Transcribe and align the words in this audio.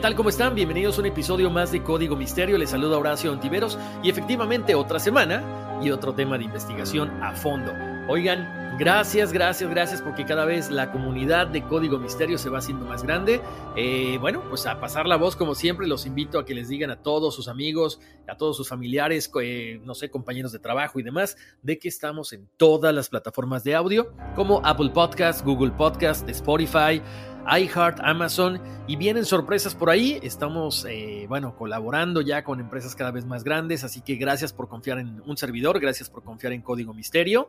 Tal? 0.00 0.14
¿Cómo 0.14 0.30
están? 0.30 0.54
Bienvenidos 0.54 0.96
a 0.96 1.00
un 1.02 1.06
episodio 1.06 1.50
más 1.50 1.72
de 1.72 1.82
Código 1.82 2.16
Misterio. 2.16 2.56
Les 2.56 2.70
saluda 2.70 2.96
Horacio 2.96 3.32
Antiveros 3.32 3.78
y 4.02 4.08
efectivamente 4.08 4.74
otra 4.74 4.98
semana 4.98 5.78
y 5.82 5.90
otro 5.90 6.14
tema 6.14 6.38
de 6.38 6.44
investigación 6.44 7.10
a 7.22 7.34
fondo. 7.34 7.70
Oigan, 8.08 8.76
gracias, 8.78 9.30
gracias, 9.30 9.68
gracias 9.68 10.00
porque 10.00 10.24
cada 10.24 10.46
vez 10.46 10.70
la 10.70 10.90
comunidad 10.90 11.48
de 11.48 11.62
Código 11.62 11.98
Misterio 11.98 12.38
se 12.38 12.48
va 12.48 12.58
haciendo 12.58 12.86
más 12.86 13.02
grande. 13.02 13.42
Eh, 13.76 14.16
bueno, 14.20 14.42
pues 14.48 14.66
a 14.66 14.80
pasar 14.80 15.06
la 15.06 15.16
voz 15.16 15.36
como 15.36 15.54
siempre, 15.54 15.86
los 15.86 16.06
invito 16.06 16.38
a 16.38 16.46
que 16.46 16.54
les 16.54 16.68
digan 16.68 16.90
a 16.90 17.02
todos 17.02 17.34
sus 17.34 17.46
amigos, 17.46 18.00
a 18.26 18.36
todos 18.36 18.56
sus 18.56 18.68
familiares, 18.68 19.30
eh, 19.42 19.80
no 19.84 19.94
sé, 19.94 20.10
compañeros 20.10 20.50
de 20.50 20.60
trabajo 20.60 20.98
y 20.98 21.02
demás, 21.02 21.36
de 21.62 21.78
que 21.78 21.88
estamos 21.88 22.32
en 22.32 22.48
todas 22.56 22.94
las 22.94 23.10
plataformas 23.10 23.64
de 23.64 23.74
audio 23.74 24.14
como 24.34 24.62
Apple 24.64 24.90
Podcast, 24.90 25.44
Google 25.44 25.72
Podcast, 25.72 26.26
Spotify 26.28 27.02
iHeart, 27.46 28.00
Amazon 28.02 28.60
y 28.86 28.96
vienen 28.96 29.24
sorpresas 29.24 29.74
por 29.74 29.90
ahí. 29.90 30.18
Estamos, 30.22 30.86
eh, 30.88 31.26
bueno, 31.28 31.56
colaborando 31.56 32.20
ya 32.20 32.44
con 32.44 32.60
empresas 32.60 32.94
cada 32.94 33.10
vez 33.10 33.24
más 33.24 33.44
grandes, 33.44 33.84
así 33.84 34.00
que 34.00 34.16
gracias 34.16 34.52
por 34.52 34.68
confiar 34.68 34.98
en 34.98 35.22
un 35.26 35.36
servidor, 35.36 35.80
gracias 35.80 36.10
por 36.10 36.24
confiar 36.24 36.52
en 36.52 36.62
Código 36.62 36.94
Misterio. 36.94 37.48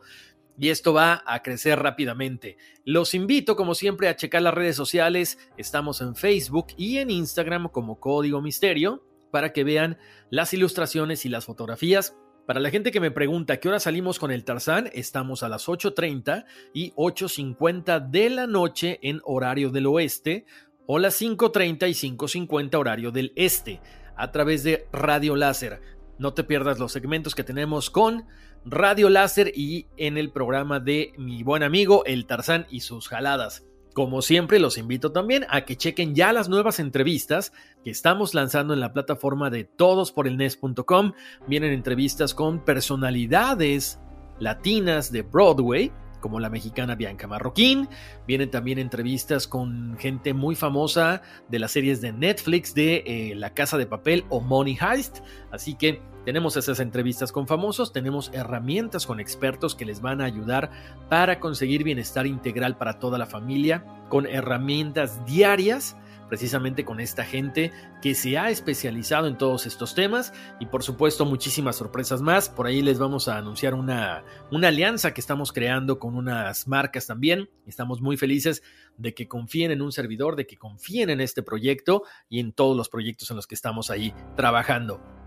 Y 0.57 0.69
esto 0.69 0.93
va 0.93 1.23
a 1.25 1.41
crecer 1.41 1.79
rápidamente. 1.79 2.57
Los 2.83 3.13
invito, 3.13 3.55
como 3.55 3.73
siempre, 3.73 4.09
a 4.09 4.15
checar 4.15 4.41
las 4.41 4.53
redes 4.53 4.75
sociales. 4.75 5.39
Estamos 5.57 6.01
en 6.01 6.15
Facebook 6.15 6.67
y 6.77 6.97
en 6.97 7.09
Instagram 7.09 7.69
como 7.69 7.99
Código 7.99 8.41
Misterio 8.41 9.03
para 9.31 9.53
que 9.53 9.63
vean 9.63 9.97
las 10.29 10.53
ilustraciones 10.53 11.25
y 11.25 11.29
las 11.29 11.45
fotografías 11.45 12.15
para 12.45 12.59
la 12.59 12.69
gente 12.69 12.91
que 12.91 12.99
me 12.99 13.11
pregunta 13.11 13.59
qué 13.59 13.69
hora 13.69 13.79
salimos 13.79 14.19
con 14.19 14.31
el 14.31 14.43
Tarzán, 14.43 14.89
estamos 14.93 15.43
a 15.43 15.49
las 15.49 15.67
8.30 15.67 16.45
y 16.73 16.91
8.50 16.93 18.09
de 18.09 18.29
la 18.29 18.47
noche 18.47 18.99
en 19.03 19.21
horario 19.23 19.69
del 19.69 19.87
oeste 19.87 20.45
o 20.87 20.99
las 20.99 21.21
5.30 21.21 21.89
y 21.89 22.15
5.50 22.15 22.75
horario 22.75 23.11
del 23.11 23.31
este 23.35 23.79
a 24.15 24.31
través 24.31 24.63
de 24.63 24.87
Radio 24.91 25.35
Láser. 25.35 25.81
No 26.17 26.33
te 26.33 26.43
pierdas 26.43 26.79
los 26.79 26.91
segmentos 26.91 27.35
que 27.35 27.43
tenemos 27.43 27.89
con 27.89 28.27
Radio 28.65 29.09
Láser 29.09 29.51
y 29.55 29.87
en 29.97 30.17
el 30.17 30.31
programa 30.31 30.79
de 30.79 31.13
mi 31.17 31.43
buen 31.43 31.63
amigo 31.63 32.03
El 32.05 32.25
Tarzán 32.25 32.67
y 32.69 32.81
sus 32.81 33.07
jaladas. 33.07 33.65
Como 33.93 34.21
siempre, 34.21 34.59
los 34.59 34.77
invito 34.77 35.11
también 35.11 35.45
a 35.49 35.65
que 35.65 35.75
chequen 35.75 36.15
ya 36.15 36.31
las 36.31 36.47
nuevas 36.47 36.79
entrevistas 36.79 37.51
que 37.83 37.91
estamos 37.91 38.33
lanzando 38.33 38.73
en 38.73 38.79
la 38.79 38.93
plataforma 38.93 39.49
de 39.49 39.65
todosporelnes.com. 39.65 41.11
Vienen 41.47 41.73
entrevistas 41.73 42.33
con 42.33 42.63
personalidades 42.63 43.99
latinas 44.39 45.11
de 45.11 45.23
Broadway, 45.23 45.91
como 46.21 46.39
la 46.39 46.49
mexicana 46.49 46.95
Bianca 46.95 47.27
Marroquín. 47.27 47.89
Vienen 48.27 48.49
también 48.49 48.79
entrevistas 48.79 49.45
con 49.45 49.97
gente 49.99 50.33
muy 50.33 50.55
famosa 50.55 51.21
de 51.49 51.59
las 51.59 51.71
series 51.71 51.99
de 51.99 52.13
Netflix 52.13 52.73
de 52.73 53.03
eh, 53.05 53.35
La 53.35 53.53
Casa 53.53 53.77
de 53.77 53.87
Papel 53.87 54.23
o 54.29 54.39
Money 54.39 54.77
Heist. 54.79 55.19
Así 55.51 55.75
que 55.75 56.01
tenemos 56.25 56.57
esas 56.57 56.79
entrevistas 56.79 57.31
con 57.31 57.47
famosos, 57.47 57.93
tenemos 57.93 58.31
herramientas 58.33 59.05
con 59.05 59.19
expertos 59.19 59.75
que 59.75 59.85
les 59.85 60.01
van 60.01 60.21
a 60.21 60.25
ayudar 60.25 60.71
para 61.09 61.39
conseguir 61.39 61.83
bienestar 61.83 62.27
integral 62.27 62.77
para 62.77 62.99
toda 62.99 63.17
la 63.17 63.25
familia, 63.25 63.85
con 64.09 64.25
herramientas 64.25 65.25
diarias 65.25 65.95
precisamente 66.31 66.85
con 66.85 67.01
esta 67.01 67.25
gente 67.25 67.73
que 68.01 68.15
se 68.15 68.37
ha 68.37 68.49
especializado 68.49 69.27
en 69.27 69.37
todos 69.37 69.65
estos 69.65 69.93
temas 69.95 70.31
y 70.61 70.67
por 70.67 70.81
supuesto 70.81 71.25
muchísimas 71.25 71.75
sorpresas 71.75 72.21
más. 72.21 72.47
Por 72.47 72.67
ahí 72.67 72.81
les 72.81 72.99
vamos 72.99 73.27
a 73.27 73.37
anunciar 73.37 73.73
una, 73.73 74.23
una 74.49 74.69
alianza 74.69 75.13
que 75.13 75.19
estamos 75.19 75.51
creando 75.51 75.99
con 75.99 76.15
unas 76.15 76.69
marcas 76.69 77.05
también. 77.05 77.49
Estamos 77.67 77.99
muy 77.99 78.15
felices 78.15 78.63
de 78.95 79.13
que 79.13 79.27
confíen 79.27 79.71
en 79.71 79.81
un 79.81 79.91
servidor, 79.91 80.37
de 80.37 80.47
que 80.47 80.55
confíen 80.55 81.09
en 81.09 81.19
este 81.19 81.43
proyecto 81.43 82.03
y 82.29 82.39
en 82.39 82.53
todos 82.53 82.77
los 82.77 82.87
proyectos 82.87 83.29
en 83.29 83.35
los 83.35 83.45
que 83.45 83.55
estamos 83.55 83.89
ahí 83.89 84.13
trabajando. 84.37 85.20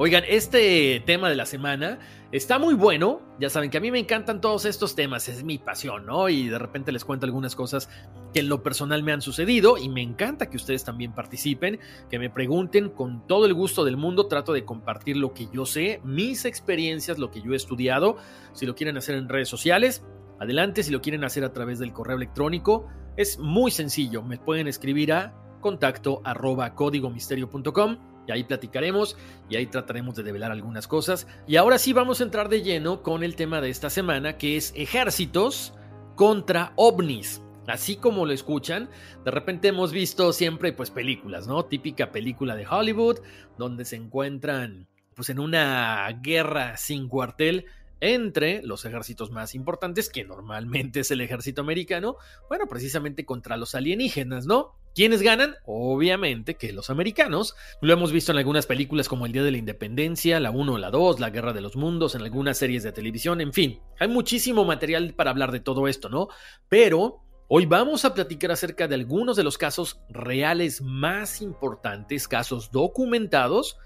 Oigan, 0.00 0.22
este 0.28 1.02
tema 1.06 1.28
de 1.28 1.34
la 1.34 1.44
semana 1.44 1.98
está 2.30 2.60
muy 2.60 2.74
bueno. 2.74 3.20
Ya 3.40 3.50
saben 3.50 3.68
que 3.68 3.78
a 3.78 3.80
mí 3.80 3.90
me 3.90 3.98
encantan 3.98 4.40
todos 4.40 4.64
estos 4.64 4.94
temas, 4.94 5.28
es 5.28 5.42
mi 5.42 5.58
pasión, 5.58 6.06
¿no? 6.06 6.28
Y 6.28 6.46
de 6.46 6.56
repente 6.56 6.92
les 6.92 7.04
cuento 7.04 7.26
algunas 7.26 7.56
cosas 7.56 7.90
que 8.32 8.38
en 8.38 8.48
lo 8.48 8.62
personal 8.62 9.02
me 9.02 9.10
han 9.10 9.22
sucedido 9.22 9.76
y 9.76 9.88
me 9.88 10.00
encanta 10.00 10.48
que 10.48 10.56
ustedes 10.56 10.84
también 10.84 11.16
participen, 11.16 11.80
que 12.08 12.20
me 12.20 12.30
pregunten 12.30 12.90
con 12.90 13.26
todo 13.26 13.44
el 13.44 13.54
gusto 13.54 13.84
del 13.84 13.96
mundo. 13.96 14.28
Trato 14.28 14.52
de 14.52 14.64
compartir 14.64 15.16
lo 15.16 15.34
que 15.34 15.48
yo 15.52 15.66
sé, 15.66 16.00
mis 16.04 16.44
experiencias, 16.44 17.18
lo 17.18 17.32
que 17.32 17.42
yo 17.42 17.52
he 17.52 17.56
estudiado. 17.56 18.18
Si 18.52 18.66
lo 18.66 18.76
quieren 18.76 18.96
hacer 18.98 19.16
en 19.16 19.28
redes 19.28 19.48
sociales, 19.48 20.04
adelante. 20.38 20.84
Si 20.84 20.92
lo 20.92 21.02
quieren 21.02 21.24
hacer 21.24 21.42
a 21.42 21.52
través 21.52 21.80
del 21.80 21.92
correo 21.92 22.18
electrónico, 22.18 22.86
es 23.16 23.40
muy 23.40 23.72
sencillo. 23.72 24.22
Me 24.22 24.38
pueden 24.38 24.68
escribir 24.68 25.12
a 25.12 25.34
contacto 25.60 26.22
arroba 26.24 26.76
códigomisterio.com 26.76 28.17
y 28.28 28.32
ahí 28.32 28.44
platicaremos 28.44 29.16
y 29.48 29.56
ahí 29.56 29.66
trataremos 29.66 30.14
de 30.14 30.22
develar 30.22 30.52
algunas 30.52 30.86
cosas. 30.86 31.26
Y 31.46 31.56
ahora 31.56 31.78
sí 31.78 31.94
vamos 31.94 32.20
a 32.20 32.24
entrar 32.24 32.50
de 32.50 32.62
lleno 32.62 33.02
con 33.02 33.24
el 33.24 33.34
tema 33.34 33.60
de 33.62 33.70
esta 33.70 33.88
semana, 33.88 34.36
que 34.36 34.56
es 34.56 34.72
ejércitos 34.76 35.72
contra 36.14 36.72
ovnis. 36.76 37.42
Así 37.66 37.96
como 37.96 38.26
lo 38.26 38.32
escuchan, 38.32 38.88
de 39.24 39.30
repente 39.30 39.68
hemos 39.68 39.92
visto 39.92 40.32
siempre 40.32 40.72
pues 40.72 40.90
películas, 40.90 41.46
¿no? 41.46 41.64
Típica 41.64 42.12
película 42.12 42.54
de 42.54 42.66
Hollywood, 42.66 43.20
donde 43.58 43.84
se 43.84 43.96
encuentran 43.96 44.88
pues 45.14 45.30
en 45.30 45.38
una 45.38 46.08
guerra 46.22 46.76
sin 46.76 47.08
cuartel 47.08 47.66
entre 48.00 48.62
los 48.62 48.84
ejércitos 48.84 49.30
más 49.30 49.54
importantes, 49.54 50.08
que 50.08 50.24
normalmente 50.24 51.00
es 51.00 51.10
el 51.10 51.20
ejército 51.20 51.60
americano, 51.60 52.16
bueno, 52.48 52.66
precisamente 52.68 53.24
contra 53.24 53.56
los 53.56 53.74
alienígenas, 53.74 54.46
¿no? 54.46 54.76
¿Quiénes 54.98 55.22
ganan? 55.22 55.54
Obviamente 55.64 56.56
que 56.56 56.72
los 56.72 56.90
americanos. 56.90 57.54
Lo 57.80 57.92
hemos 57.92 58.10
visto 58.10 58.32
en 58.32 58.38
algunas 58.38 58.66
películas 58.66 59.08
como 59.08 59.26
El 59.26 59.32
Día 59.32 59.44
de 59.44 59.52
la 59.52 59.58
Independencia, 59.58 60.40
la 60.40 60.50
1, 60.50 60.76
la 60.76 60.90
2, 60.90 61.20
la 61.20 61.30
Guerra 61.30 61.52
de 61.52 61.60
los 61.60 61.76
Mundos, 61.76 62.16
en 62.16 62.22
algunas 62.22 62.58
series 62.58 62.82
de 62.82 62.90
televisión, 62.90 63.40
en 63.40 63.52
fin. 63.52 63.80
Hay 64.00 64.08
muchísimo 64.08 64.64
material 64.64 65.14
para 65.14 65.30
hablar 65.30 65.52
de 65.52 65.60
todo 65.60 65.86
esto, 65.86 66.08
¿no? 66.08 66.26
Pero 66.68 67.22
hoy 67.46 67.64
vamos 67.64 68.04
a 68.04 68.12
platicar 68.12 68.50
acerca 68.50 68.88
de 68.88 68.96
algunos 68.96 69.36
de 69.36 69.44
los 69.44 69.56
casos 69.56 70.00
reales 70.08 70.82
más 70.82 71.42
importantes, 71.42 72.26
casos 72.26 72.72
documentados, 72.72 73.78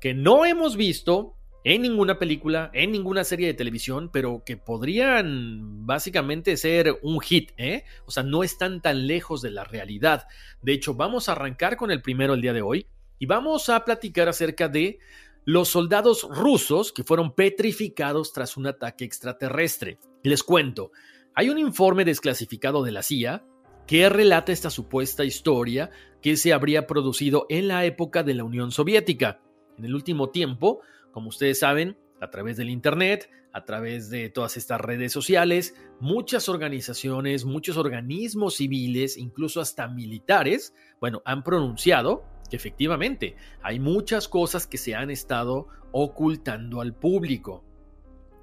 que 0.00 0.14
no 0.14 0.44
hemos 0.44 0.76
visto 0.76 1.34
en 1.64 1.82
ninguna 1.82 2.18
película, 2.18 2.70
en 2.74 2.90
ninguna 2.90 3.24
serie 3.24 3.46
de 3.46 3.54
televisión, 3.54 4.10
pero 4.12 4.42
que 4.44 4.56
podrían 4.56 5.86
básicamente 5.86 6.56
ser 6.56 6.98
un 7.02 7.20
hit, 7.20 7.52
¿eh? 7.56 7.84
O 8.06 8.10
sea, 8.10 8.22
no 8.22 8.42
están 8.42 8.80
tan 8.80 9.06
lejos 9.06 9.42
de 9.42 9.50
la 9.50 9.64
realidad. 9.64 10.26
De 10.60 10.72
hecho, 10.72 10.94
vamos 10.94 11.28
a 11.28 11.32
arrancar 11.32 11.76
con 11.76 11.90
el 11.90 12.02
primero 12.02 12.34
el 12.34 12.40
día 12.40 12.52
de 12.52 12.62
hoy 12.62 12.86
y 13.18 13.26
vamos 13.26 13.68
a 13.68 13.84
platicar 13.84 14.28
acerca 14.28 14.68
de 14.68 14.98
los 15.44 15.68
soldados 15.68 16.26
rusos 16.28 16.92
que 16.92 17.04
fueron 17.04 17.34
petrificados 17.34 18.32
tras 18.32 18.56
un 18.56 18.66
ataque 18.66 19.04
extraterrestre. 19.04 19.98
Les 20.22 20.42
cuento, 20.42 20.92
hay 21.34 21.48
un 21.48 21.58
informe 21.58 22.04
desclasificado 22.04 22.82
de 22.82 22.92
la 22.92 23.02
CIA 23.02 23.44
que 23.86 24.08
relata 24.08 24.52
esta 24.52 24.70
supuesta 24.70 25.24
historia 25.24 25.90
que 26.20 26.36
se 26.36 26.52
habría 26.52 26.86
producido 26.86 27.46
en 27.48 27.68
la 27.68 27.84
época 27.84 28.22
de 28.22 28.34
la 28.34 28.44
Unión 28.44 28.70
Soviética. 28.70 29.40
En 29.76 29.84
el 29.84 29.94
último 29.94 30.30
tiempo, 30.30 30.80
como 31.12 31.28
ustedes 31.28 31.60
saben, 31.60 31.96
a 32.20 32.30
través 32.30 32.56
del 32.56 32.70
Internet, 32.70 33.30
a 33.52 33.64
través 33.64 34.08
de 34.10 34.30
todas 34.30 34.56
estas 34.56 34.80
redes 34.80 35.12
sociales, 35.12 35.74
muchas 36.00 36.48
organizaciones, 36.48 37.44
muchos 37.44 37.76
organismos 37.76 38.54
civiles, 38.56 39.16
incluso 39.16 39.60
hasta 39.60 39.88
militares, 39.88 40.74
bueno, 41.00 41.22
han 41.24 41.42
pronunciado 41.44 42.24
que 42.48 42.56
efectivamente 42.56 43.36
hay 43.62 43.78
muchas 43.78 44.28
cosas 44.28 44.66
que 44.66 44.78
se 44.78 44.94
han 44.94 45.10
estado 45.10 45.68
ocultando 45.92 46.80
al 46.80 46.94
público. 46.94 47.64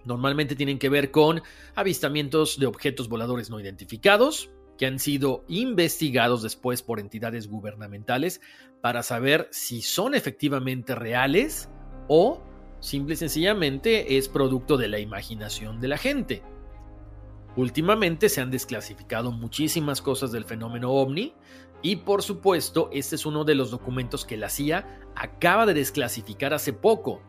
Normalmente 0.06 0.56
tienen 0.56 0.80
que 0.80 0.90
ver 0.90 1.12
con 1.12 1.42
avistamientos 1.76 2.60
de 2.60 2.66
objetos 2.66 3.10
voladores 3.10 3.50
no 3.50 3.60
identificados, 3.60 4.52
que 4.78 4.86
han 4.86 4.98
sido 4.98 5.44
investigados 5.50 6.42
después 6.42 6.82
por 6.82 7.00
entidades 7.00 7.50
gubernamentales 7.50 8.40
para 8.82 9.04
saber 9.04 9.50
si 9.52 9.82
son 9.82 10.16
efectivamente 10.16 10.96
reales 10.96 11.70
o 12.08 12.42
Simple 12.80 13.16
y 13.16 13.18
sencillamente 13.18 14.18
es 14.18 14.30
producto 14.30 14.78
de 14.78 14.88
la 14.88 15.00
imaginación 15.00 15.82
de 15.82 15.88
la 15.90 15.98
gente. 15.98 16.44
Últimamente 17.56 18.30
se 18.30 18.42
han 18.42 18.52
desclasificado 18.52 19.32
muchísimas 19.32 20.02
cosas 20.02 20.32
del 20.32 20.46
fenómeno 20.46 20.92
ovni 20.92 21.34
y 21.82 21.98
por 21.98 22.24
supuesto 22.24 22.90
este 22.94 23.16
es 23.16 23.26
uno 23.26 23.44
de 23.44 23.56
los 23.56 23.72
documentos 23.72 24.24
que 24.24 24.38
la 24.38 24.50
CIA 24.50 25.02
acaba 25.16 25.66
de 25.66 25.74
desclasificar 25.74 26.54
hace 26.54 26.72
poco, 26.72 27.22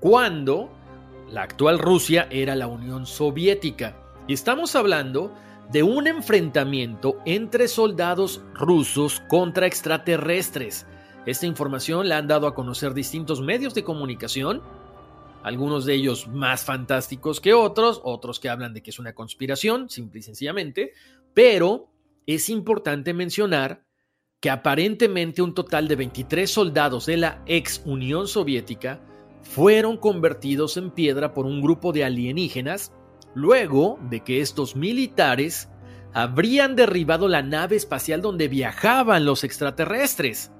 cuando 0.00 0.70
la 1.30 1.42
actual 1.42 1.78
Rusia 1.78 2.28
era 2.30 2.54
la 2.54 2.66
Unión 2.66 3.06
Soviética. 3.06 3.96
Y 4.26 4.34
estamos 4.34 4.76
hablando 4.76 5.32
de 5.70 5.82
un 5.82 6.06
enfrentamiento 6.06 7.16
entre 7.24 7.66
soldados 7.66 8.42
rusos 8.54 9.22
contra 9.28 9.66
extraterrestres. 9.66 10.86
Esta 11.24 11.46
información 11.46 12.08
la 12.08 12.18
han 12.18 12.28
dado 12.28 12.46
a 12.46 12.54
conocer 12.54 12.92
distintos 12.92 13.40
medios 13.40 13.74
de 13.74 13.84
comunicación 13.84 14.60
algunos 15.42 15.84
de 15.84 15.94
ellos 15.94 16.28
más 16.28 16.64
fantásticos 16.64 17.40
que 17.40 17.54
otros, 17.54 18.00
otros 18.04 18.40
que 18.40 18.48
hablan 18.48 18.74
de 18.74 18.82
que 18.82 18.90
es 18.90 18.98
una 18.98 19.14
conspiración, 19.14 19.88
simple 19.90 20.20
y 20.20 20.22
sencillamente, 20.22 20.92
pero 21.34 21.90
es 22.26 22.48
importante 22.48 23.14
mencionar 23.14 23.84
que 24.40 24.50
aparentemente 24.50 25.42
un 25.42 25.54
total 25.54 25.88
de 25.88 25.96
23 25.96 26.50
soldados 26.50 27.06
de 27.06 27.16
la 27.16 27.42
ex 27.46 27.82
Unión 27.84 28.26
Soviética 28.26 29.00
fueron 29.42 29.96
convertidos 29.96 30.76
en 30.76 30.90
piedra 30.90 31.34
por 31.34 31.46
un 31.46 31.60
grupo 31.60 31.92
de 31.92 32.04
alienígenas 32.04 32.92
luego 33.34 33.98
de 34.10 34.20
que 34.20 34.40
estos 34.40 34.76
militares 34.76 35.68
habrían 36.12 36.76
derribado 36.76 37.28
la 37.28 37.42
nave 37.42 37.76
espacial 37.76 38.20
donde 38.20 38.48
viajaban 38.48 39.24
los 39.24 39.44
extraterrestres. 39.44 40.50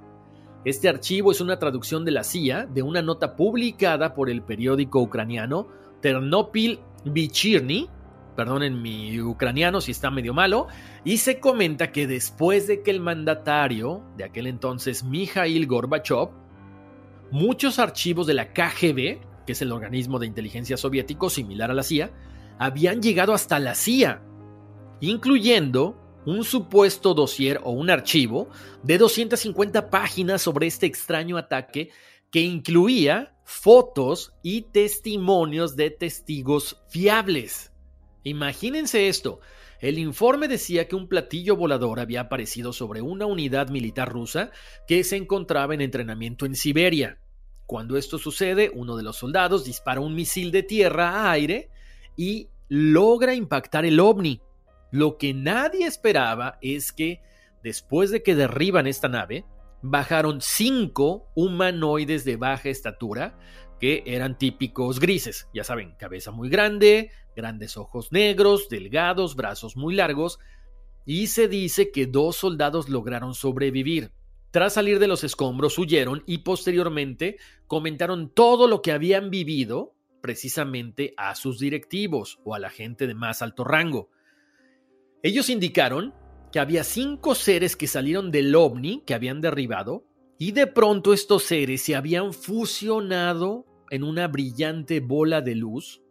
Este 0.65 0.89
archivo 0.89 1.33
es 1.33 1.41
una 1.41 1.59
traducción 1.59 2.05
de 2.05 2.13
la 2.13 2.23
CIA 2.23 2.67
de 2.67 2.83
una 2.83 3.03
nota 3.03 3.35
publicada 3.35 4.15
por 4.15 4.31
el 4.31 4.43
periódico 4.43 5.01
ucraniano 5.01 5.67
Ternopil 6.01 6.79
Vichirny, 7.05 7.89
perdonen 8.37 8.81
mi 8.81 9.21
ucraniano 9.21 9.81
si 9.81 9.91
está 9.91 10.11
medio 10.11 10.35
malo, 10.35 10.69
y 11.05 11.19
se 11.19 11.41
comenta 11.41 11.91
que 11.91 12.07
después 12.07 12.69
de 12.69 12.83
que 12.83 12.93
el 12.93 13.01
mandatario 13.01 14.03
de 14.17 14.25
aquel 14.25 14.47
entonces, 14.47 15.03
Mikhail 15.03 15.67
Gorbachev, 15.67 16.31
muchos 17.33 17.79
archivos 17.79 18.27
de 18.29 18.35
la 18.35 18.53
KGB, 18.53 19.45
que 19.45 19.53
es 19.53 19.63
el 19.63 19.73
organismo 19.73 20.21
de 20.21 20.27
inteligencia 20.27 20.77
soviético 20.77 21.29
similar 21.29 21.73
a 21.73 21.75
la 21.75 21.83
CIA, 21.83 22.13
habían 22.59 23.03
llegado 23.03 23.35
hasta 23.35 23.59
la 23.59 23.75
CIA, 23.75 24.23
incluyendo 25.01 26.02
un 26.25 26.45
supuesto 26.45 27.15
dossier 27.15 27.61
o 27.65 27.73
un 27.73 27.91
archivo 27.91 28.49
de 28.83 28.99
250 28.99 29.91
páginas 29.91 30.43
sobre 30.43 30.67
este 30.67 30.87
extraño 30.87 31.37
ataque 31.37 31.91
que 32.31 32.41
incluía 32.41 33.35
fotos 33.45 34.33
y 34.43 34.63
testimonios 34.63 35.77
de 35.77 35.91
testigos 35.91 36.83
fiables. 36.89 37.73
Imagínense 38.25 39.09
esto. 39.09 39.41
El 39.81 39.99
informe 39.99 40.47
decía 40.47 40.87
que 40.87 40.95
un 40.95 41.09
platillo 41.09 41.57
volador 41.57 41.99
había 41.99 42.23
aparecido 42.23 42.73
sobre 42.73 43.03
una 43.03 43.27
unidad 43.27 43.69
militar 43.69 44.11
rusa 44.11 44.53
que 44.87 45.03
se 45.03 45.17
encontraba 45.17 45.75
en 45.75 45.81
entrenamiento 45.81 46.47
en 46.47 46.55
Siberia. 46.55 47.19
Cuando 47.67 47.97
esto 47.97 48.19
sucede, 48.19 48.71
uno 48.73 48.97
de 48.97 49.03
los 49.03 49.17
soldados 49.17 49.65
dispara 49.65 50.01
un 50.01 50.15
misil 50.15 50.53
de 50.53 50.63
tierra 50.63 51.11
a 51.11 51.33
aire 51.33 51.69
y 52.17 52.49
logra 52.69 53.35
impactar 53.35 53.85
el 53.85 53.99
ovni, 53.99 54.41
lo 54.93 55.17
que 55.17 55.33
nadie 55.33 55.87
esperaba 55.87 56.59
es 56.61 56.93
que, 56.93 57.23
después 57.63 58.11
de 58.11 58.23
que 58.23 58.35
derriban 58.35 58.87
esta 58.87 59.09
nave, 59.09 59.47
bajaron 59.81 60.41
cinco 60.43 61.31
humanoides 61.35 62.25
de 62.25 62.37
baja 62.37 62.69
estatura 62.69 63.37
que 63.81 64.05
eran 64.07 64.39
típicos 64.39 65.01
grises, 65.01 65.49
ya 65.53 65.65
saben, 65.65 65.97
cabeza 65.99 66.31
muy 66.31 66.51
grande, 66.51 67.11
grandes 67.35 67.77
ojos 67.77 68.13
negros, 68.13 68.69
delgados, 68.69 69.35
brazos 69.35 69.77
muy 69.77 69.95
largos, 69.95 70.39
y 71.07 71.29
se 71.29 71.49
dice 71.49 71.91
que 71.91 72.07
dos 72.07 72.37
soldados 72.37 72.91
lograron 72.91 73.35
sobrevivir. 73.35 74.13
Tras 74.51 74.75
salir 74.75 74.99
de 74.99 75.09
los 75.09 75.25
escombros 75.25 75.79
huyeron 75.79 76.23
y 76.27 76.39
posteriormente 76.39 77.39
comentaron 77.67 78.29
todo 78.29 78.69
lo 78.69 78.83
que 78.83 78.93
habían 78.93 79.31
vivido 79.31 79.95
precisamente 80.21 81.15
a 81.17 81.35
sus 81.35 81.59
directivos 81.59 82.39
o 82.45 82.55
a 82.55 82.59
la 82.59 82.69
gente 82.69 83.07
de 83.07 83.15
más 83.15 83.41
alto 83.41 83.65
rango. 83.65 84.11
Ellos 85.23 85.49
indicaron 85.51 86.13
que 86.51 86.59
había 86.59 86.83
cinco 86.83 87.37
seres 87.37 87.77
que 87.77 87.87
salieron 87.87 88.33
del 88.33 88.55
ovni 88.57 89.03
que 89.07 89.15
habían 89.15 89.41
derribado 89.41 90.05
y 90.37 90.51
de 90.51 90.67
pronto 90.67 91.13
estos 91.13 91.45
seres 91.45 91.83
se 91.83 91.95
habían 91.95 92.33
fusionado 92.33 93.65
en 93.91 94.03
una 94.03 94.27
brillante 94.27 94.99
bola 94.99 95.41
de 95.41 95.55
luz, 95.55 96.03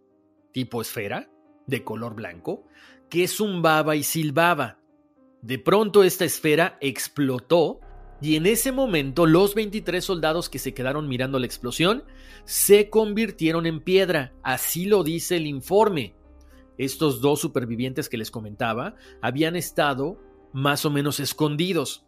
tipo 0.54 0.82
esfera, 0.82 1.30
de 1.68 1.84
color 1.84 2.16
blanco, 2.16 2.66
que 3.10 3.28
zumbaba 3.28 3.98
y 3.98 4.04
silbaba. 4.04 4.80
De 5.42 5.60
pronto 5.60 6.04
esta 6.04 6.24
esfera 6.24 6.78
explotó 6.80 7.82
y 8.22 8.38
en 8.38 8.46
ese 8.46 8.72
momento 8.72 9.26
los 9.26 9.56
23 9.56 10.04
soldados 10.04 10.48
que 10.48 10.60
se 10.60 10.74
quedaron 10.74 11.10
mirando 11.10 11.38
la 11.38 11.48
explosión 11.48 12.06
se 12.46 12.90
convirtieron 12.90 13.66
en 13.66 13.82
piedra, 13.82 14.34
así 14.42 14.86
lo 14.86 15.04
dice 15.04 15.36
el 15.36 15.48
informe 15.48 16.16
estos 16.78 17.22
dos 17.22 17.40
supervivientes 17.40 18.10
que 18.10 18.18
les 18.18 18.32
comentaba 18.32 18.96
habían 19.22 19.56
estado 19.56 20.20
más 20.54 20.86
o 20.86 20.90
menos 20.90 21.20
escondidos. 21.20 22.06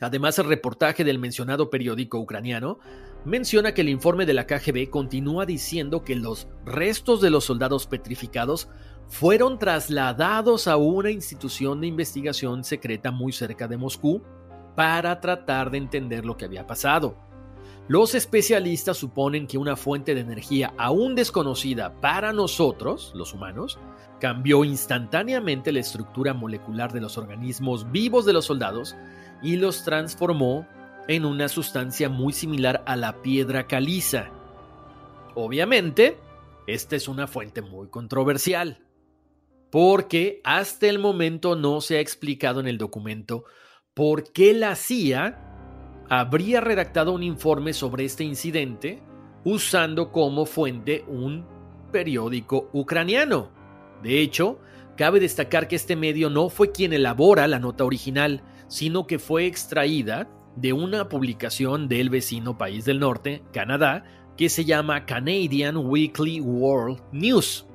Además, 0.00 0.38
el 0.38 0.46
reportaje 0.46 1.04
del 1.04 1.18
mencionado 1.18 1.70
periódico 1.70 2.18
ucraniano 2.18 2.78
menciona 3.24 3.74
que 3.74 3.80
el 3.80 3.88
informe 3.88 4.26
de 4.26 4.34
la 4.34 4.46
KGB 4.46 4.90
continúa 4.90 5.44
diciendo 5.44 6.04
que 6.04 6.14
los 6.14 6.48
restos 6.64 7.20
de 7.20 7.30
los 7.30 7.44
soldados 7.44 7.86
petrificados 7.86 8.68
fueron 9.08 9.58
trasladados 9.58 10.68
a 10.68 10.76
una 10.76 11.10
institución 11.10 11.80
de 11.80 11.88
investigación 11.88 12.62
secreta 12.62 13.10
muy 13.10 13.32
cerca 13.32 13.66
de 13.66 13.76
Moscú 13.76 14.22
para 14.76 15.20
tratar 15.20 15.70
de 15.70 15.78
entender 15.78 16.24
lo 16.24 16.36
que 16.36 16.44
había 16.44 16.66
pasado. 16.66 17.27
Los 17.88 18.14
especialistas 18.14 18.98
suponen 18.98 19.46
que 19.46 19.56
una 19.56 19.74
fuente 19.74 20.14
de 20.14 20.20
energía 20.20 20.74
aún 20.76 21.14
desconocida 21.14 21.98
para 22.02 22.34
nosotros, 22.34 23.12
los 23.14 23.32
humanos, 23.32 23.78
cambió 24.20 24.62
instantáneamente 24.62 25.72
la 25.72 25.80
estructura 25.80 26.34
molecular 26.34 26.92
de 26.92 27.00
los 27.00 27.16
organismos 27.16 27.90
vivos 27.90 28.26
de 28.26 28.34
los 28.34 28.44
soldados 28.44 28.94
y 29.42 29.56
los 29.56 29.84
transformó 29.84 30.68
en 31.08 31.24
una 31.24 31.48
sustancia 31.48 32.10
muy 32.10 32.34
similar 32.34 32.82
a 32.84 32.94
la 32.94 33.22
piedra 33.22 33.66
caliza. 33.66 34.30
Obviamente, 35.34 36.18
esta 36.66 36.94
es 36.94 37.08
una 37.08 37.26
fuente 37.26 37.62
muy 37.62 37.88
controversial, 37.88 38.84
porque 39.70 40.42
hasta 40.44 40.88
el 40.88 40.98
momento 40.98 41.56
no 41.56 41.80
se 41.80 41.96
ha 41.96 42.00
explicado 42.00 42.60
en 42.60 42.68
el 42.68 42.76
documento 42.76 43.44
por 43.94 44.30
qué 44.30 44.52
la 44.52 44.76
CIA 44.76 45.47
habría 46.08 46.60
redactado 46.60 47.12
un 47.12 47.22
informe 47.22 47.72
sobre 47.72 48.04
este 48.04 48.24
incidente 48.24 49.02
usando 49.44 50.10
como 50.10 50.46
fuente 50.46 51.04
un 51.06 51.46
periódico 51.92 52.68
ucraniano. 52.72 53.50
De 54.02 54.20
hecho, 54.20 54.58
cabe 54.96 55.20
destacar 55.20 55.68
que 55.68 55.76
este 55.76 55.96
medio 55.96 56.30
no 56.30 56.48
fue 56.48 56.72
quien 56.72 56.92
elabora 56.92 57.46
la 57.46 57.58
nota 57.58 57.84
original, 57.84 58.42
sino 58.68 59.06
que 59.06 59.18
fue 59.18 59.46
extraída 59.46 60.28
de 60.56 60.72
una 60.72 61.08
publicación 61.08 61.88
del 61.88 62.10
vecino 62.10 62.58
país 62.58 62.84
del 62.84 62.98
norte, 62.98 63.42
Canadá, 63.52 64.04
que 64.36 64.48
se 64.48 64.64
llama 64.64 65.06
Canadian 65.06 65.76
Weekly 65.76 66.40
World 66.40 67.00
News. 67.12 67.66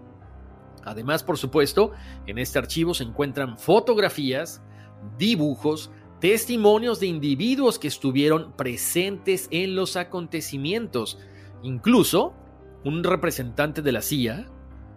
Además, 0.86 1.24
por 1.24 1.38
supuesto, 1.38 1.92
en 2.26 2.38
este 2.38 2.60
archivo 2.60 2.94
se 2.94 3.04
encuentran 3.04 3.58
fotografías, 3.58 4.62
dibujos, 5.18 5.92
testimonios 6.24 7.02
de 7.02 7.08
individuos 7.08 7.78
que 7.78 7.90
estuvieron 7.90 8.54
presentes 8.54 9.50
en 9.52 9.76
los 9.76 9.98
acontecimientos. 9.98 11.20
Incluso, 11.64 12.34
un 12.86 13.04
representante 13.04 13.82
de 13.82 13.92
la 13.92 14.02
CIA 14.02 14.48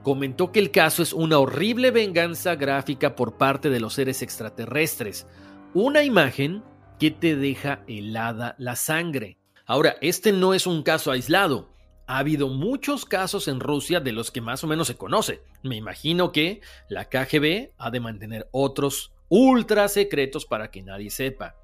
comentó 0.04 0.52
que 0.52 0.60
el 0.60 0.70
caso 0.70 1.02
es 1.02 1.12
una 1.12 1.40
horrible 1.40 1.90
venganza 1.90 2.54
gráfica 2.54 3.16
por 3.16 3.38
parte 3.38 3.70
de 3.70 3.80
los 3.80 3.94
seres 3.94 4.22
extraterrestres. 4.22 5.26
Una 5.74 6.04
imagen 6.04 6.62
que 7.00 7.10
te 7.10 7.34
deja 7.34 7.82
helada 7.88 8.54
la 8.58 8.76
sangre. 8.76 9.36
Ahora, 9.66 9.96
este 10.02 10.30
no 10.30 10.54
es 10.54 10.64
un 10.64 10.84
caso 10.84 11.10
aislado. 11.10 11.74
Ha 12.06 12.18
habido 12.18 12.46
muchos 12.50 13.04
casos 13.04 13.48
en 13.48 13.58
Rusia 13.58 13.98
de 13.98 14.12
los 14.12 14.30
que 14.30 14.40
más 14.40 14.62
o 14.62 14.68
menos 14.68 14.86
se 14.86 14.96
conoce. 14.96 15.42
Me 15.64 15.74
imagino 15.74 16.30
que 16.30 16.60
la 16.88 17.06
KGB 17.06 17.72
ha 17.78 17.90
de 17.90 17.98
mantener 17.98 18.48
otros 18.52 19.15
ultra 19.28 19.88
secretos 19.88 20.46
para 20.46 20.70
que 20.70 20.82
nadie 20.82 21.10
sepa. 21.10 21.56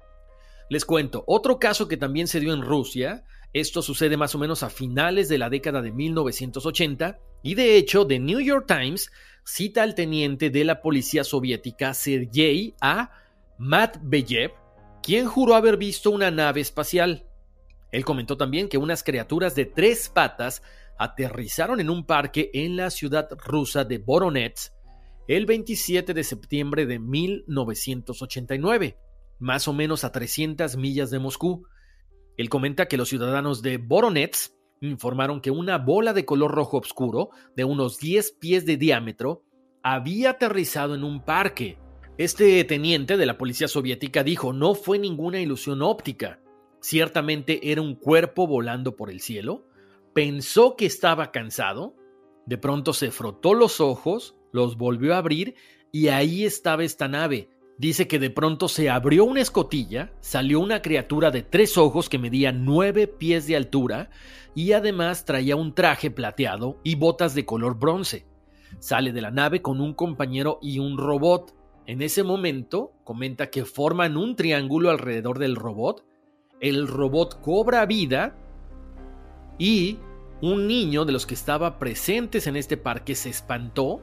Les 0.69 0.85
cuento, 0.85 1.23
otro 1.27 1.59
caso 1.59 1.87
que 1.87 1.97
también 1.97 2.27
se 2.27 2.39
dio 2.39 2.53
en 2.53 2.61
Rusia, 2.61 3.23
esto 3.53 3.81
sucede 3.81 4.17
más 4.17 4.33
o 4.33 4.39
menos 4.39 4.63
a 4.63 4.69
finales 4.69 5.29
de 5.29 5.37
la 5.37 5.49
década 5.49 5.81
de 5.81 5.91
1980, 5.91 7.19
y 7.43 7.55
de 7.55 7.77
hecho 7.77 8.07
The 8.07 8.19
New 8.19 8.39
York 8.39 8.65
Times 8.67 9.11
cita 9.45 9.83
al 9.83 9.93
teniente 9.93 10.49
de 10.49 10.63
la 10.63 10.81
policía 10.81 11.23
soviética 11.23 11.93
Sergei 11.93 12.73
A. 12.81 13.11
Matveyev, 13.57 14.53
quien 15.01 15.27
juró 15.27 15.55
haber 15.55 15.77
visto 15.77 16.09
una 16.09 16.31
nave 16.31 16.61
espacial. 16.61 17.27
Él 17.91 18.05
comentó 18.05 18.37
también 18.37 18.69
que 18.69 18.77
unas 18.77 19.03
criaturas 19.03 19.53
de 19.53 19.65
tres 19.65 20.09
patas 20.09 20.63
aterrizaron 20.97 21.79
en 21.79 21.89
un 21.89 22.05
parque 22.05 22.49
en 22.53 22.77
la 22.77 22.89
ciudad 22.89 23.29
rusa 23.45 23.83
de 23.83 23.97
Voronezh 23.99 24.71
el 25.27 25.45
27 25.45 26.13
de 26.13 26.23
septiembre 26.23 26.85
de 26.85 26.99
1989, 26.99 28.97
más 29.39 29.67
o 29.67 29.73
menos 29.73 30.03
a 30.03 30.11
300 30.11 30.77
millas 30.77 31.11
de 31.11 31.19
Moscú. 31.19 31.65
Él 32.37 32.49
comenta 32.49 32.87
que 32.87 32.97
los 32.97 33.09
ciudadanos 33.09 33.61
de 33.61 33.77
Voronezh 33.77 34.53
informaron 34.81 35.39
que 35.39 35.51
una 35.51 35.77
bola 35.77 36.13
de 36.13 36.25
color 36.25 36.51
rojo 36.51 36.77
oscuro, 36.77 37.29
de 37.55 37.63
unos 37.63 37.99
10 37.99 38.33
pies 38.33 38.65
de 38.65 38.77
diámetro, 38.77 39.43
había 39.81 40.31
aterrizado 40.31 40.95
en 40.95 41.03
un 41.03 41.23
parque. 41.23 41.77
Este 42.17 42.63
teniente 42.63 43.17
de 43.17 43.25
la 43.25 43.37
policía 43.37 43.67
soviética 43.67 44.23
dijo 44.23 44.53
no 44.53 44.75
fue 44.75 44.99
ninguna 44.99 45.39
ilusión 45.39 45.81
óptica. 45.81 46.39
Ciertamente 46.81 47.71
era 47.71 47.81
un 47.81 47.95
cuerpo 47.95 48.45
volando 48.45 48.95
por 48.97 49.09
el 49.09 49.21
cielo. 49.21 49.65
Pensó 50.13 50.75
que 50.75 50.85
estaba 50.85 51.31
cansado. 51.31 51.95
De 52.45 52.57
pronto 52.57 52.91
se 52.91 53.09
frotó 53.09 53.53
los 53.53 53.79
ojos, 53.79 54.35
los 54.53 54.77
volvió 54.77 55.13
a 55.13 55.17
abrir 55.17 55.55
y 55.91 56.07
ahí 56.07 56.45
estaba 56.45 56.85
esta 56.85 57.09
nave. 57.09 57.49
Dice 57.77 58.07
que 58.07 58.19
de 58.19 58.29
pronto 58.29 58.69
se 58.69 58.89
abrió 58.89 59.25
una 59.25 59.41
escotilla, 59.41 60.13
salió 60.21 60.61
una 60.61 60.81
criatura 60.81 61.31
de 61.31 61.41
tres 61.41 61.77
ojos 61.77 62.07
que 62.07 62.19
medía 62.19 62.53
nueve 62.53 63.07
pies 63.07 63.45
de 63.47 63.57
altura 63.57 64.09
y 64.55 64.71
además 64.71 65.25
traía 65.25 65.57
un 65.57 65.75
traje 65.75 66.09
plateado 66.09 66.79
y 66.83 66.95
botas 66.95 67.35
de 67.35 67.45
color 67.45 67.77
bronce. 67.77 68.25
Sale 68.79 69.11
de 69.11 69.21
la 69.21 69.31
nave 69.31 69.61
con 69.61 69.81
un 69.81 69.93
compañero 69.93 70.59
y 70.61 70.79
un 70.79 70.97
robot. 70.97 71.53
En 71.85 72.01
ese 72.01 72.23
momento 72.23 72.93
comenta 73.03 73.49
que 73.49 73.65
forman 73.65 74.15
un 74.15 74.37
triángulo 74.37 74.89
alrededor 74.89 75.39
del 75.39 75.57
robot 75.57 76.05
el 76.63 76.87
robot 76.87 77.41
cobra 77.41 77.85
vida 77.85 78.37
y 79.59 79.99
un 80.41 80.65
niño 80.65 81.03
de 81.03 81.11
los 81.11 81.25
que 81.25 81.33
estaba 81.33 81.77
presentes 81.77 82.47
en 82.47 82.55
este 82.55 82.77
parque 82.77 83.15
se 83.15 83.29
espantó, 83.29 84.01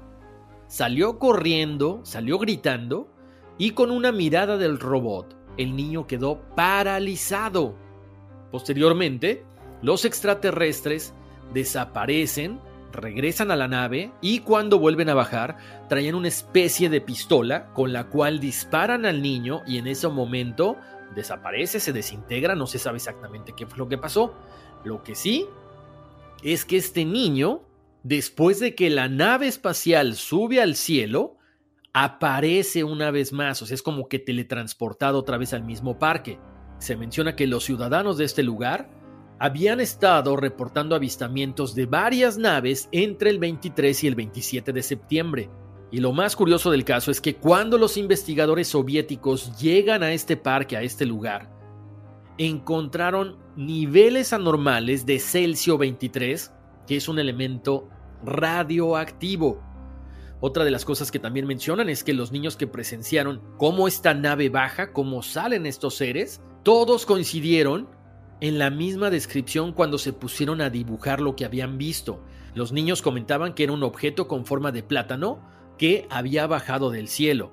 salió 0.70 1.18
corriendo, 1.18 2.00
salió 2.04 2.38
gritando 2.38 3.12
y 3.58 3.72
con 3.72 3.90
una 3.90 4.12
mirada 4.12 4.56
del 4.56 4.78
robot, 4.78 5.36
el 5.56 5.74
niño 5.74 6.06
quedó 6.06 6.40
paralizado. 6.54 7.74
Posteriormente, 8.52 9.44
los 9.82 10.04
extraterrestres 10.04 11.12
desaparecen, 11.52 12.60
regresan 12.92 13.50
a 13.50 13.56
la 13.56 13.66
nave 13.66 14.12
y 14.20 14.40
cuando 14.40 14.78
vuelven 14.78 15.08
a 15.08 15.14
bajar 15.14 15.58
traen 15.88 16.14
una 16.14 16.28
especie 16.28 16.88
de 16.88 17.00
pistola 17.00 17.72
con 17.72 17.92
la 17.92 18.04
cual 18.04 18.38
disparan 18.38 19.06
al 19.06 19.22
niño 19.22 19.62
y 19.66 19.78
en 19.78 19.88
ese 19.88 20.06
momento 20.06 20.76
desaparece, 21.16 21.80
se 21.80 21.92
desintegra, 21.92 22.54
no 22.54 22.68
se 22.68 22.78
sabe 22.78 22.98
exactamente 22.98 23.54
qué 23.56 23.66
fue 23.66 23.78
lo 23.78 23.88
que 23.88 23.98
pasó. 23.98 24.34
Lo 24.84 25.02
que 25.02 25.16
sí 25.16 25.46
es 26.44 26.64
que 26.64 26.76
este 26.76 27.04
niño, 27.04 27.62
después 28.02 28.60
de 28.60 28.74
que 28.74 28.90
la 28.90 29.08
nave 29.08 29.46
espacial 29.46 30.14
sube 30.16 30.60
al 30.60 30.76
cielo, 30.76 31.36
aparece 31.92 32.84
una 32.84 33.10
vez 33.10 33.32
más, 33.32 33.60
o 33.62 33.66
sea, 33.66 33.74
es 33.74 33.82
como 33.82 34.08
que 34.08 34.18
teletransportado 34.18 35.18
otra 35.18 35.38
vez 35.38 35.52
al 35.52 35.64
mismo 35.64 35.98
parque. 35.98 36.38
Se 36.78 36.96
menciona 36.96 37.36
que 37.36 37.46
los 37.46 37.64
ciudadanos 37.64 38.16
de 38.16 38.24
este 38.24 38.42
lugar 38.42 38.88
habían 39.38 39.80
estado 39.80 40.36
reportando 40.36 40.94
avistamientos 40.94 41.74
de 41.74 41.86
varias 41.86 42.36
naves 42.38 42.88
entre 42.92 43.30
el 43.30 43.38
23 43.38 44.04
y 44.04 44.06
el 44.06 44.14
27 44.14 44.72
de 44.72 44.82
septiembre. 44.82 45.50
Y 45.90 45.98
lo 45.98 46.12
más 46.12 46.36
curioso 46.36 46.70
del 46.70 46.84
caso 46.84 47.10
es 47.10 47.20
que 47.20 47.36
cuando 47.36 47.76
los 47.76 47.96
investigadores 47.96 48.68
soviéticos 48.68 49.58
llegan 49.58 50.02
a 50.02 50.12
este 50.12 50.36
parque, 50.36 50.76
a 50.76 50.82
este 50.82 51.04
lugar, 51.04 51.50
encontraron 52.38 53.38
niveles 53.56 54.32
anormales 54.32 55.04
de 55.04 55.18
Celsius 55.18 55.78
23, 55.78 56.52
que 56.90 56.96
es 56.96 57.06
un 57.06 57.20
elemento 57.20 57.88
radioactivo. 58.24 59.62
Otra 60.40 60.64
de 60.64 60.72
las 60.72 60.84
cosas 60.84 61.12
que 61.12 61.20
también 61.20 61.46
mencionan 61.46 61.88
es 61.88 62.02
que 62.02 62.12
los 62.12 62.32
niños 62.32 62.56
que 62.56 62.66
presenciaron 62.66 63.40
cómo 63.58 63.86
esta 63.86 64.12
nave 64.12 64.48
baja, 64.48 64.92
cómo 64.92 65.22
salen 65.22 65.66
estos 65.66 65.94
seres, 65.94 66.40
todos 66.64 67.06
coincidieron 67.06 67.88
en 68.40 68.58
la 68.58 68.70
misma 68.70 69.08
descripción 69.08 69.72
cuando 69.72 69.98
se 69.98 70.12
pusieron 70.12 70.60
a 70.60 70.68
dibujar 70.68 71.20
lo 71.20 71.36
que 71.36 71.44
habían 71.44 71.78
visto. 71.78 72.24
Los 72.54 72.72
niños 72.72 73.02
comentaban 73.02 73.54
que 73.54 73.62
era 73.62 73.72
un 73.72 73.84
objeto 73.84 74.26
con 74.26 74.44
forma 74.44 74.72
de 74.72 74.82
plátano, 74.82 75.48
que 75.78 76.08
había 76.10 76.48
bajado 76.48 76.90
del 76.90 77.06
cielo. 77.06 77.52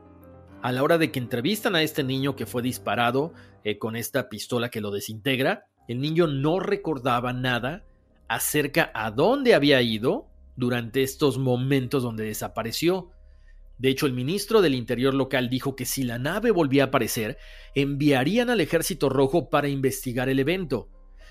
A 0.64 0.72
la 0.72 0.82
hora 0.82 0.98
de 0.98 1.12
que 1.12 1.20
entrevistan 1.20 1.76
a 1.76 1.84
este 1.84 2.04
niño 2.04 2.36
que 2.36 2.48
fue 2.48 2.64
disparado 2.64 3.34
eh, 3.64 3.78
con 3.78 3.96
esta 3.96 4.30
pistola 4.30 4.70
que 4.70 4.82
lo 4.82 4.90
desintegra, 4.90 5.68
el 5.88 6.02
niño 6.02 6.26
no 6.26 6.60
recordaba 6.60 7.34
nada 7.34 7.84
acerca 8.28 8.92
a 8.94 9.12
dónde 9.12 9.54
había 9.54 9.82
ido 9.82 10.28
durante 10.56 11.04
estos 11.04 11.38
momentos 11.38 12.04
donde 12.04 12.26
desapareció. 12.26 13.12
De 13.78 13.90
hecho, 13.90 14.08
el 14.08 14.14
ministro 14.14 14.62
del 14.62 14.74
Interior 14.74 15.14
local 15.14 15.50
dijo 15.50 15.76
que 15.76 15.86
si 15.86 16.04
la 16.04 16.18
nave 16.18 16.52
volvía 16.52 16.84
a 16.84 16.88
aparecer, 16.88 17.38
enviarían 17.76 18.50
al 18.50 18.60
ejército 18.60 19.08
rojo 19.10 19.50
para 19.50 19.70
investigar 19.70 20.30
el 20.30 20.40
evento. 20.40 20.90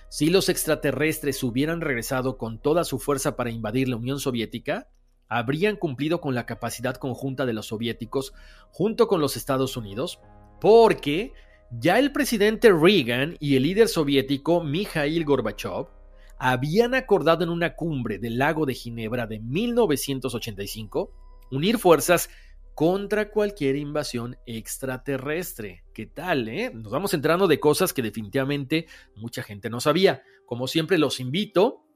Si 0.09 0.31
los 0.31 0.49
extraterrestres 0.49 1.43
hubieran 1.43 1.81
regresado 1.81 2.38
con 2.38 2.61
toda 2.61 2.85
su 2.85 3.00
fuerza 3.00 3.37
para 3.37 3.50
invadir 3.50 3.88
la 3.88 3.97
Unión 3.97 4.21
Soviética, 4.21 4.88
habrían 5.29 5.75
cumplido 5.75 6.21
con 6.21 6.37
la 6.37 6.47
capacidad 6.47 6.95
conjunta 6.95 7.45
de 7.47 7.53
los 7.53 7.67
soviéticos 7.67 8.33
junto 8.71 9.09
con 9.09 9.21
los 9.21 9.37
Estados 9.37 9.76
Unidos, 9.76 10.21
porque 10.61 11.33
ya 11.73 11.99
el 11.99 12.12
presidente 12.12 12.71
Reagan 12.71 13.37
y 13.41 13.57
el 13.57 13.65
líder 13.65 13.88
soviético 13.88 14.62
Mikhail 14.62 15.25
Gorbachev 15.25 15.96
habían 16.38 16.95
acordado 16.95 17.45
en 17.45 17.50
una 17.50 17.75
cumbre 17.75 18.19
del 18.19 18.38
lago 18.38 18.66
de 18.66 18.75
Ginebra 18.75 19.26
de 19.26 19.40
1985 19.40 21.12
unir 21.50 21.78
fuerzas 21.78 22.28
contra 22.75 23.31
cualquier 23.31 23.76
invasión 23.76 24.37
extraterrestre. 24.45 25.85
¿Qué 25.95 26.07
tal, 26.07 26.49
eh? 26.49 26.71
Nos 26.75 26.93
vamos 26.93 27.14
entrando 27.14 27.49
de 27.49 27.59
cosas 27.59 27.95
que 27.95 28.02
definitivamente 28.02 28.87
mucha 29.14 29.43
gente 29.43 29.71
no 29.71 29.81
sabía. 29.81 30.23
Como 30.45 30.69
siempre, 30.69 30.99
los 30.99 31.19
invito 31.19 31.87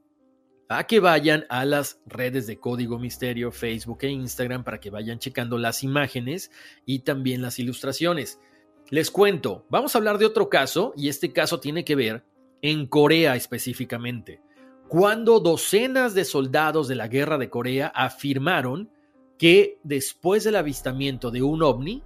a 0.71 0.87
que 0.87 1.01
vayan 1.01 1.45
a 1.51 1.65
las 1.65 2.01
redes 2.07 2.47
de 2.47 2.59
Código 2.59 2.99
Misterio, 2.99 3.53
Facebook 3.53 3.99
e 4.03 4.09
Instagram 4.09 4.65
para 4.65 4.81
que 4.81 4.89
vayan 4.89 5.19
checando 5.19 5.59
las 5.59 5.83
imágenes 5.83 6.51
y 6.87 7.01
también 7.01 7.43
las 7.43 7.59
ilustraciones. 7.59 8.41
Les 8.89 9.11
cuento, 9.11 9.67
vamos 9.69 9.95
a 9.95 9.99
hablar 9.99 10.17
de 10.17 10.27
otro 10.27 10.49
caso 10.49 10.95
y 10.97 11.09
este 11.09 11.33
caso 11.33 11.61
tiene 11.61 11.85
que 11.85 11.97
ver 11.97 12.25
en 12.63 12.87
Corea 12.87 13.37
específicamente, 13.37 14.43
cuando 14.89 15.41
docenas 15.41 16.15
de 16.15 16.25
soldados 16.25 16.89
de 16.89 16.97
la 16.97 17.09
guerra 17.09 17.39
de 17.39 17.49
Corea 17.49 17.93
afirmaron 17.95 18.91
que 19.39 19.79
después 19.85 20.45
del 20.45 20.57
avistamiento 20.57 21.31
de 21.31 21.43
un 21.43 21.63
ovni, 21.63 22.03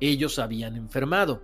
ellos 0.00 0.38
habían 0.38 0.76
enfermado. 0.76 1.42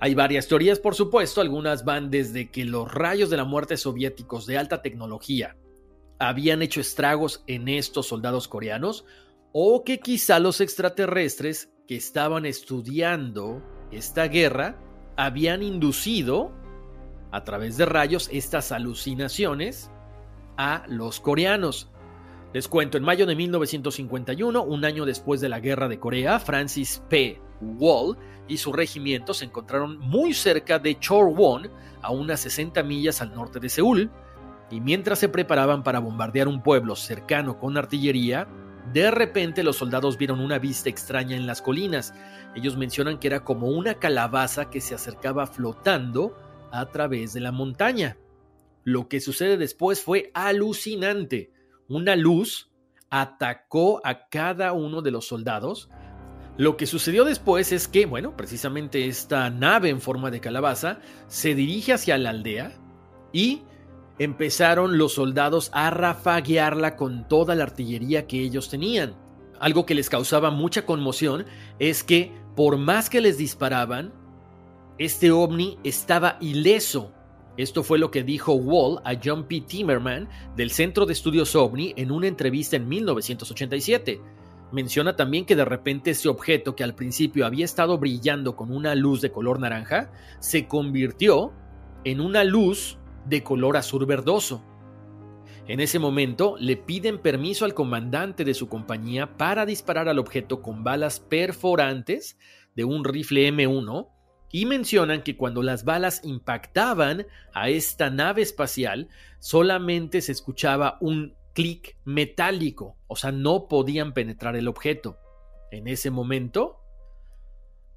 Hay 0.00 0.14
varias 0.14 0.48
teorías, 0.48 0.78
por 0.78 0.94
supuesto, 0.94 1.40
algunas 1.40 1.84
van 1.84 2.10
desde 2.10 2.50
que 2.50 2.64
los 2.64 2.92
rayos 2.92 3.30
de 3.30 3.36
la 3.36 3.44
muerte 3.44 3.76
soviéticos 3.76 4.46
de 4.46 4.58
alta 4.58 4.82
tecnología 4.82 5.56
habían 6.18 6.62
hecho 6.62 6.80
estragos 6.80 7.42
en 7.46 7.68
estos 7.68 8.06
soldados 8.06 8.48
coreanos, 8.48 9.04
o 9.52 9.84
que 9.84 10.00
quizá 10.00 10.38
los 10.38 10.60
extraterrestres 10.60 11.70
que 11.86 11.96
estaban 11.96 12.46
estudiando 12.46 13.62
esta 13.92 14.28
guerra 14.28 14.78
habían 15.16 15.62
inducido 15.62 16.52
a 17.34 17.42
través 17.42 17.76
de 17.76 17.84
rayos 17.84 18.28
estas 18.32 18.70
alucinaciones 18.70 19.90
a 20.56 20.84
los 20.86 21.18
coreanos. 21.18 21.90
Les 22.52 22.68
cuento, 22.68 22.96
en 22.96 23.02
mayo 23.02 23.26
de 23.26 23.34
1951, 23.34 24.62
un 24.62 24.84
año 24.84 25.04
después 25.04 25.40
de 25.40 25.48
la 25.48 25.58
guerra 25.58 25.88
de 25.88 25.98
Corea, 25.98 26.38
Francis 26.38 27.02
P. 27.08 27.42
Wall 27.60 28.16
y 28.46 28.58
su 28.58 28.72
regimiento 28.72 29.34
se 29.34 29.46
encontraron 29.46 29.98
muy 29.98 30.32
cerca 30.32 30.78
de 30.78 30.96
Chorwon, 30.96 31.68
a 32.02 32.12
unas 32.12 32.38
60 32.38 32.84
millas 32.84 33.20
al 33.20 33.34
norte 33.34 33.58
de 33.58 33.68
Seúl, 33.68 34.12
y 34.70 34.80
mientras 34.80 35.18
se 35.18 35.28
preparaban 35.28 35.82
para 35.82 35.98
bombardear 35.98 36.46
un 36.46 36.62
pueblo 36.62 36.94
cercano 36.94 37.58
con 37.58 37.76
artillería, 37.76 38.46
de 38.92 39.10
repente 39.10 39.64
los 39.64 39.76
soldados 39.76 40.18
vieron 40.18 40.38
una 40.38 40.60
vista 40.60 40.88
extraña 40.88 41.34
en 41.34 41.48
las 41.48 41.60
colinas. 41.60 42.14
Ellos 42.54 42.76
mencionan 42.76 43.18
que 43.18 43.26
era 43.26 43.42
como 43.42 43.66
una 43.66 43.94
calabaza 43.94 44.70
que 44.70 44.80
se 44.80 44.94
acercaba 44.94 45.48
flotando 45.48 46.36
a 46.74 46.90
través 46.90 47.32
de 47.32 47.40
la 47.40 47.52
montaña. 47.52 48.16
Lo 48.82 49.08
que 49.08 49.20
sucede 49.20 49.56
después 49.56 50.02
fue 50.02 50.30
alucinante. 50.34 51.52
Una 51.88 52.16
luz 52.16 52.70
atacó 53.10 54.00
a 54.04 54.28
cada 54.28 54.72
uno 54.72 55.00
de 55.00 55.10
los 55.10 55.26
soldados. 55.26 55.88
Lo 56.56 56.76
que 56.76 56.86
sucedió 56.86 57.24
después 57.24 57.72
es 57.72 57.88
que, 57.88 58.06
bueno, 58.06 58.36
precisamente 58.36 59.06
esta 59.06 59.50
nave 59.50 59.88
en 59.88 60.00
forma 60.00 60.30
de 60.30 60.40
calabaza 60.40 60.98
se 61.28 61.54
dirige 61.54 61.92
hacia 61.92 62.18
la 62.18 62.30
aldea 62.30 62.72
y 63.32 63.62
empezaron 64.18 64.98
los 64.98 65.14
soldados 65.14 65.70
a 65.72 65.90
rafaguearla 65.90 66.96
con 66.96 67.26
toda 67.28 67.54
la 67.54 67.64
artillería 67.64 68.26
que 68.26 68.40
ellos 68.40 68.68
tenían. 68.68 69.16
Algo 69.58 69.86
que 69.86 69.94
les 69.94 70.10
causaba 70.10 70.50
mucha 70.50 70.84
conmoción 70.84 71.46
es 71.78 72.04
que, 72.04 72.32
por 72.54 72.76
más 72.76 73.10
que 73.10 73.20
les 73.20 73.38
disparaban, 73.38 74.12
este 74.98 75.32
ovni 75.32 75.76
estaba 75.82 76.38
ileso. 76.40 77.12
Esto 77.56 77.82
fue 77.82 77.98
lo 77.98 78.10
que 78.10 78.22
dijo 78.22 78.54
Wall 78.54 79.00
a 79.04 79.14
John 79.22 79.46
P. 79.48 79.60
Timmerman 79.60 80.28
del 80.56 80.70
Centro 80.70 81.04
de 81.04 81.12
Estudios 81.12 81.54
OVNI 81.56 81.94
en 81.96 82.12
una 82.12 82.28
entrevista 82.28 82.76
en 82.76 82.88
1987. 82.88 84.20
Menciona 84.72 85.16
también 85.16 85.46
que 85.46 85.56
de 85.56 85.64
repente 85.64 86.10
ese 86.10 86.28
objeto 86.28 86.76
que 86.76 86.84
al 86.84 86.94
principio 86.94 87.46
había 87.46 87.64
estado 87.64 87.98
brillando 87.98 88.56
con 88.56 88.70
una 88.70 88.94
luz 88.94 89.20
de 89.20 89.30
color 89.30 89.60
naranja 89.60 90.12
se 90.40 90.66
convirtió 90.66 91.52
en 92.04 92.20
una 92.20 92.44
luz 92.44 92.98
de 93.26 93.42
color 93.42 93.76
azul 93.76 94.06
verdoso. 94.06 94.64
En 95.66 95.80
ese 95.80 95.98
momento 95.98 96.56
le 96.58 96.76
piden 96.76 97.18
permiso 97.18 97.64
al 97.64 97.74
comandante 97.74 98.44
de 98.44 98.54
su 98.54 98.68
compañía 98.68 99.36
para 99.36 99.64
disparar 99.64 100.08
al 100.08 100.18
objeto 100.18 100.60
con 100.60 100.84
balas 100.84 101.20
perforantes 101.20 102.36
de 102.76 102.84
un 102.84 103.04
rifle 103.04 103.48
M1 103.52 104.13
y 104.50 104.66
mencionan 104.66 105.22
que 105.22 105.36
cuando 105.36 105.62
las 105.62 105.84
balas 105.84 106.20
impactaban 106.24 107.26
a 107.52 107.68
esta 107.68 108.10
nave 108.10 108.42
espacial 108.42 109.08
solamente 109.40 110.20
se 110.20 110.32
escuchaba 110.32 110.96
un 111.00 111.34
clic 111.54 111.96
metálico, 112.04 112.96
o 113.06 113.16
sea, 113.16 113.32
no 113.32 113.68
podían 113.68 114.12
penetrar 114.12 114.56
el 114.56 114.68
objeto. 114.68 115.18
En 115.70 115.88
ese 115.88 116.10
momento, 116.10 116.80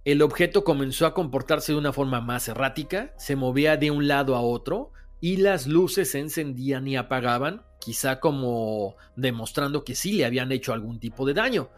el 0.06 0.22
objeto 0.22 0.63
comenzó 0.63 1.06
a 1.06 1.13
comportarse 1.13 1.74
de 1.74 1.77
una 1.77 1.92
forma 1.92 2.22
más 2.22 2.48
errática, 2.48 3.13
se 3.18 3.36
movía 3.36 3.77
de 3.77 3.92
un 3.92 4.08
lado 4.08 4.36
a 4.36 4.42
otro, 4.42 4.92
y 5.20 5.38
las 5.38 5.68
luces 5.68 6.12
se 6.12 6.20
encendían 6.20 6.88
y 6.88 6.96
apagaban, 6.96 7.63
quizá 7.80 8.20
como 8.20 8.96
demostrando 9.16 9.84
que 9.84 9.96
sí 9.96 10.13
le 10.13 10.25
habían 10.25 10.51
hecho 10.51 10.74
algún 10.74 11.00
tipo 11.00 11.25
de 11.25 11.34
daño. 11.34 11.70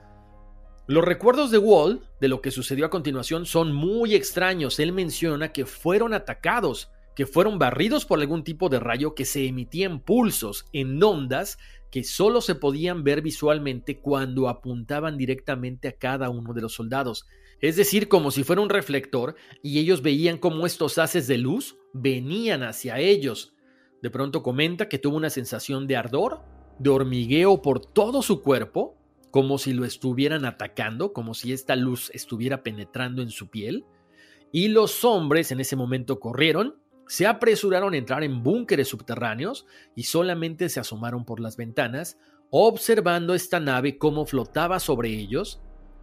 Los 0.90 1.06
recuerdos 1.06 1.52
de 1.52 1.60
Wall 1.60 2.02
de 2.20 2.30
lo 2.30 2.42
que 2.42 2.50
sucedió 2.50 2.88
a 2.88 2.90
continuación 2.90 3.46
son 3.46 3.76
muy 3.76 4.16
extraños. 4.16 4.80
Él 4.80 4.92
menciona 4.92 5.54
que 5.54 5.68
fueron 5.68 6.16
atacados, 6.16 6.90
que 7.16 7.28
fueron 7.28 7.60
barridos 7.60 8.06
por 8.06 8.20
algún 8.20 8.44
tipo 8.44 8.70
de 8.70 8.80
rayo 8.80 9.14
que 9.14 9.24
se 9.24 9.46
emitía 9.46 9.86
en 9.86 10.00
pulsos, 10.00 10.66
en 10.74 11.02
ondas 11.04 11.60
que 11.92 12.04
solo 12.04 12.42
se 12.42 12.56
podían 12.56 13.04
ver 13.04 13.22
visualmente 13.22 14.00
cuando 14.00 14.50
apuntaban 14.50 15.16
directamente 15.16 15.90
a 15.90 15.96
cada 15.96 16.32
uno 16.32 16.56
de 16.56 16.62
los 16.62 16.74
soldados. 16.74 17.28
Es 17.62 17.76
decir, 17.76 18.08
como 18.08 18.32
si 18.32 18.44
fuera 18.44 18.64
un 18.64 18.70
reflector 18.70 19.36
y 19.62 19.78
ellos 19.78 20.02
veían 20.02 20.40
cómo 20.40 20.66
estos 20.66 20.98
haces 20.98 21.28
de 21.28 21.38
luz 21.38 21.78
venían 21.94 22.64
hacia 22.64 22.98
ellos. 22.98 23.54
De 24.02 24.10
pronto 24.10 24.42
comenta 24.42 24.90
que 24.90 24.98
tuvo 24.98 25.18
una 25.18 25.30
sensación 25.30 25.86
de 25.86 25.98
ardor, 25.98 26.42
de 26.80 26.90
hormigueo 26.90 27.62
por 27.62 27.80
todo 27.80 28.24
su 28.24 28.42
cuerpo, 28.42 28.99
como 29.32 29.58
si 29.58 29.74
lo 29.74 29.86
estuvieran 29.86 30.46
atacando, 30.46 31.14
como 31.14 31.34
si 31.34 31.54
esta 31.54 31.76
luz 31.76 32.12
estuviera 32.14 32.64
penetrando 32.64 33.22
en 33.22 33.30
su 33.30 33.50
piel. 33.50 33.86
Y 34.52 34.70
los 34.70 35.06
hombres 35.06 35.52
en 35.52 35.60
ese 35.60 35.76
momento 35.76 36.20
corrieron, 36.20 36.76
se 37.08 37.28
apresuraron 37.28 37.94
a 37.94 37.98
entrar 37.98 38.24
en 38.24 38.44
búnkeres 38.44 38.88
subterráneos 38.88 39.66
y 39.96 40.04
solamente 40.04 40.70
se 40.70 40.80
asomaron 40.80 41.26
por 41.26 41.40
las 41.40 41.58
ventanas, 41.58 42.18
observando 42.52 43.34
esta 43.34 43.60
nave 43.60 43.98
cómo 43.98 44.26
flotaba 44.26 44.80
sobre 44.80 45.10
ellos 45.10 45.62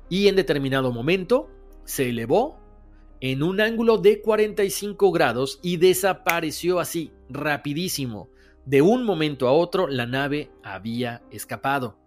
y 0.09 0.29
en 0.29 0.37
determinado 0.37 0.93
momento 0.93 1.49
se 1.85 2.11
elevó 2.11 2.61
en 3.21 3.43
un 3.43 3.61
ángulo 3.61 3.99
de 3.99 4.21
45 4.21 5.11
grados 5.11 5.59
y 5.63 5.79
desapareció 5.79 6.81
así, 6.81 7.13
rapidísimo. 7.29 8.31
De 8.65 8.83
un 8.83 9.05
momento 9.05 9.49
a 9.49 9.53
otro 9.53 9.87
la 9.87 10.07
nave 10.07 10.51
había 10.63 11.23
escapado. 11.31 12.06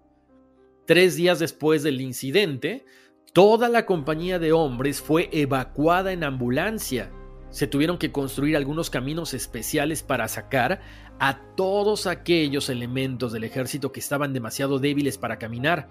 Tres 0.90 1.16
días 1.16 1.38
después 1.38 1.84
del 1.84 2.02
incidente, 2.02 2.84
toda 3.32 3.70
la 3.70 3.86
compañía 3.86 4.40
de 4.40 4.54
hombres 4.54 5.02
fue 5.02 5.30
evacuada 5.32 6.14
en 6.14 6.24
ambulancia. 6.24 7.12
Se 7.52 7.68
tuvieron 7.68 8.00
que 8.00 8.12
construir 8.12 8.58
algunos 8.58 8.90
caminos 8.90 9.36
especiales 9.36 10.02
para 10.02 10.28
sacar 10.28 10.82
a 11.20 11.42
todos 11.56 12.08
aquellos 12.08 12.70
elementos 12.70 13.32
del 13.32 13.44
ejército 13.44 13.92
que 13.92 14.00
estaban 14.00 14.34
demasiado 14.34 14.80
débiles 14.80 15.20
para 15.20 15.38
caminar. 15.38 15.90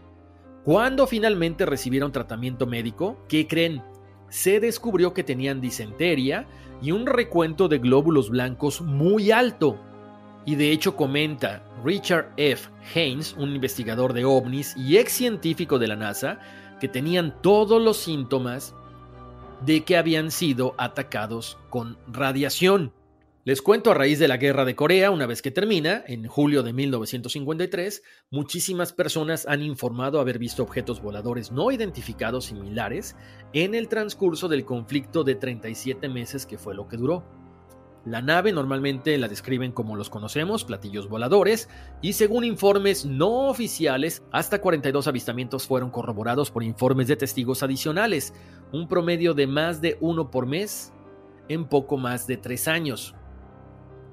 Cuando 0.64 1.06
finalmente 1.06 1.64
recibieron 1.64 2.10
tratamiento 2.10 2.66
médico, 2.66 3.24
¿qué 3.28 3.46
creen? 3.46 3.84
Se 4.30 4.58
descubrió 4.58 5.14
que 5.14 5.22
tenían 5.22 5.60
disentería 5.60 6.48
y 6.82 6.90
un 6.90 7.06
recuento 7.06 7.68
de 7.68 7.78
glóbulos 7.78 8.30
blancos 8.30 8.80
muy 8.80 9.30
alto. 9.30 9.78
Y 10.44 10.56
de 10.56 10.72
hecho 10.72 10.96
comenta 10.96 11.67
Richard 11.84 12.32
F. 12.36 12.68
Haynes, 12.94 13.34
un 13.34 13.54
investigador 13.54 14.12
de 14.12 14.24
ovnis 14.24 14.74
y 14.76 14.96
ex 14.96 15.12
científico 15.12 15.78
de 15.78 15.88
la 15.88 15.96
NASA, 15.96 16.38
que 16.80 16.88
tenían 16.88 17.40
todos 17.42 17.82
los 17.82 17.96
síntomas 17.98 18.74
de 19.64 19.84
que 19.84 19.96
habían 19.96 20.30
sido 20.30 20.74
atacados 20.78 21.58
con 21.70 21.98
radiación. 22.06 22.92
Les 23.44 23.62
cuento 23.62 23.90
a 23.90 23.94
raíz 23.94 24.18
de 24.18 24.28
la 24.28 24.36
guerra 24.36 24.66
de 24.66 24.76
Corea, 24.76 25.10
una 25.10 25.24
vez 25.24 25.40
que 25.40 25.50
termina, 25.50 26.04
en 26.06 26.26
julio 26.26 26.62
de 26.62 26.74
1953, 26.74 28.02
muchísimas 28.30 28.92
personas 28.92 29.46
han 29.46 29.62
informado 29.62 30.20
haber 30.20 30.38
visto 30.38 30.62
objetos 30.62 31.00
voladores 31.00 31.50
no 31.50 31.70
identificados 31.70 32.44
similares 32.44 33.16
en 33.54 33.74
el 33.74 33.88
transcurso 33.88 34.48
del 34.48 34.66
conflicto 34.66 35.24
de 35.24 35.34
37 35.34 36.10
meses 36.10 36.44
que 36.44 36.58
fue 36.58 36.74
lo 36.74 36.88
que 36.88 36.98
duró. 36.98 37.24
La 38.08 38.22
nave 38.22 38.52
normalmente 38.52 39.18
la 39.18 39.28
describen 39.28 39.70
como 39.70 39.94
los 39.94 40.08
conocemos, 40.08 40.64
platillos 40.64 41.10
voladores, 41.10 41.68
y 42.00 42.14
según 42.14 42.42
informes 42.42 43.04
no 43.04 43.48
oficiales, 43.50 44.22
hasta 44.32 44.62
42 44.62 45.06
avistamientos 45.06 45.66
fueron 45.66 45.90
corroborados 45.90 46.50
por 46.50 46.62
informes 46.62 47.06
de 47.08 47.16
testigos 47.16 47.62
adicionales, 47.62 48.32
un 48.72 48.88
promedio 48.88 49.34
de 49.34 49.46
más 49.46 49.82
de 49.82 49.98
uno 50.00 50.30
por 50.30 50.46
mes 50.46 50.90
en 51.50 51.66
poco 51.66 51.98
más 51.98 52.26
de 52.26 52.38
tres 52.38 52.66
años. 52.66 53.14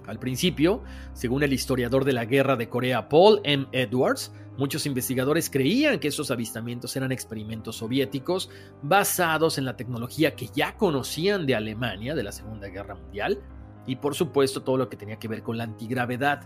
Al 0.06 0.20
principio, 0.20 0.84
según 1.14 1.44
el 1.44 1.54
historiador 1.54 2.04
de 2.04 2.14
la 2.14 2.26
guerra 2.26 2.58
de 2.58 2.68
Corea 2.68 3.08
Paul 3.08 3.40
M. 3.46 3.66
Edwards, 3.72 4.34
muchos 4.58 4.86
investigadores 4.86 5.50
creían 5.50 6.00
que 6.00 6.10
esos 6.10 6.32
avistamientos 6.32 6.98
eran 6.98 7.14
experimentos 7.14 7.78
soviéticos 7.78 8.50
basados 8.82 9.58
en 9.58 9.64
la 9.64 9.78
tecnología 9.78 10.36
que 10.36 10.50
ya 10.54 10.76
conocían 10.76 11.46
de 11.46 11.56
Alemania 11.56 12.14
de 12.14 12.24
la 12.24 12.34
Segunda 12.34 12.68
Guerra 12.68 12.96
Mundial 12.96 13.42
y 13.88 13.98
por 13.98 14.16
supuesto 14.16 14.64
todo 14.64 14.78
lo 14.78 14.90
que 14.90 14.98
tenía 14.98 15.20
que 15.20 15.28
ver 15.28 15.44
con 15.44 15.58
la 15.58 15.64
antigravedad. 15.64 16.44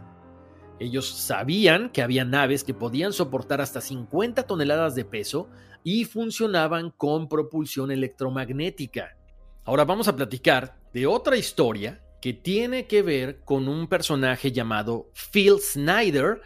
Ellos 0.80 1.10
sabían 1.10 1.89
que 1.89 2.02
había 2.02 2.23
naves 2.23 2.63
que 2.63 2.73
podían 2.73 3.12
soportar 3.12 3.60
hasta 3.60 3.82
50 3.82 4.43
toneladas 4.43 4.95
de 4.95 5.06
peso 5.06 5.49
y 5.84 6.06
funcionaban 6.06 6.91
con 6.91 7.28
propulsión 7.28 7.91
electromagnética. 7.91 9.17
Ahora 9.65 9.86
vamos 9.86 10.08
a 10.08 10.15
platicar 10.15 10.78
de 10.93 11.06
otra 11.06 11.38
historia 11.38 12.02
que 12.21 12.34
tiene 12.34 12.88
que 12.88 13.02
ver 13.02 13.41
con 13.43 13.67
un 13.67 13.88
personaje 13.88 14.52
llamado 14.52 15.12
Phil 15.32 15.60
Snyder, 15.60 16.41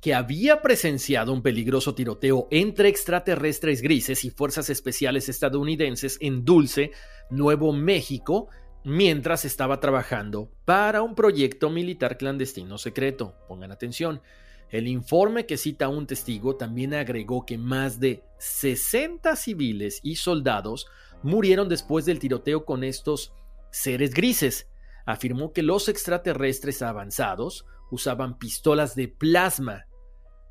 que 0.00 0.14
había 0.14 0.62
presenciado 0.62 1.32
un 1.32 1.42
peligroso 1.42 1.94
tiroteo 1.94 2.46
entre 2.50 2.88
extraterrestres 2.88 3.82
grises 3.82 4.24
y 4.24 4.30
fuerzas 4.30 4.70
especiales 4.70 5.28
estadounidenses 5.28 6.18
en 6.20 6.44
Dulce, 6.44 6.92
Nuevo 7.30 7.72
México, 7.72 8.48
mientras 8.88 9.44
estaba 9.44 9.80
trabajando 9.80 10.50
para 10.64 11.02
un 11.02 11.14
proyecto 11.14 11.70
militar 11.70 12.16
clandestino 12.16 12.78
secreto. 12.78 13.34
Pongan 13.46 13.70
atención. 13.70 14.22
El 14.70 14.88
informe 14.88 15.46
que 15.46 15.56
cita 15.56 15.88
un 15.88 16.06
testigo 16.06 16.56
también 16.56 16.94
agregó 16.94 17.46
que 17.46 17.58
más 17.58 18.00
de 18.00 18.24
60 18.38 19.36
civiles 19.36 20.00
y 20.02 20.16
soldados 20.16 20.86
murieron 21.22 21.68
después 21.68 22.04
del 22.04 22.18
tiroteo 22.18 22.64
con 22.64 22.82
estos 22.82 23.32
seres 23.70 24.14
grises 24.14 24.68
afirmó 25.04 25.52
que 25.52 25.62
los 25.62 25.88
extraterrestres 25.88 26.82
avanzados 26.82 27.64
usaban 27.90 28.38
pistolas 28.38 28.94
de 28.94 29.08
plasma 29.08 29.86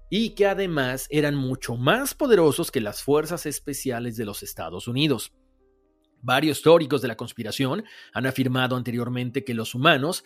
y 0.10 0.32
que 0.32 0.48
además 0.48 1.08
eran 1.10 1.36
mucho 1.36 1.76
más 1.76 2.14
poderosos 2.14 2.72
que 2.72 2.82
las 2.82 3.04
fuerzas 3.04 3.46
especiales 3.46 4.18
de 4.18 4.26
los 4.26 4.42
Estados 4.42 4.88
Unidos. 4.88 5.32
Varios 6.22 6.62
teóricos 6.62 7.02
de 7.02 7.08
la 7.08 7.18
conspiración 7.18 7.84
han 8.14 8.26
afirmado 8.26 8.76
anteriormente 8.76 9.44
que 9.44 9.54
los 9.54 9.76
humanos 9.76 10.24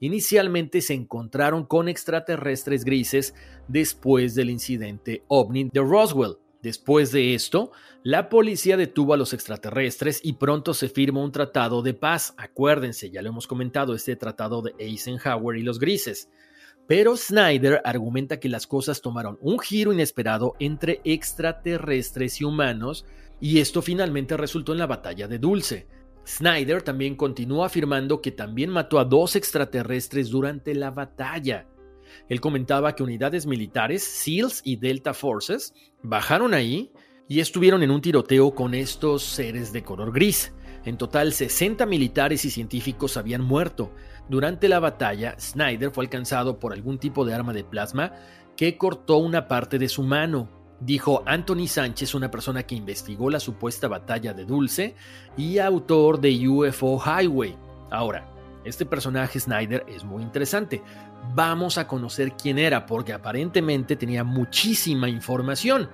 inicialmente 0.00 0.80
se 0.80 0.94
encontraron 0.94 1.64
con 1.64 1.88
extraterrestres 1.88 2.84
grises 2.84 3.34
después 3.68 4.34
del 4.34 4.50
incidente 4.50 5.24
ovni 5.28 5.70
de 5.72 5.80
Roswell. 5.80 6.36
Después 6.62 7.10
de 7.10 7.34
esto, 7.34 7.72
la 8.04 8.28
policía 8.28 8.76
detuvo 8.76 9.14
a 9.14 9.16
los 9.16 9.32
extraterrestres 9.32 10.20
y 10.22 10.34
pronto 10.34 10.74
se 10.74 10.88
firmó 10.88 11.24
un 11.24 11.32
tratado 11.32 11.82
de 11.82 11.92
paz. 11.92 12.34
Acuérdense, 12.36 13.10
ya 13.10 13.20
lo 13.20 13.30
hemos 13.30 13.48
comentado, 13.48 13.94
este 13.94 14.14
tratado 14.14 14.62
de 14.62 14.72
Eisenhower 14.78 15.58
y 15.58 15.62
los 15.62 15.80
grises. 15.80 16.28
Pero 16.86 17.16
Snyder 17.16 17.80
argumenta 17.84 18.38
que 18.38 18.48
las 18.48 18.66
cosas 18.66 19.02
tomaron 19.02 19.38
un 19.40 19.58
giro 19.58 19.92
inesperado 19.92 20.54
entre 20.60 21.00
extraterrestres 21.04 22.40
y 22.40 22.44
humanos 22.44 23.06
y 23.42 23.58
esto 23.58 23.82
finalmente 23.82 24.36
resultó 24.36 24.70
en 24.70 24.78
la 24.78 24.86
batalla 24.86 25.26
de 25.26 25.40
Dulce. 25.40 25.88
Snyder 26.24 26.80
también 26.80 27.16
continuó 27.16 27.64
afirmando 27.64 28.22
que 28.22 28.30
también 28.30 28.70
mató 28.70 29.00
a 29.00 29.04
dos 29.04 29.34
extraterrestres 29.34 30.30
durante 30.30 30.76
la 30.76 30.92
batalla. 30.92 31.66
Él 32.28 32.40
comentaba 32.40 32.94
que 32.94 33.02
unidades 33.02 33.44
militares, 33.44 34.04
SEALs 34.04 34.62
y 34.64 34.76
Delta 34.76 35.12
Forces, 35.12 35.74
bajaron 36.04 36.54
ahí 36.54 36.92
y 37.26 37.40
estuvieron 37.40 37.82
en 37.82 37.90
un 37.90 38.00
tiroteo 38.00 38.54
con 38.54 38.74
estos 38.74 39.24
seres 39.24 39.72
de 39.72 39.82
color 39.82 40.12
gris. 40.12 40.54
En 40.84 40.96
total, 40.96 41.32
60 41.32 41.84
militares 41.84 42.44
y 42.44 42.50
científicos 42.50 43.16
habían 43.16 43.42
muerto. 43.42 43.92
Durante 44.28 44.68
la 44.68 44.78
batalla, 44.78 45.34
Snyder 45.40 45.90
fue 45.90 46.04
alcanzado 46.04 46.60
por 46.60 46.72
algún 46.72 46.98
tipo 46.98 47.24
de 47.24 47.34
arma 47.34 47.52
de 47.52 47.64
plasma 47.64 48.12
que 48.56 48.78
cortó 48.78 49.16
una 49.16 49.48
parte 49.48 49.80
de 49.80 49.88
su 49.88 50.04
mano. 50.04 50.61
Dijo 50.84 51.22
Anthony 51.26 51.68
Sánchez, 51.68 52.14
una 52.16 52.30
persona 52.30 52.64
que 52.64 52.74
investigó 52.74 53.30
la 53.30 53.38
supuesta 53.38 53.86
batalla 53.86 54.34
de 54.34 54.44
Dulce 54.44 54.96
y 55.36 55.58
autor 55.58 56.20
de 56.20 56.48
UFO 56.48 57.00
Highway. 57.00 57.56
Ahora, 57.90 58.28
este 58.64 58.84
personaje 58.84 59.38
Snyder 59.38 59.84
es 59.86 60.02
muy 60.02 60.24
interesante. 60.24 60.82
Vamos 61.36 61.78
a 61.78 61.86
conocer 61.86 62.32
quién 62.32 62.58
era 62.58 62.84
porque 62.84 63.12
aparentemente 63.12 63.94
tenía 63.94 64.24
muchísima 64.24 65.08
información 65.08 65.88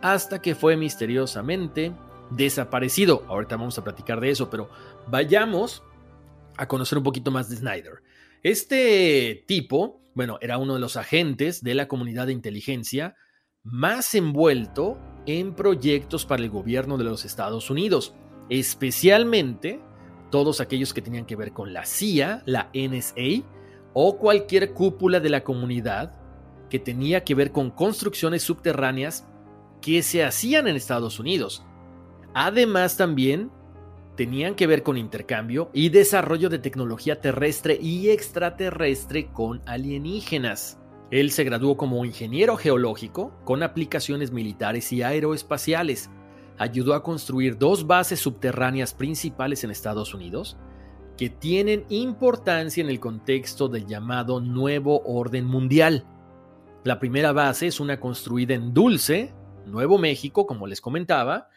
hasta 0.00 0.40
que 0.40 0.54
fue 0.54 0.74
misteriosamente 0.74 1.92
desaparecido. 2.30 3.24
Ahorita 3.28 3.56
vamos 3.56 3.78
a 3.78 3.84
platicar 3.84 4.20
de 4.20 4.30
eso, 4.30 4.48
pero 4.48 4.70
vayamos 5.06 5.82
a 6.56 6.66
conocer 6.66 6.96
un 6.96 7.04
poquito 7.04 7.30
más 7.30 7.50
de 7.50 7.56
Snyder. 7.56 8.02
Este 8.42 9.44
tipo, 9.46 10.00
bueno, 10.14 10.38
era 10.40 10.56
uno 10.56 10.74
de 10.74 10.80
los 10.80 10.96
agentes 10.96 11.62
de 11.62 11.74
la 11.74 11.88
comunidad 11.88 12.26
de 12.26 12.32
inteligencia 12.32 13.16
más 13.62 14.14
envuelto 14.14 14.98
en 15.26 15.54
proyectos 15.54 16.24
para 16.24 16.42
el 16.42 16.50
gobierno 16.50 16.96
de 16.96 17.04
los 17.04 17.24
Estados 17.24 17.70
Unidos, 17.70 18.14
especialmente 18.48 19.80
todos 20.30 20.60
aquellos 20.60 20.94
que 20.94 21.02
tenían 21.02 21.26
que 21.26 21.36
ver 21.36 21.52
con 21.52 21.72
la 21.72 21.84
CIA, 21.84 22.42
la 22.46 22.70
NSA 22.72 23.44
o 23.92 24.18
cualquier 24.18 24.72
cúpula 24.72 25.20
de 25.20 25.30
la 25.30 25.44
comunidad 25.44 26.14
que 26.68 26.78
tenía 26.78 27.24
que 27.24 27.34
ver 27.34 27.52
con 27.52 27.70
construcciones 27.70 28.42
subterráneas 28.42 29.26
que 29.82 30.02
se 30.02 30.24
hacían 30.24 30.68
en 30.68 30.76
Estados 30.76 31.18
Unidos. 31.18 31.64
Además 32.32 32.96
también 32.96 33.50
tenían 34.16 34.54
que 34.54 34.66
ver 34.66 34.82
con 34.82 34.96
intercambio 34.96 35.70
y 35.72 35.88
desarrollo 35.88 36.48
de 36.48 36.58
tecnología 36.58 37.20
terrestre 37.20 37.78
y 37.80 38.10
extraterrestre 38.10 39.32
con 39.32 39.62
alienígenas. 39.66 40.79
Él 41.10 41.32
se 41.32 41.44
graduó 41.44 41.76
como 41.76 42.04
ingeniero 42.04 42.56
geológico 42.56 43.32
con 43.44 43.62
aplicaciones 43.62 44.30
militares 44.30 44.92
y 44.92 45.02
aeroespaciales. 45.02 46.10
Ayudó 46.56 46.94
a 46.94 47.02
construir 47.02 47.58
dos 47.58 47.86
bases 47.86 48.20
subterráneas 48.20 48.94
principales 48.94 49.64
en 49.64 49.70
Estados 49.70 50.14
Unidos 50.14 50.56
que 51.16 51.28
tienen 51.28 51.84
importancia 51.88 52.80
en 52.80 52.88
el 52.88 53.00
contexto 53.00 53.68
del 53.68 53.86
llamado 53.86 54.40
Nuevo 54.40 55.02
Orden 55.04 55.44
Mundial. 55.44 56.06
La 56.84 56.98
primera 56.98 57.32
base 57.32 57.66
es 57.66 57.80
una 57.80 58.00
construida 58.00 58.54
en 58.54 58.72
Dulce, 58.72 59.34
Nuevo 59.66 59.98
México, 59.98 60.46
como 60.46 60.66
les 60.66 60.80
comentaba, 60.80 61.48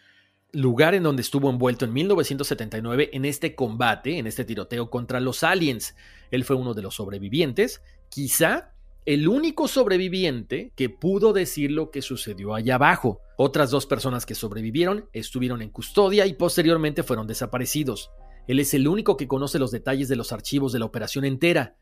lugar 0.51 0.95
en 0.95 1.03
donde 1.03 1.21
estuvo 1.21 1.49
envuelto 1.49 1.85
en 1.85 1.93
1979 1.93 3.11
en 3.13 3.23
este 3.23 3.55
combate, 3.55 4.17
en 4.17 4.27
este 4.27 4.43
tiroteo 4.43 4.89
contra 4.89 5.19
los 5.19 5.43
aliens. 5.43 5.95
Él 6.29 6.43
fue 6.43 6.55
uno 6.55 6.73
de 6.73 6.81
los 6.81 6.95
sobrevivientes, 6.95 7.81
quizá 8.09 8.72
el 9.05 9.27
único 9.27 9.67
sobreviviente 9.67 10.71
que 10.75 10.89
pudo 10.89 11.33
decir 11.33 11.71
lo 11.71 11.91
que 11.91 12.01
sucedió 12.01 12.55
allá 12.55 12.75
abajo. 12.75 13.19
Otras 13.37 13.71
dos 13.71 13.85
personas 13.85 14.25
que 14.25 14.35
sobrevivieron 14.35 15.09
estuvieron 15.13 15.61
en 15.61 15.69
custodia 15.69 16.25
y 16.25 16.33
posteriormente 16.33 17.03
fueron 17.03 17.27
desaparecidos. 17.27 18.11
Él 18.47 18.59
es 18.59 18.73
el 18.73 18.87
único 18.87 19.17
que 19.17 19.27
conoce 19.27 19.59
los 19.59 19.71
detalles 19.71 20.07
de 20.09 20.15
los 20.15 20.31
archivos 20.31 20.73
de 20.73 20.79
la 20.79 20.85
operación 20.85 21.25
entera. 21.25 21.75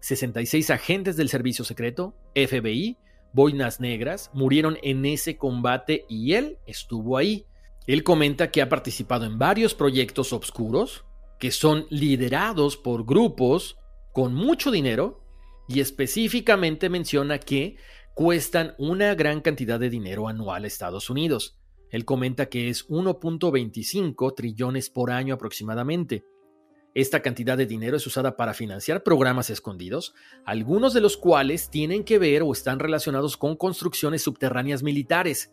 66 0.00 0.70
agentes 0.70 1.16
del 1.16 1.28
servicio 1.28 1.64
secreto, 1.64 2.14
FBI, 2.34 2.96
boinas 3.32 3.80
negras, 3.80 4.30
murieron 4.32 4.78
en 4.82 5.04
ese 5.06 5.36
combate 5.36 6.04
y 6.08 6.34
él 6.34 6.58
estuvo 6.66 7.16
ahí. 7.16 7.46
Él 7.86 8.04
comenta 8.04 8.50
que 8.50 8.62
ha 8.62 8.68
participado 8.68 9.24
en 9.24 9.38
varios 9.38 9.74
proyectos 9.74 10.32
oscuros 10.32 11.04
que 11.38 11.50
son 11.50 11.86
liderados 11.90 12.76
por 12.76 13.06
grupos 13.06 13.78
con 14.12 14.34
mucho 14.34 14.70
dinero 14.70 15.27
y 15.68 15.80
específicamente 15.80 16.88
menciona 16.88 17.38
que 17.38 17.76
cuestan 18.14 18.74
una 18.78 19.14
gran 19.14 19.40
cantidad 19.42 19.78
de 19.78 19.90
dinero 19.90 20.26
anual 20.26 20.64
a 20.64 20.66
Estados 20.66 21.10
Unidos. 21.10 21.58
Él 21.90 22.04
comenta 22.04 22.48
que 22.48 22.68
es 22.68 22.88
1.25 22.88 24.34
trillones 24.34 24.90
por 24.90 25.10
año 25.10 25.34
aproximadamente. 25.34 26.24
Esta 26.94 27.20
cantidad 27.20 27.56
de 27.56 27.66
dinero 27.66 27.96
es 27.96 28.06
usada 28.06 28.36
para 28.36 28.54
financiar 28.54 29.02
programas 29.02 29.50
escondidos, 29.50 30.14
algunos 30.44 30.94
de 30.94 31.00
los 31.00 31.16
cuales 31.16 31.70
tienen 31.70 32.02
que 32.02 32.18
ver 32.18 32.42
o 32.42 32.52
están 32.52 32.78
relacionados 32.80 33.36
con 33.36 33.56
construcciones 33.56 34.22
subterráneas 34.22 34.82
militares, 34.82 35.52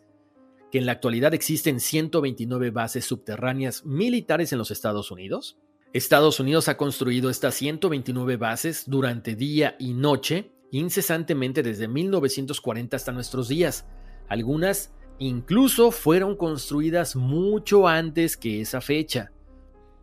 que 0.72 0.78
en 0.78 0.86
la 0.86 0.92
actualidad 0.92 1.34
existen 1.34 1.78
129 1.78 2.70
bases 2.70 3.04
subterráneas 3.04 3.84
militares 3.84 4.52
en 4.52 4.58
los 4.58 4.70
Estados 4.70 5.10
Unidos. 5.10 5.58
Estados 5.96 6.40
Unidos 6.40 6.68
ha 6.68 6.76
construido 6.76 7.30
estas 7.30 7.54
129 7.54 8.36
bases 8.36 8.84
durante 8.86 9.34
día 9.34 9.76
y 9.78 9.94
noche, 9.94 10.52
incesantemente 10.70 11.62
desde 11.62 11.88
1940 11.88 12.94
hasta 12.94 13.12
nuestros 13.12 13.48
días. 13.48 13.86
Algunas 14.28 14.92
incluso 15.18 15.90
fueron 15.90 16.36
construidas 16.36 17.16
mucho 17.16 17.88
antes 17.88 18.36
que 18.36 18.60
esa 18.60 18.82
fecha. 18.82 19.32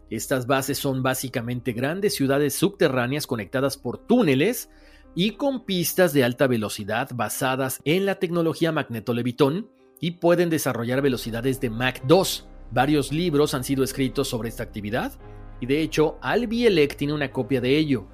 Estas 0.10 0.48
bases 0.48 0.80
son 0.80 1.04
básicamente 1.04 1.74
grandes 1.74 2.16
ciudades 2.16 2.56
subterráneas 2.56 3.28
conectadas 3.28 3.78
por 3.78 4.00
túneles 4.00 4.72
y 5.14 5.32
con 5.32 5.64
pistas 5.64 6.12
de 6.12 6.24
alta 6.24 6.48
velocidad 6.48 7.12
basadas 7.14 7.82
en 7.86 8.08
la 8.08 8.16
tecnología 8.16 8.72
magnetolevitón 8.72 9.70
y 10.00 10.12
pueden 10.12 10.50
desarrollar 10.50 11.04
velocidades 11.04 11.62
de 11.62 11.70
Mach 11.70 12.02
2. 12.08 12.48
Varios 12.72 13.12
libros 13.12 13.54
han 13.54 13.64
sido 13.64 13.84
escritos 13.84 14.28
sobre 14.28 14.50
esta 14.50 14.64
actividad 14.64 15.20
y 15.64 15.66
de 15.66 15.82
hecho 15.82 16.18
Al 16.22 16.48
Bielek 16.48 16.98
tiene 16.98 17.14
una 17.14 17.32
copia 17.32 17.62
de 17.62 17.78
ello. 17.78 18.06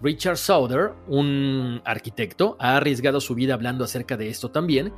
Richard 0.00 0.36
Sauder, 0.36 0.92
un 1.08 1.82
arquitecto, 1.84 2.56
ha 2.60 2.76
arriesgado 2.76 3.20
su 3.20 3.34
vida 3.34 3.54
hablando 3.54 3.82
acerca 3.82 4.16
de 4.16 4.28
esto 4.28 4.52
también 4.52 4.92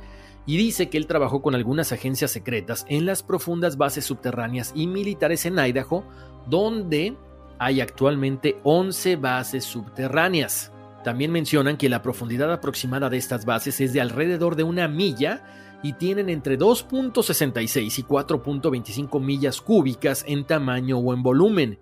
y 0.45 0.57
dice 0.57 0.89
que 0.89 0.99
él 0.99 1.07
trabajó 1.07 1.41
con 1.41 1.55
algunas 1.55 1.91
agencias 1.91 2.29
secretas 2.29 2.85
en 2.89 3.07
las 3.07 3.23
profundas 3.23 3.75
bases 3.75 4.05
subterráneas 4.05 4.71
y 4.75 4.85
militares 4.85 5.47
en 5.47 5.57
Idaho, 5.57 6.03
donde 6.47 7.17
hay 7.57 7.81
actualmente 7.81 8.59
11 8.63 9.15
bases 9.15 9.63
subterráneas. 9.63 10.71
También 11.03 11.31
mencionan 11.31 11.77
que 11.77 11.89
la 11.89 12.03
profundidad 12.03 12.53
aproximada 12.53 13.09
de 13.09 13.17
estas 13.17 13.45
bases 13.45 13.81
es 13.81 13.93
de 13.93 14.01
alrededor 14.01 14.55
de 14.55 14.63
una 14.63 14.87
milla 14.87 15.43
y 15.83 15.93
tienen 15.93 16.29
entre 16.29 16.57
2.66 16.57 17.99
y 17.99 18.03
4.25 18.03 19.21
millas 19.21 19.61
cúbicas 19.61 20.23
en 20.27 20.45
tamaño 20.45 20.97
o 20.97 21.13
en 21.13 21.21
volumen. 21.21 21.79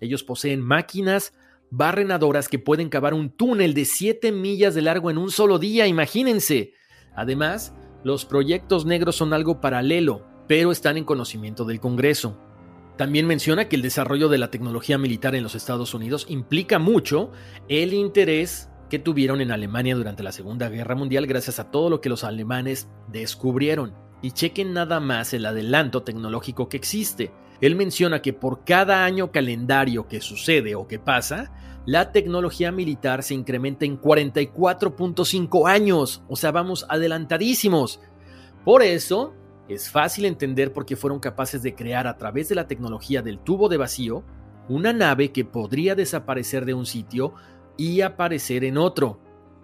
Ellos 0.00 0.24
poseen 0.24 0.60
máquinas 0.60 1.32
barrenadoras 1.70 2.48
que 2.48 2.58
pueden 2.58 2.88
cavar 2.88 3.14
un 3.14 3.30
túnel 3.30 3.72
de 3.72 3.84
7 3.84 4.32
millas 4.32 4.74
de 4.74 4.82
largo 4.82 5.10
en 5.10 5.18
un 5.18 5.30
solo 5.30 5.58
día, 5.58 5.86
imagínense. 5.86 6.74
Además, 7.14 7.72
los 8.04 8.24
proyectos 8.24 8.84
negros 8.84 9.16
son 9.16 9.32
algo 9.32 9.60
paralelo, 9.60 10.26
pero 10.48 10.72
están 10.72 10.96
en 10.96 11.04
conocimiento 11.04 11.64
del 11.64 11.80
Congreso. 11.80 12.38
También 12.96 13.26
menciona 13.26 13.68
que 13.68 13.76
el 13.76 13.82
desarrollo 13.82 14.28
de 14.28 14.38
la 14.38 14.50
tecnología 14.50 14.98
militar 14.98 15.34
en 15.34 15.42
los 15.42 15.54
Estados 15.54 15.92
Unidos 15.94 16.26
implica 16.28 16.78
mucho 16.78 17.30
el 17.68 17.92
interés 17.92 18.70
que 18.88 18.98
tuvieron 18.98 19.40
en 19.40 19.50
Alemania 19.50 19.96
durante 19.96 20.22
la 20.22 20.32
Segunda 20.32 20.68
Guerra 20.68 20.94
Mundial 20.94 21.26
gracias 21.26 21.58
a 21.58 21.70
todo 21.70 21.90
lo 21.90 22.00
que 22.00 22.08
los 22.08 22.24
alemanes 22.24 22.88
descubrieron. 23.08 23.94
Y 24.22 24.30
chequen 24.32 24.72
nada 24.72 25.00
más 25.00 25.34
el 25.34 25.46
adelanto 25.46 26.02
tecnológico 26.02 26.68
que 26.68 26.76
existe. 26.76 27.32
Él 27.60 27.76
menciona 27.76 28.22
que 28.22 28.32
por 28.32 28.64
cada 28.64 29.04
año 29.04 29.30
calendario 29.32 30.08
que 30.08 30.20
sucede 30.20 30.74
o 30.74 30.86
que 30.86 30.98
pasa, 30.98 31.52
la 31.86 32.12
tecnología 32.12 32.72
militar 32.72 33.22
se 33.22 33.34
incrementa 33.34 33.84
en 33.84 34.00
44.5 34.00 35.68
años, 35.68 36.22
o 36.28 36.36
sea, 36.36 36.50
vamos 36.50 36.84
adelantadísimos. 36.88 38.00
Por 38.64 38.82
eso, 38.82 39.34
es 39.68 39.90
fácil 39.90 40.24
entender 40.24 40.72
por 40.72 40.86
qué 40.86 40.96
fueron 40.96 41.20
capaces 41.20 41.62
de 41.62 41.74
crear 41.74 42.06
a 42.06 42.16
través 42.16 42.48
de 42.48 42.56
la 42.56 42.66
tecnología 42.66 43.22
del 43.22 43.38
tubo 43.38 43.68
de 43.68 43.76
vacío 43.76 44.24
una 44.68 44.92
nave 44.92 45.30
que 45.30 45.44
podría 45.44 45.94
desaparecer 45.94 46.64
de 46.64 46.74
un 46.74 46.86
sitio 46.86 47.34
y 47.76 48.00
aparecer 48.00 48.64
en 48.64 48.78
otro. 48.78 49.20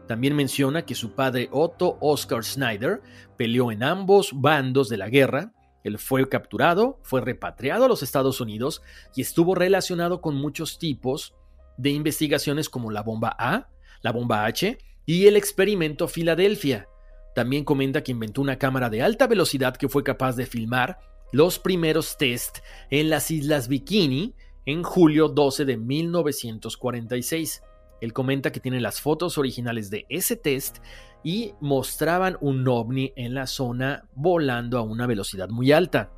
También 0.06 0.34
menciona 0.34 0.84
que 0.84 0.94
su 0.94 1.14
padre 1.14 1.48
Otto 1.52 1.96
Oscar 2.00 2.44
Schneider 2.44 3.00
peleó 3.36 3.70
en 3.72 3.82
ambos 3.82 4.32
bandos 4.34 4.88
de 4.88 4.96
la 4.96 5.08
guerra. 5.08 5.52
Él 5.84 5.98
fue 5.98 6.28
capturado, 6.28 6.98
fue 7.02 7.20
repatriado 7.20 7.84
a 7.84 7.88
los 7.88 8.02
Estados 8.02 8.40
Unidos 8.40 8.82
y 9.16 9.22
estuvo 9.22 9.54
relacionado 9.54 10.20
con 10.20 10.34
muchos 10.34 10.78
tipos 10.78 11.34
de 11.76 11.90
investigaciones 11.90 12.68
como 12.68 12.90
la 12.90 13.02
bomba 13.02 13.34
A, 13.38 13.68
la 14.02 14.12
bomba 14.12 14.44
H 14.44 14.78
y 15.06 15.26
el 15.26 15.36
experimento 15.36 16.08
Filadelfia. 16.08 16.88
También 17.34 17.64
comenta 17.64 18.02
que 18.02 18.12
inventó 18.12 18.42
una 18.42 18.58
cámara 18.58 18.90
de 18.90 19.02
alta 19.02 19.26
velocidad 19.26 19.76
que 19.76 19.88
fue 19.88 20.04
capaz 20.04 20.36
de 20.36 20.46
filmar 20.46 20.98
los 21.32 21.58
primeros 21.58 22.18
test 22.18 22.58
en 22.90 23.08
las 23.08 23.30
Islas 23.30 23.68
Bikini 23.68 24.34
en 24.66 24.82
julio 24.82 25.28
12 25.28 25.64
de 25.64 25.76
1946. 25.78 27.62
Él 28.02 28.12
comenta 28.12 28.50
que 28.50 28.58
tiene 28.58 28.80
las 28.80 29.00
fotos 29.00 29.38
originales 29.38 29.88
de 29.88 30.06
ese 30.08 30.34
test 30.34 30.78
y 31.22 31.52
mostraban 31.60 32.36
un 32.40 32.66
ovni 32.66 33.12
en 33.14 33.32
la 33.32 33.46
zona 33.46 34.08
volando 34.16 34.76
a 34.76 34.82
una 34.82 35.06
velocidad 35.06 35.50
muy 35.50 35.70
alta. 35.70 36.10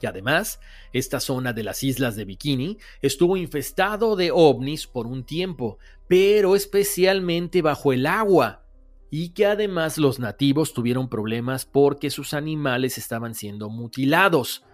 Y 0.00 0.06
además, 0.06 0.60
esta 0.94 1.20
zona 1.20 1.52
de 1.52 1.62
las 1.62 1.82
islas 1.82 2.16
de 2.16 2.24
Bikini 2.24 2.78
estuvo 3.02 3.36
infestado 3.36 4.16
de 4.16 4.30
ovnis 4.32 4.86
por 4.86 5.06
un 5.06 5.24
tiempo, 5.24 5.76
pero 6.08 6.56
especialmente 6.56 7.60
bajo 7.60 7.92
el 7.92 8.06
agua, 8.06 8.64
y 9.10 9.34
que 9.34 9.44
además 9.44 9.98
los 9.98 10.18
nativos 10.18 10.72
tuvieron 10.72 11.10
problemas 11.10 11.66
porque 11.66 12.08
sus 12.08 12.32
animales 12.32 12.96
estaban 12.96 13.34
siendo 13.34 13.68
mutilados. 13.68 14.64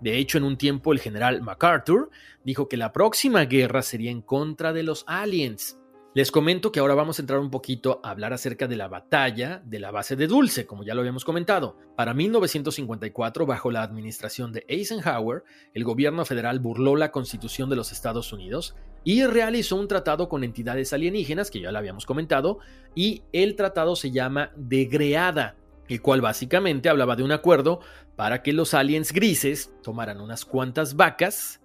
De 0.00 0.16
hecho, 0.18 0.38
en 0.38 0.44
un 0.44 0.56
tiempo 0.56 0.92
el 0.92 1.00
general 1.00 1.42
MacArthur 1.42 2.10
dijo 2.44 2.68
que 2.68 2.76
la 2.76 2.92
próxima 2.92 3.44
guerra 3.44 3.82
sería 3.82 4.10
en 4.10 4.22
contra 4.22 4.72
de 4.72 4.82
los 4.82 5.04
aliens. 5.06 5.78
Les 6.14 6.32
comento 6.32 6.72
que 6.72 6.80
ahora 6.80 6.94
vamos 6.94 7.18
a 7.18 7.22
entrar 7.22 7.38
un 7.38 7.50
poquito 7.50 8.00
a 8.02 8.10
hablar 8.10 8.32
acerca 8.32 8.66
de 8.66 8.76
la 8.76 8.88
batalla 8.88 9.62
de 9.64 9.78
la 9.78 9.90
base 9.90 10.16
de 10.16 10.26
Dulce, 10.26 10.66
como 10.66 10.82
ya 10.82 10.94
lo 10.94 11.00
habíamos 11.00 11.24
comentado. 11.24 11.76
Para 11.96 12.14
1954, 12.14 13.46
bajo 13.46 13.70
la 13.70 13.82
administración 13.82 14.50
de 14.50 14.64
Eisenhower, 14.68 15.44
el 15.74 15.84
gobierno 15.84 16.24
federal 16.24 16.60
burló 16.60 16.96
la 16.96 17.12
constitución 17.12 17.68
de 17.68 17.76
los 17.76 17.92
Estados 17.92 18.32
Unidos 18.32 18.74
y 19.04 19.24
realizó 19.26 19.76
un 19.76 19.86
tratado 19.86 20.28
con 20.28 20.44
entidades 20.44 20.92
alienígenas, 20.92 21.50
que 21.50 21.60
ya 21.60 21.70
lo 21.70 21.78
habíamos 21.78 22.06
comentado, 22.06 22.58
y 22.94 23.22
el 23.32 23.54
tratado 23.54 23.94
se 23.94 24.10
llama 24.10 24.50
Degreada, 24.56 25.56
el 25.88 26.02
cual 26.02 26.20
básicamente 26.20 26.88
hablaba 26.88 27.16
de 27.16 27.22
un 27.22 27.32
acuerdo 27.32 27.80
para 28.16 28.42
que 28.42 28.52
los 28.52 28.74
aliens 28.74 29.12
grises 29.12 29.72
tomaran 29.82 30.20
unas 30.20 30.44
cuantas 30.44 30.96
vacas, 30.96 31.60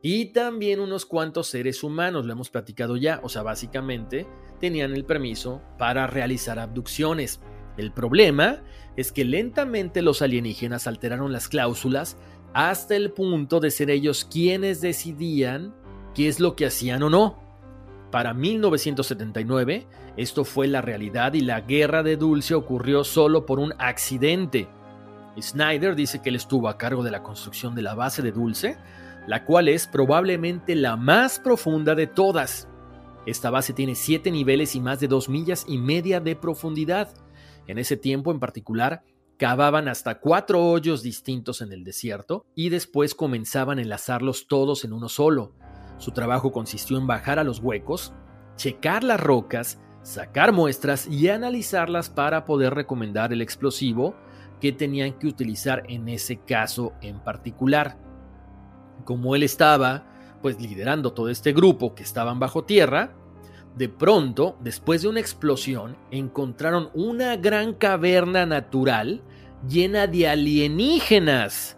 y 0.00 0.26
también 0.26 0.78
unos 0.78 1.06
cuantos 1.06 1.48
seres 1.48 1.82
humanos, 1.82 2.24
lo 2.24 2.32
hemos 2.32 2.50
platicado 2.50 2.96
ya, 2.96 3.20
o 3.24 3.28
sea, 3.28 3.42
básicamente 3.42 4.28
tenían 4.60 4.94
el 4.94 5.04
permiso 5.04 5.60
para 5.76 6.06
realizar 6.06 6.58
abducciones. 6.58 7.40
El 7.76 7.92
problema 7.92 8.62
es 8.96 9.10
que 9.10 9.24
lentamente 9.24 10.02
los 10.02 10.22
alienígenas 10.22 10.86
alteraron 10.86 11.32
las 11.32 11.48
cláusulas 11.48 12.16
hasta 12.54 12.94
el 12.94 13.10
punto 13.12 13.60
de 13.60 13.70
ser 13.70 13.90
ellos 13.90 14.24
quienes 14.24 14.80
decidían 14.80 15.74
qué 16.14 16.28
es 16.28 16.38
lo 16.38 16.54
que 16.54 16.66
hacían 16.66 17.02
o 17.02 17.10
no. 17.10 17.47
Para 18.10 18.32
1979, 18.32 19.86
esto 20.16 20.44
fue 20.44 20.66
la 20.66 20.80
realidad 20.80 21.34
y 21.34 21.40
la 21.40 21.60
guerra 21.60 22.02
de 22.02 22.16
Dulce 22.16 22.54
ocurrió 22.54 23.04
solo 23.04 23.44
por 23.44 23.58
un 23.58 23.74
accidente. 23.78 24.68
Snyder 25.38 25.94
dice 25.94 26.20
que 26.20 26.30
él 26.30 26.36
estuvo 26.36 26.68
a 26.68 26.78
cargo 26.78 27.02
de 27.02 27.10
la 27.10 27.22
construcción 27.22 27.74
de 27.74 27.82
la 27.82 27.94
base 27.94 28.22
de 28.22 28.32
Dulce, 28.32 28.78
la 29.26 29.44
cual 29.44 29.68
es 29.68 29.86
probablemente 29.86 30.74
la 30.74 30.96
más 30.96 31.38
profunda 31.38 31.94
de 31.94 32.06
todas. 32.06 32.66
Esta 33.26 33.50
base 33.50 33.74
tiene 33.74 33.94
7 33.94 34.30
niveles 34.30 34.74
y 34.74 34.80
más 34.80 35.00
de 35.00 35.08
2 35.08 35.28
millas 35.28 35.66
y 35.68 35.76
media 35.76 36.18
de 36.18 36.34
profundidad. 36.34 37.10
En 37.66 37.78
ese 37.78 37.98
tiempo 37.98 38.32
en 38.32 38.40
particular, 38.40 39.02
cavaban 39.36 39.86
hasta 39.86 40.18
cuatro 40.18 40.64
hoyos 40.64 41.02
distintos 41.02 41.60
en 41.60 41.72
el 41.72 41.84
desierto 41.84 42.46
y 42.54 42.70
después 42.70 43.14
comenzaban 43.14 43.78
a 43.78 43.82
enlazarlos 43.82 44.46
todos 44.48 44.84
en 44.84 44.94
uno 44.94 45.10
solo. 45.10 45.52
Su 45.98 46.12
trabajo 46.12 46.52
consistió 46.52 46.96
en 46.96 47.06
bajar 47.06 47.38
a 47.38 47.44
los 47.44 47.60
huecos, 47.60 48.12
checar 48.56 49.04
las 49.04 49.20
rocas, 49.20 49.80
sacar 50.02 50.52
muestras 50.52 51.06
y 51.06 51.28
analizarlas 51.28 52.08
para 52.08 52.44
poder 52.44 52.74
recomendar 52.74 53.32
el 53.32 53.42
explosivo 53.42 54.14
que 54.60 54.72
tenían 54.72 55.12
que 55.18 55.26
utilizar 55.26 55.82
en 55.88 56.08
ese 56.08 56.38
caso 56.38 56.92
en 57.00 57.20
particular. 57.20 57.98
Como 59.04 59.36
él 59.36 59.42
estaba 59.42 60.06
pues 60.42 60.60
liderando 60.60 61.12
todo 61.12 61.28
este 61.28 61.52
grupo 61.52 61.94
que 61.94 62.04
estaban 62.04 62.38
bajo 62.38 62.64
tierra, 62.64 63.12
de 63.76 63.88
pronto, 63.88 64.56
después 64.60 65.02
de 65.02 65.08
una 65.08 65.20
explosión, 65.20 65.96
encontraron 66.10 66.90
una 66.94 67.36
gran 67.36 67.74
caverna 67.74 68.46
natural 68.46 69.22
llena 69.68 70.06
de 70.06 70.28
alienígenas 70.28 71.77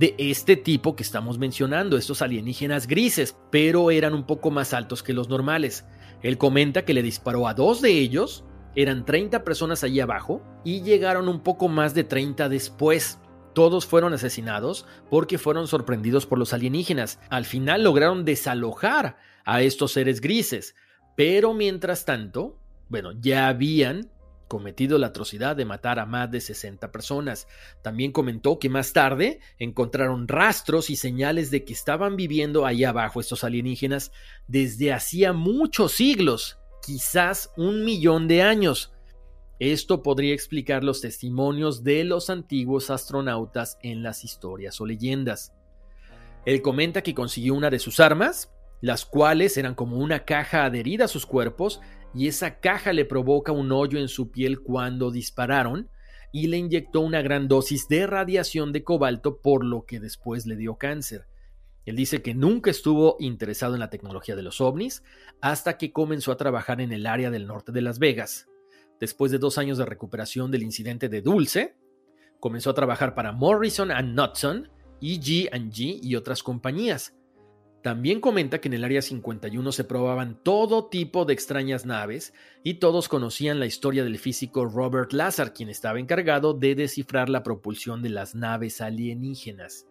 de 0.00 0.14
este 0.16 0.56
tipo 0.56 0.96
que 0.96 1.02
estamos 1.02 1.36
mencionando, 1.36 1.98
estos 1.98 2.22
alienígenas 2.22 2.86
grises, 2.86 3.36
pero 3.50 3.90
eran 3.90 4.14
un 4.14 4.24
poco 4.24 4.50
más 4.50 4.72
altos 4.72 5.02
que 5.02 5.12
los 5.12 5.28
normales. 5.28 5.84
Él 6.22 6.38
comenta 6.38 6.86
que 6.86 6.94
le 6.94 7.02
disparó 7.02 7.46
a 7.46 7.52
dos 7.52 7.82
de 7.82 7.90
ellos, 7.90 8.42
eran 8.74 9.04
30 9.04 9.44
personas 9.44 9.84
allí 9.84 10.00
abajo, 10.00 10.42
y 10.64 10.80
llegaron 10.80 11.28
un 11.28 11.42
poco 11.42 11.68
más 11.68 11.92
de 11.92 12.04
30 12.04 12.48
después. 12.48 13.18
Todos 13.54 13.84
fueron 13.84 14.14
asesinados 14.14 14.86
porque 15.10 15.36
fueron 15.36 15.68
sorprendidos 15.68 16.24
por 16.24 16.38
los 16.38 16.54
alienígenas. 16.54 17.20
Al 17.28 17.44
final 17.44 17.84
lograron 17.84 18.24
desalojar 18.24 19.18
a 19.44 19.60
estos 19.60 19.92
seres 19.92 20.22
grises, 20.22 20.76
pero 21.14 21.52
mientras 21.52 22.06
tanto, 22.06 22.58
bueno, 22.88 23.12
ya 23.20 23.48
habían 23.48 24.10
cometido 24.50 24.98
la 24.98 25.06
atrocidad 25.06 25.54
de 25.54 25.64
matar 25.64 26.00
a 26.00 26.06
más 26.06 26.28
de 26.28 26.40
60 26.40 26.90
personas. 26.90 27.46
También 27.82 28.10
comentó 28.10 28.58
que 28.58 28.68
más 28.68 28.92
tarde 28.92 29.38
encontraron 29.60 30.26
rastros 30.26 30.90
y 30.90 30.96
señales 30.96 31.52
de 31.52 31.64
que 31.64 31.72
estaban 31.72 32.16
viviendo 32.16 32.66
ahí 32.66 32.82
abajo 32.82 33.20
estos 33.20 33.44
alienígenas 33.44 34.10
desde 34.48 34.92
hacía 34.92 35.32
muchos 35.32 35.92
siglos, 35.92 36.58
quizás 36.82 37.52
un 37.56 37.84
millón 37.84 38.26
de 38.26 38.42
años. 38.42 38.92
Esto 39.60 40.02
podría 40.02 40.34
explicar 40.34 40.82
los 40.82 41.00
testimonios 41.00 41.84
de 41.84 42.02
los 42.02 42.28
antiguos 42.28 42.90
astronautas 42.90 43.78
en 43.82 44.02
las 44.02 44.24
historias 44.24 44.80
o 44.80 44.86
leyendas. 44.86 45.52
Él 46.44 46.60
comenta 46.60 47.02
que 47.02 47.14
consiguió 47.14 47.54
una 47.54 47.70
de 47.70 47.78
sus 47.78 48.00
armas, 48.00 48.50
las 48.80 49.04
cuales 49.04 49.56
eran 49.56 49.74
como 49.74 49.98
una 49.98 50.24
caja 50.24 50.64
adherida 50.64 51.04
a 51.04 51.08
sus 51.08 51.26
cuerpos, 51.26 51.80
y 52.14 52.28
esa 52.28 52.60
caja 52.60 52.92
le 52.92 53.04
provoca 53.04 53.52
un 53.52 53.72
hoyo 53.72 53.98
en 53.98 54.08
su 54.08 54.30
piel 54.30 54.60
cuando 54.60 55.10
dispararon, 55.10 55.88
y 56.32 56.46
le 56.46 56.58
inyectó 56.58 57.00
una 57.00 57.22
gran 57.22 57.48
dosis 57.48 57.88
de 57.88 58.06
radiación 58.06 58.72
de 58.72 58.84
cobalto, 58.84 59.40
por 59.40 59.64
lo 59.64 59.84
que 59.84 60.00
después 60.00 60.46
le 60.46 60.56
dio 60.56 60.76
cáncer. 60.76 61.26
Él 61.86 61.96
dice 61.96 62.22
que 62.22 62.34
nunca 62.34 62.70
estuvo 62.70 63.16
interesado 63.18 63.74
en 63.74 63.80
la 63.80 63.90
tecnología 63.90 64.36
de 64.36 64.42
los 64.42 64.60
ovnis 64.60 65.02
hasta 65.40 65.76
que 65.78 65.92
comenzó 65.92 66.30
a 66.30 66.36
trabajar 66.36 66.80
en 66.80 66.92
el 66.92 67.06
área 67.06 67.30
del 67.30 67.46
norte 67.46 67.72
de 67.72 67.80
Las 67.80 67.98
Vegas, 67.98 68.50
Después 69.00 69.32
de 69.32 69.38
dos 69.38 69.56
años 69.56 69.78
de 69.78 69.86
recuperación 69.86 70.50
del 70.50 70.62
incidente 70.62 71.08
de 71.08 71.22
Dulce, 71.22 71.74
comenzó 72.38 72.68
a 72.68 72.74
trabajar 72.74 73.14
para 73.14 73.32
Morrison 73.32 73.88
Knudson, 73.88 74.68
EG&G 75.00 76.00
y 76.02 76.16
otras 76.16 76.42
compañías. 76.42 77.16
También 77.82 78.20
comenta 78.20 78.60
que 78.60 78.68
en 78.68 78.74
el 78.74 78.84
Área 78.84 79.00
51 79.00 79.72
se 79.72 79.84
probaban 79.84 80.38
todo 80.42 80.86
tipo 80.88 81.24
de 81.24 81.32
extrañas 81.32 81.86
naves 81.86 82.34
y 82.62 82.74
todos 82.74 83.08
conocían 83.08 83.58
la 83.58 83.64
historia 83.64 84.04
del 84.04 84.18
físico 84.18 84.66
Robert 84.66 85.12
Lazar, 85.12 85.54
quien 85.54 85.70
estaba 85.70 85.98
encargado 85.98 86.52
de 86.52 86.74
descifrar 86.74 87.30
la 87.30 87.42
propulsión 87.42 88.02
de 88.02 88.10
las 88.10 88.34
naves 88.34 88.82
alienígenas. 88.82 89.86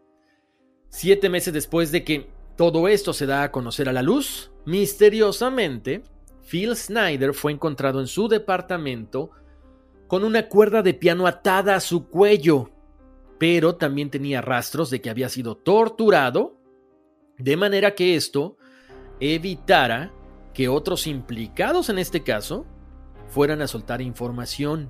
Siete 0.89 1.29
meses 1.29 1.53
después 1.53 1.91
de 1.91 2.03
que 2.03 2.29
todo 2.55 2.87
esto 2.87 3.13
se 3.13 3.25
da 3.25 3.41
a 3.43 3.51
conocer 3.51 3.89
a 3.89 3.93
la 3.93 4.03
luz, 4.03 4.51
misteriosamente, 4.65 6.03
Phil 6.47 6.75
Snyder 6.75 7.33
fue 7.33 7.51
encontrado 7.51 7.99
en 7.99 8.07
su 8.07 8.27
departamento 8.27 9.31
con 10.07 10.23
una 10.23 10.47
cuerda 10.47 10.81
de 10.83 10.93
piano 10.93 11.25
atada 11.25 11.75
a 11.75 11.79
su 11.79 12.07
cuello, 12.07 12.69
pero 13.39 13.75
también 13.75 14.09
tenía 14.09 14.41
rastros 14.41 14.89
de 14.89 15.01
que 15.01 15.09
había 15.09 15.29
sido 15.29 15.55
torturado, 15.55 16.58
de 17.39 17.57
manera 17.57 17.95
que 17.95 18.15
esto 18.15 18.57
evitara 19.19 20.11
que 20.53 20.69
otros 20.69 21.07
implicados 21.07 21.89
en 21.89 21.97
este 21.97 22.21
caso 22.21 22.65
fueran 23.27 23.61
a 23.61 23.67
soltar 23.67 24.01
información. 24.01 24.89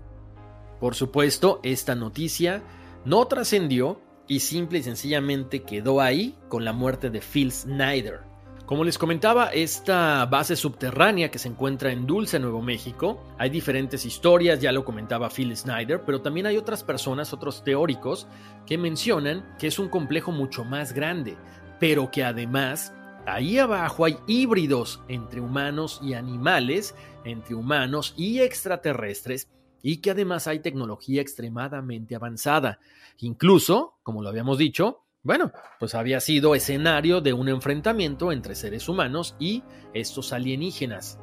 Por 0.79 0.95
supuesto, 0.95 1.59
esta 1.63 1.95
noticia 1.95 2.63
no 3.05 3.25
trascendió 3.27 4.01
y 4.27 4.39
simple 4.39 4.79
y 4.79 4.83
sencillamente 4.83 5.63
quedó 5.63 6.01
ahí 6.01 6.35
con 6.47 6.65
la 6.65 6.73
muerte 6.73 7.09
de 7.09 7.21
Phil 7.21 7.51
Snyder. 7.51 8.21
Como 8.65 8.83
les 8.83 8.99
comentaba, 8.99 9.47
esta 9.47 10.25
base 10.27 10.55
subterránea 10.55 11.31
que 11.31 11.39
se 11.39 11.47
encuentra 11.47 11.91
en 11.91 12.05
Dulce, 12.05 12.39
Nuevo 12.39 12.61
México, 12.61 13.23
hay 13.39 13.49
diferentes 13.49 14.05
historias, 14.05 14.61
ya 14.61 14.71
lo 14.71 14.85
comentaba 14.85 15.31
Phil 15.31 15.57
Snyder, 15.57 16.03
pero 16.05 16.21
también 16.21 16.45
hay 16.45 16.55
otras 16.55 16.83
personas, 16.83 17.33
otros 17.33 17.63
teóricos, 17.63 18.27
que 18.67 18.77
mencionan 18.77 19.55
que 19.57 19.65
es 19.65 19.79
un 19.79 19.89
complejo 19.89 20.31
mucho 20.31 20.63
más 20.63 20.93
grande, 20.93 21.35
pero 21.79 22.11
que 22.11 22.23
además 22.23 22.93
ahí 23.25 23.57
abajo 23.57 24.05
hay 24.05 24.17
híbridos 24.27 25.01
entre 25.07 25.41
humanos 25.41 25.99
y 26.03 26.13
animales, 26.13 26.95
entre 27.23 27.55
humanos 27.55 28.13
y 28.17 28.39
extraterrestres, 28.39 29.47
y 29.81 29.97
que 29.97 30.11
además 30.11 30.47
hay 30.47 30.59
tecnología 30.59 31.21
extremadamente 31.21 32.15
avanzada. 32.15 32.79
Incluso, 33.19 33.97
como 34.03 34.21
lo 34.21 34.29
habíamos 34.29 34.57
dicho, 34.57 35.03
bueno, 35.21 35.51
pues 35.79 35.95
había 35.95 36.19
sido 36.21 36.55
escenario 36.55 37.21
de 37.21 37.33
un 37.33 37.49
enfrentamiento 37.49 38.31
entre 38.31 38.55
seres 38.55 38.87
humanos 38.87 39.35
y 39.39 39.63
estos 39.93 40.31
alienígenas. 40.31 41.19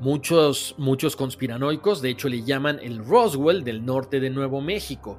Muchos, 0.00 0.74
muchos 0.78 1.16
conspiranoicos, 1.16 2.02
de 2.02 2.10
hecho, 2.10 2.28
le 2.28 2.42
llaman 2.42 2.78
el 2.82 3.04
Roswell 3.04 3.64
del 3.64 3.84
norte 3.84 4.20
de 4.20 4.30
Nuevo 4.30 4.60
México. 4.60 5.18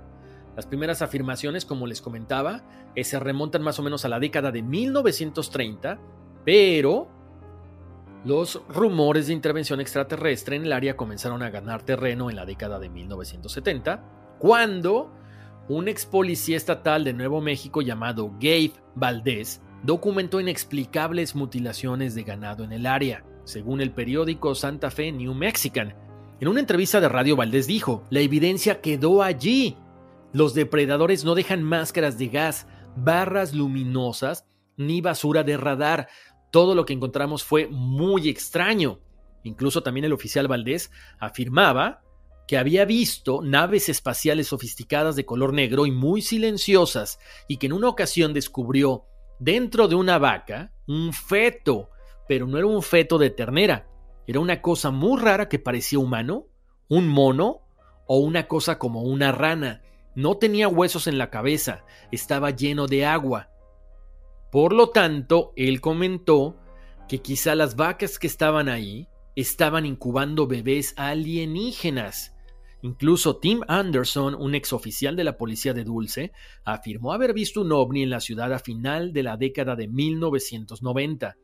Las 0.55 0.65
primeras 0.65 1.01
afirmaciones, 1.01 1.65
como 1.65 1.87
les 1.87 2.01
comentaba, 2.01 2.63
eh, 2.95 3.03
se 3.03 3.19
remontan 3.19 3.61
más 3.61 3.79
o 3.79 3.83
menos 3.83 4.05
a 4.05 4.09
la 4.09 4.19
década 4.19 4.51
de 4.51 4.61
1930, 4.61 5.99
pero 6.45 7.09
los 8.23 8.61
rumores 8.69 9.27
de 9.27 9.33
intervención 9.33 9.81
extraterrestre 9.81 10.55
en 10.55 10.63
el 10.63 10.73
área 10.73 10.95
comenzaron 10.95 11.43
a 11.43 11.49
ganar 11.49 11.83
terreno 11.83 12.29
en 12.29 12.35
la 12.35 12.45
década 12.45 12.79
de 12.79 12.89
1970, 12.89 14.03
cuando 14.39 15.11
un 15.67 15.87
ex 15.87 16.05
policía 16.05 16.57
estatal 16.57 17.03
de 17.03 17.13
Nuevo 17.13 17.41
México 17.41 17.81
llamado 17.81 18.31
Gabe 18.39 18.73
Valdés 18.95 19.61
documentó 19.83 20.39
inexplicables 20.39 21.35
mutilaciones 21.35 22.15
de 22.15 22.23
ganado 22.23 22.63
en 22.63 22.71
el 22.71 22.85
área, 22.85 23.23
según 23.43 23.81
el 23.81 23.91
periódico 23.91 24.55
Santa 24.55 24.89
Fe 24.89 25.11
New 25.11 25.33
Mexican. 25.33 25.95
En 26.39 26.47
una 26.47 26.59
entrevista 26.59 26.99
de 26.99 27.09
radio 27.09 27.35
Valdés 27.35 27.67
dijo, 27.67 28.03
la 28.09 28.19
evidencia 28.21 28.81
quedó 28.81 29.21
allí. 29.21 29.77
Los 30.35 30.53
depredadores 30.53 31.23
no 31.23 31.33
dejan 31.33 31.63
máscaras 31.63 32.17
de 32.17 32.27
gas, 32.27 32.67
barras 32.97 33.53
luminosas 33.53 34.45
ni 34.75 34.99
basura 34.99 35.45
de 35.45 35.55
radar. 35.55 36.09
Todo 36.51 36.75
lo 36.75 36.83
que 36.85 36.91
encontramos 36.91 37.45
fue 37.45 37.69
muy 37.69 38.27
extraño. 38.27 38.99
Incluso 39.43 39.81
también 39.81 40.03
el 40.03 40.11
oficial 40.11 40.49
Valdés 40.49 40.91
afirmaba 41.19 42.03
que 42.49 42.57
había 42.57 42.83
visto 42.83 43.41
naves 43.41 43.87
espaciales 43.87 44.47
sofisticadas 44.47 45.15
de 45.15 45.23
color 45.23 45.53
negro 45.53 45.85
y 45.85 45.91
muy 45.91 46.21
silenciosas, 46.21 47.17
y 47.47 47.55
que 47.55 47.67
en 47.67 47.73
una 47.73 47.87
ocasión 47.87 48.33
descubrió 48.33 49.05
dentro 49.39 49.87
de 49.87 49.95
una 49.95 50.17
vaca 50.17 50.73
un 50.85 51.13
feto, 51.13 51.91
pero 52.27 52.45
no 52.45 52.57
era 52.57 52.67
un 52.67 52.83
feto 52.83 53.17
de 53.17 53.29
ternera, 53.29 53.87
era 54.27 54.41
una 54.41 54.61
cosa 54.61 54.91
muy 54.91 55.17
rara 55.17 55.47
que 55.47 55.59
parecía 55.59 55.99
humano, 55.99 56.47
un 56.89 57.07
mono 57.07 57.61
o 58.05 58.17
una 58.17 58.49
cosa 58.49 58.77
como 58.77 59.03
una 59.03 59.31
rana. 59.31 59.81
No 60.15 60.37
tenía 60.37 60.67
huesos 60.67 61.07
en 61.07 61.17
la 61.17 61.29
cabeza, 61.29 61.85
estaba 62.11 62.51
lleno 62.51 62.87
de 62.87 63.05
agua. 63.05 63.49
Por 64.51 64.73
lo 64.73 64.89
tanto, 64.89 65.53
él 65.55 65.81
comentó 65.81 66.57
que 67.07 67.21
quizá 67.21 67.55
las 67.55 67.75
vacas 67.75 68.17
que 68.17 68.27
estaban 68.27 68.69
ahí 68.69 69.07
estaban 69.35 69.85
incubando 69.85 70.47
bebés 70.47 70.93
alienígenas 70.97 72.35
Incluso 72.85 73.37
Tim 73.37 73.61
Anderson, 73.67 74.35
un 74.35 74.53
exoficial 74.53 75.15
de 75.15 75.23
la 75.23 75.37
policía 75.37 75.73
de 75.73 75.83
Dulce, 75.83 76.31
afirmó 76.63 77.13
haber 77.13 77.33
visto 77.33 77.61
un 77.61 77.71
ovni 77.71 78.03
en 78.03 78.11
la 78.11 78.19
ciudad 78.19 78.53
a 78.53 78.59
final 78.59 79.11
de 79.11 79.23
la 79.23 79.37
década 79.37 79.75
de 79.75 79.87
1990. 79.87 81.35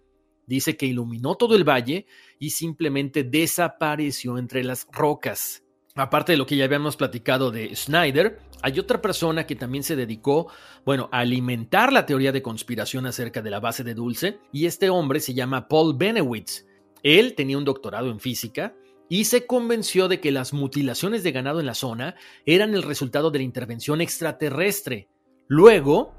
Dice 0.45 0.77
que 0.77 0.86
iluminó 0.86 1.34
todo 1.34 1.55
el 1.55 1.67
valle 1.67 2.05
y 2.38 2.51
simplemente 2.51 3.23
desapareció 3.23 4.38
entre 4.38 4.63
las 4.63 4.88
rocas. 4.91 5.63
Aparte 5.95 6.32
de 6.32 6.38
lo 6.38 6.45
que 6.45 6.56
ya 6.56 6.65
habíamos 6.65 6.95
platicado 6.95 7.51
de 7.51 7.75
Snyder, 7.75 8.39
hay 8.62 8.80
otra 8.80 9.01
persona 9.01 9.45
que 9.45 9.58
también 9.58 9.84
se 9.84 9.97
dedicó, 9.97 10.47
bueno, 10.86 11.10
a 11.12 11.19
alimentar 11.19 11.91
la 11.91 12.06
teoría 12.06 12.32
de 12.32 12.41
conspiración 12.41 13.06
acerca 13.06 13.41
de 13.41 13.49
la 13.49 13.60
base 13.60 13.84
de 13.84 13.93
Dulce, 13.93 14.39
y 14.54 14.67
este 14.67 14.89
hombre 14.89 15.19
se 15.19 15.34
llama 15.34 15.67
Paul 15.67 15.97
Benewitz. 15.97 16.65
Él 17.04 17.34
tenía 17.36 17.58
un 17.58 17.65
doctorado 17.65 18.10
en 18.10 18.19
física 18.19 18.73
y 19.10 19.25
se 19.25 19.45
convenció 19.45 20.08
de 20.08 20.21
que 20.21 20.32
las 20.32 20.54
mutilaciones 20.54 21.23
de 21.23 21.34
ganado 21.34 21.60
en 21.60 21.65
la 21.65 21.73
zona 21.73 22.15
eran 22.45 22.73
el 22.73 22.84
resultado 22.84 23.30
de 23.30 23.39
la 23.39 23.43
intervención 23.43 23.99
extraterrestre. 23.99 25.10
Luego, 25.47 26.13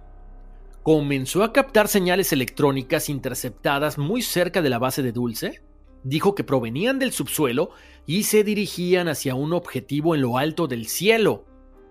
comenzó 0.82 1.44
a 1.44 1.54
captar 1.54 1.88
señales 1.88 2.32
electrónicas 2.34 3.08
interceptadas 3.08 3.96
muy 3.96 4.20
cerca 4.20 4.60
de 4.60 4.68
la 4.68 4.78
base 4.78 5.02
de 5.02 5.12
Dulce, 5.12 5.62
dijo 6.04 6.34
que 6.34 6.44
provenían 6.44 6.98
del 6.98 7.12
subsuelo 7.12 7.70
y 8.06 8.24
se 8.24 8.44
dirigían 8.44 9.08
hacia 9.08 9.34
un 9.34 9.52
objetivo 9.52 10.14
en 10.14 10.22
lo 10.22 10.38
alto 10.38 10.66
del 10.66 10.86
cielo. 10.86 11.44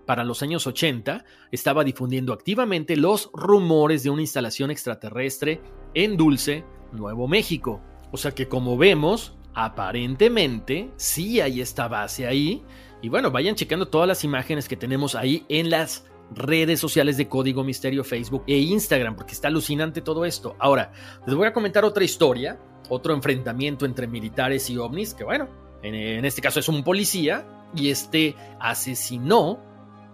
Para 0.06 0.24
los 0.24 0.42
años 0.42 0.66
80, 0.66 1.24
estaba 1.52 1.84
difundiendo 1.84 2.32
activamente 2.32 2.96
los 2.96 3.30
rumores 3.32 4.02
de 4.02 4.10
una 4.10 4.22
instalación 4.22 4.70
extraterrestre 4.70 5.60
en 5.94 6.16
Dulce, 6.16 6.64
Nuevo 6.92 7.28
México. 7.28 7.80
O 8.10 8.16
sea 8.16 8.32
que 8.32 8.48
como 8.48 8.76
vemos, 8.76 9.36
Aparentemente, 9.54 10.90
sí 10.96 11.40
hay 11.40 11.60
esta 11.60 11.88
base 11.88 12.26
ahí. 12.26 12.62
Y 13.02 13.08
bueno, 13.08 13.30
vayan 13.30 13.54
checando 13.54 13.88
todas 13.88 14.08
las 14.08 14.24
imágenes 14.24 14.68
que 14.68 14.76
tenemos 14.76 15.14
ahí 15.14 15.44
en 15.48 15.70
las 15.70 16.04
redes 16.30 16.80
sociales 16.80 17.16
de 17.16 17.28
Código 17.28 17.64
Misterio, 17.64 18.04
Facebook 18.04 18.44
e 18.46 18.58
Instagram, 18.58 19.16
porque 19.16 19.32
está 19.32 19.48
alucinante 19.48 20.00
todo 20.00 20.24
esto. 20.24 20.56
Ahora, 20.58 20.92
les 21.26 21.34
voy 21.34 21.46
a 21.46 21.52
comentar 21.52 21.84
otra 21.84 22.04
historia, 22.04 22.58
otro 22.88 23.14
enfrentamiento 23.14 23.86
entre 23.86 24.06
militares 24.06 24.68
y 24.70 24.78
ovnis, 24.78 25.14
que 25.14 25.24
bueno, 25.24 25.48
en, 25.82 26.24
este 26.24 26.40
caso 26.40 26.60
es 26.60 26.68
un 26.68 26.84
policía, 26.84 27.46
y 27.74 27.90
este 27.90 28.36
asesinó 28.60 29.60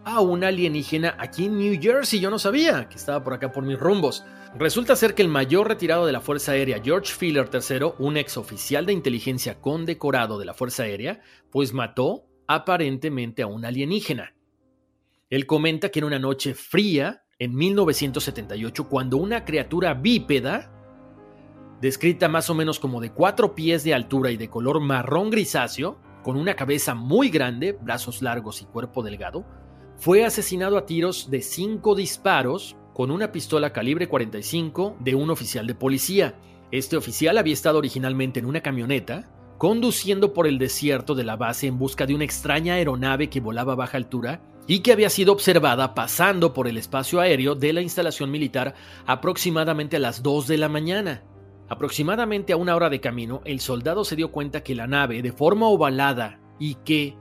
a 0.04 0.20
un 0.20 0.44
alienígena 0.44 1.16
aquí 1.18 1.46
en 1.46 1.58
New 1.58 1.78
Jersey. 1.80 2.20
Yo 2.20 2.30
no 2.30 2.38
sabía 2.38 2.88
que 2.88 2.96
estaba 2.96 3.22
por 3.22 3.34
acá 3.34 3.52
por 3.52 3.64
mis 3.64 3.78
rumbos. 3.78 4.24
Resulta 4.56 4.96
ser 4.96 5.14
que 5.14 5.22
el 5.22 5.28
mayor 5.28 5.68
retirado 5.68 6.06
de 6.06 6.12
la 6.12 6.20
Fuerza 6.20 6.52
Aérea, 6.52 6.80
George 6.82 7.12
Filler 7.12 7.50
III, 7.52 7.92
un 7.98 8.16
ex 8.16 8.36
oficial 8.36 8.86
de 8.86 8.94
inteligencia 8.94 9.60
condecorado 9.60 10.38
de 10.38 10.46
la 10.46 10.54
Fuerza 10.54 10.84
Aérea, 10.84 11.20
pues 11.50 11.74
mató 11.74 12.24
aparentemente 12.46 13.42
a 13.42 13.46
un 13.46 13.64
alienígena. 13.64 14.34
Él 15.30 15.46
comenta 15.46 15.90
que 15.90 15.98
en 15.98 16.06
una 16.06 16.18
noche 16.18 16.54
fría, 16.54 17.24
en 17.38 17.54
1978, 17.54 18.88
cuando 18.88 19.18
una 19.18 19.44
criatura 19.44 19.92
bípeda, 19.92 20.72
descrita 21.82 22.28
más 22.28 22.48
o 22.48 22.54
menos 22.54 22.78
como 22.78 23.00
de 23.00 23.12
cuatro 23.12 23.54
pies 23.54 23.84
de 23.84 23.92
altura 23.92 24.30
y 24.30 24.38
de 24.38 24.48
color 24.48 24.80
marrón 24.80 25.28
grisáceo, 25.30 26.00
con 26.22 26.36
una 26.36 26.54
cabeza 26.54 26.94
muy 26.94 27.28
grande, 27.28 27.72
brazos 27.72 28.22
largos 28.22 28.62
y 28.62 28.64
cuerpo 28.64 29.02
delgado, 29.02 29.44
fue 29.98 30.24
asesinado 30.24 30.78
a 30.78 30.86
tiros 30.86 31.30
de 31.30 31.42
cinco 31.42 31.94
disparos 31.94 32.76
con 32.94 33.10
una 33.10 33.30
pistola 33.30 33.72
calibre 33.72 34.08
45 34.08 34.96
de 35.00 35.14
un 35.14 35.30
oficial 35.30 35.66
de 35.66 35.74
policía. 35.74 36.40
Este 36.70 36.96
oficial 36.96 37.36
había 37.36 37.52
estado 37.52 37.78
originalmente 37.78 38.40
en 38.40 38.46
una 38.46 38.62
camioneta, 38.62 39.30
conduciendo 39.58 40.32
por 40.32 40.46
el 40.46 40.58
desierto 40.58 41.14
de 41.14 41.24
la 41.24 41.36
base 41.36 41.66
en 41.66 41.78
busca 41.78 42.06
de 42.06 42.14
una 42.14 42.24
extraña 42.24 42.74
aeronave 42.74 43.28
que 43.28 43.40
volaba 43.40 43.74
a 43.74 43.76
baja 43.76 43.98
altura 43.98 44.40
y 44.68 44.80
que 44.80 44.92
había 44.92 45.08
sido 45.10 45.32
observada 45.32 45.94
pasando 45.94 46.52
por 46.52 46.68
el 46.68 46.76
espacio 46.76 47.20
aéreo 47.20 47.54
de 47.54 47.72
la 47.72 47.80
instalación 47.80 48.30
militar 48.30 48.74
aproximadamente 49.06 49.96
a 49.96 50.00
las 50.00 50.22
2 50.22 50.46
de 50.46 50.58
la 50.58 50.68
mañana. 50.68 51.24
Aproximadamente 51.70 52.52
a 52.52 52.58
una 52.58 52.76
hora 52.76 52.90
de 52.90 53.00
camino, 53.00 53.40
el 53.46 53.60
soldado 53.60 54.04
se 54.04 54.14
dio 54.14 54.30
cuenta 54.30 54.62
que 54.62 54.74
la 54.74 54.86
nave, 54.86 55.22
de 55.22 55.32
forma 55.32 55.66
ovalada 55.68 56.38
y 56.60 56.74
que 56.76 57.16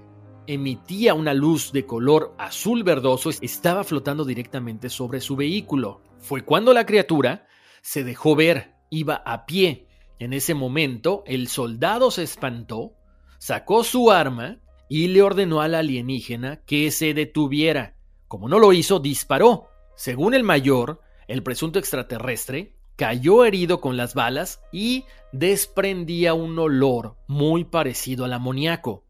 emitía 0.45 1.13
una 1.13 1.33
luz 1.33 1.71
de 1.71 1.85
color 1.85 2.35
azul 2.37 2.83
verdoso 2.83 3.29
estaba 3.29 3.85
flotando 3.85 4.25
directamente 4.25 4.89
sobre 4.89 5.21
su 5.21 5.37
vehículo. 5.37 6.01
Fue 6.19 6.43
cuando 6.43 6.73
la 6.73 6.85
criatura 6.85 7.47
se 7.81 8.03
dejó 8.03 8.35
ver, 8.35 8.73
iba 8.89 9.15
a 9.25 9.45
pie. 9.45 9.87
En 10.19 10.33
ese 10.33 10.53
momento, 10.53 11.23
el 11.25 11.47
soldado 11.47 12.11
se 12.11 12.23
espantó, 12.23 12.93
sacó 13.37 13.85
su 13.85 14.11
arma 14.11 14.59
y 14.89 15.07
le 15.07 15.21
ordenó 15.21 15.61
al 15.61 15.75
alienígena 15.75 16.61
que 16.65 16.91
se 16.91 17.13
detuviera. 17.13 17.95
Como 18.27 18.49
no 18.49 18.59
lo 18.59 18.73
hizo, 18.73 18.99
disparó. 18.99 19.69
Según 19.95 20.33
el 20.33 20.43
mayor, 20.43 21.01
el 21.27 21.43
presunto 21.43 21.79
extraterrestre 21.79 22.75
cayó 22.95 23.45
herido 23.45 23.79
con 23.79 23.95
las 23.95 24.15
balas 24.15 24.61
y 24.71 25.05
desprendía 25.31 26.33
un 26.33 26.57
olor 26.57 27.15
muy 27.27 27.63
parecido 27.63 28.25
al 28.25 28.33
amoníaco. 28.33 29.05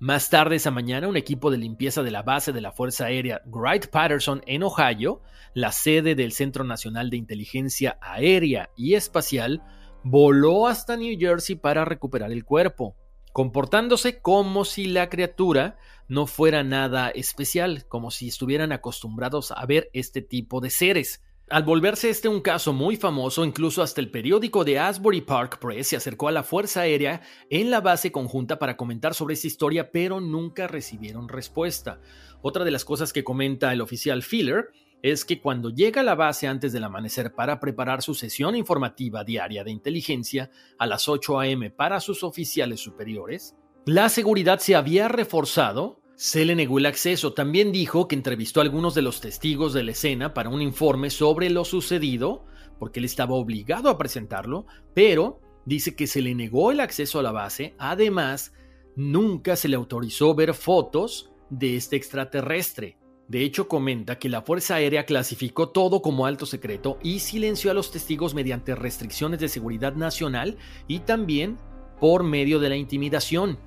Más 0.00 0.30
tarde 0.30 0.56
esa 0.56 0.70
mañana, 0.70 1.08
un 1.08 1.16
equipo 1.16 1.50
de 1.50 1.58
limpieza 1.58 2.04
de 2.04 2.12
la 2.12 2.22
base 2.22 2.52
de 2.52 2.60
la 2.60 2.70
Fuerza 2.70 3.06
Aérea 3.06 3.42
Wright 3.46 3.88
Patterson 3.88 4.42
en 4.46 4.62
Ohio, 4.62 5.22
la 5.54 5.72
sede 5.72 6.14
del 6.14 6.30
Centro 6.30 6.62
Nacional 6.62 7.10
de 7.10 7.16
Inteligencia 7.16 7.98
Aérea 8.00 8.70
y 8.76 8.94
Espacial, 8.94 9.60
voló 10.04 10.68
hasta 10.68 10.96
New 10.96 11.18
Jersey 11.18 11.56
para 11.56 11.84
recuperar 11.84 12.30
el 12.30 12.44
cuerpo, 12.44 12.94
comportándose 13.38 14.20
como 14.20 14.64
si 14.64 14.86
la 14.86 15.08
criatura 15.08 15.78
no 16.08 16.26
fuera 16.26 16.64
nada 16.64 17.08
especial, 17.10 17.86
como 17.86 18.10
si 18.10 18.26
estuvieran 18.26 18.72
acostumbrados 18.72 19.52
a 19.52 19.64
ver 19.64 19.90
este 19.92 20.22
tipo 20.22 20.60
de 20.60 20.70
seres. 20.70 21.22
Al 21.48 21.62
volverse 21.62 22.10
este 22.10 22.26
un 22.26 22.40
caso 22.40 22.72
muy 22.72 22.96
famoso, 22.96 23.44
incluso 23.44 23.80
hasta 23.80 24.00
el 24.00 24.10
periódico 24.10 24.64
de 24.64 24.80
Asbury 24.80 25.20
Park 25.20 25.60
Press 25.60 25.86
se 25.86 25.96
acercó 25.96 26.26
a 26.26 26.32
la 26.32 26.42
Fuerza 26.42 26.80
Aérea 26.80 27.22
en 27.48 27.70
la 27.70 27.80
base 27.80 28.10
conjunta 28.10 28.58
para 28.58 28.76
comentar 28.76 29.14
sobre 29.14 29.34
esta 29.34 29.46
historia, 29.46 29.92
pero 29.92 30.20
nunca 30.20 30.66
recibieron 30.66 31.28
respuesta. 31.28 32.00
Otra 32.42 32.64
de 32.64 32.72
las 32.72 32.84
cosas 32.84 33.12
que 33.12 33.22
comenta 33.22 33.72
el 33.72 33.82
oficial 33.82 34.24
Filler 34.24 34.72
es 35.02 35.24
que 35.24 35.40
cuando 35.40 35.70
llega 35.70 36.00
a 36.00 36.04
la 36.04 36.14
base 36.14 36.46
antes 36.46 36.72
del 36.72 36.84
amanecer 36.84 37.32
para 37.34 37.60
preparar 37.60 38.02
su 38.02 38.14
sesión 38.14 38.56
informativa 38.56 39.24
diaria 39.24 39.64
de 39.64 39.70
inteligencia 39.70 40.50
a 40.78 40.86
las 40.86 41.08
8 41.08 41.40
a.m. 41.40 41.70
para 41.70 42.00
sus 42.00 42.24
oficiales 42.24 42.80
superiores, 42.80 43.56
la 43.86 44.08
seguridad 44.08 44.58
se 44.58 44.74
había 44.74 45.08
reforzado 45.08 46.00
se 46.18 46.44
le 46.44 46.56
negó 46.56 46.78
el 46.78 46.86
acceso. 46.86 47.32
También 47.32 47.70
dijo 47.70 48.08
que 48.08 48.16
entrevistó 48.16 48.58
a 48.58 48.64
algunos 48.64 48.92
de 48.96 49.02
los 49.02 49.20
testigos 49.20 49.72
de 49.72 49.84
la 49.84 49.92
escena 49.92 50.34
para 50.34 50.48
un 50.48 50.60
informe 50.60 51.10
sobre 51.10 51.48
lo 51.48 51.64
sucedido, 51.64 52.44
porque 52.80 52.98
él 52.98 53.04
estaba 53.04 53.36
obligado 53.36 53.88
a 53.88 53.96
presentarlo, 53.96 54.66
pero 54.94 55.40
dice 55.64 55.94
que 55.94 56.08
se 56.08 56.20
le 56.20 56.34
negó 56.34 56.72
el 56.72 56.80
acceso 56.80 57.20
a 57.20 57.22
la 57.22 57.30
base. 57.30 57.76
Además, 57.78 58.52
nunca 58.96 59.54
se 59.54 59.68
le 59.68 59.76
autorizó 59.76 60.34
ver 60.34 60.54
fotos 60.54 61.30
de 61.50 61.76
este 61.76 61.94
extraterrestre. 61.94 62.97
De 63.28 63.44
hecho, 63.44 63.68
comenta 63.68 64.18
que 64.18 64.30
la 64.30 64.40
Fuerza 64.40 64.76
Aérea 64.76 65.04
clasificó 65.04 65.68
todo 65.68 66.00
como 66.00 66.24
alto 66.24 66.46
secreto 66.46 66.98
y 67.02 67.18
silenció 67.18 67.70
a 67.70 67.74
los 67.74 67.90
testigos 67.90 68.34
mediante 68.34 68.74
restricciones 68.74 69.38
de 69.38 69.48
seguridad 69.48 69.94
nacional 69.94 70.56
y 70.86 71.00
también 71.00 71.58
por 72.00 72.22
medio 72.22 72.58
de 72.58 72.70
la 72.70 72.76
intimidación. 72.76 73.58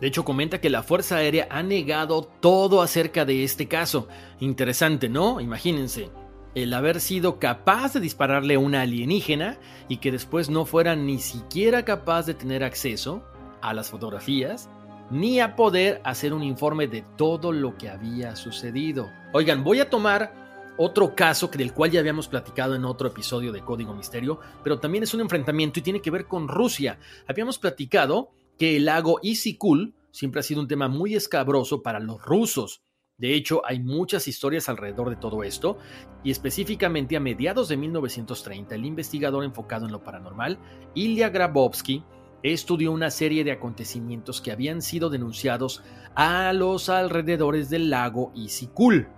De 0.00 0.08
hecho, 0.08 0.24
comenta 0.24 0.60
que 0.60 0.70
la 0.70 0.82
Fuerza 0.82 1.16
Aérea 1.16 1.46
ha 1.50 1.62
negado 1.62 2.22
todo 2.40 2.82
acerca 2.82 3.24
de 3.24 3.44
este 3.44 3.68
caso. 3.68 4.08
Interesante, 4.40 5.08
¿no? 5.08 5.40
Imagínense, 5.40 6.10
el 6.56 6.74
haber 6.74 7.00
sido 7.00 7.38
capaz 7.38 7.94
de 7.94 8.00
dispararle 8.00 8.54
a 8.54 8.58
una 8.58 8.80
alienígena 8.80 9.58
y 9.88 9.98
que 9.98 10.10
después 10.10 10.50
no 10.50 10.66
fuera 10.66 10.96
ni 10.96 11.18
siquiera 11.18 11.84
capaz 11.84 12.26
de 12.26 12.34
tener 12.34 12.64
acceso 12.64 13.22
a 13.62 13.72
las 13.72 13.88
fotografías, 13.88 14.68
ni 15.10 15.40
a 15.40 15.56
poder 15.56 16.00
hacer 16.04 16.32
un 16.32 16.42
informe 16.42 16.88
de 16.88 17.02
todo 17.16 17.52
lo 17.52 17.76
que 17.76 17.88
había 17.88 18.36
sucedido. 18.36 19.10
Oigan, 19.32 19.62
voy 19.62 19.80
a 19.80 19.90
tomar 19.90 20.74
otro 20.78 21.14
caso 21.14 21.48
del 21.48 21.72
cual 21.72 21.90
ya 21.90 22.00
habíamos 22.00 22.28
platicado 22.28 22.74
en 22.74 22.84
otro 22.84 23.08
episodio 23.08 23.52
de 23.52 23.62
Código 23.62 23.94
Misterio, 23.94 24.40
pero 24.62 24.78
también 24.78 25.04
es 25.04 25.14
un 25.14 25.20
enfrentamiento 25.20 25.78
y 25.78 25.82
tiene 25.82 26.02
que 26.02 26.10
ver 26.10 26.26
con 26.26 26.48
Rusia. 26.48 26.98
Habíamos 27.26 27.58
platicado 27.58 28.30
que 28.58 28.76
el 28.76 28.84
lago 28.84 29.18
Isikul 29.22 29.94
siempre 30.10 30.40
ha 30.40 30.42
sido 30.42 30.60
un 30.60 30.68
tema 30.68 30.88
muy 30.88 31.14
escabroso 31.14 31.82
para 31.82 32.00
los 32.00 32.22
rusos. 32.22 32.82
De 33.18 33.34
hecho, 33.34 33.62
hay 33.64 33.80
muchas 33.80 34.28
historias 34.28 34.68
alrededor 34.68 35.08
de 35.08 35.16
todo 35.16 35.42
esto, 35.42 35.78
y 36.22 36.30
específicamente 36.30 37.16
a 37.16 37.20
mediados 37.20 37.68
de 37.68 37.78
1930, 37.78 38.74
el 38.74 38.84
investigador 38.84 39.44
enfocado 39.44 39.86
en 39.86 39.92
lo 39.92 40.02
paranormal, 40.02 40.58
Ilya 40.94 41.30
Grabowski, 41.30 42.04
estudió 42.42 42.92
una 42.92 43.10
serie 43.10 43.44
de 43.44 43.52
acontecimientos 43.52 44.40
que 44.40 44.52
habían 44.52 44.82
sido 44.82 45.10
denunciados 45.10 45.82
a 46.14 46.52
los 46.52 46.88
alrededores 46.88 47.70
del 47.70 47.90
lago 47.90 48.32
Isikul. 48.34 49.08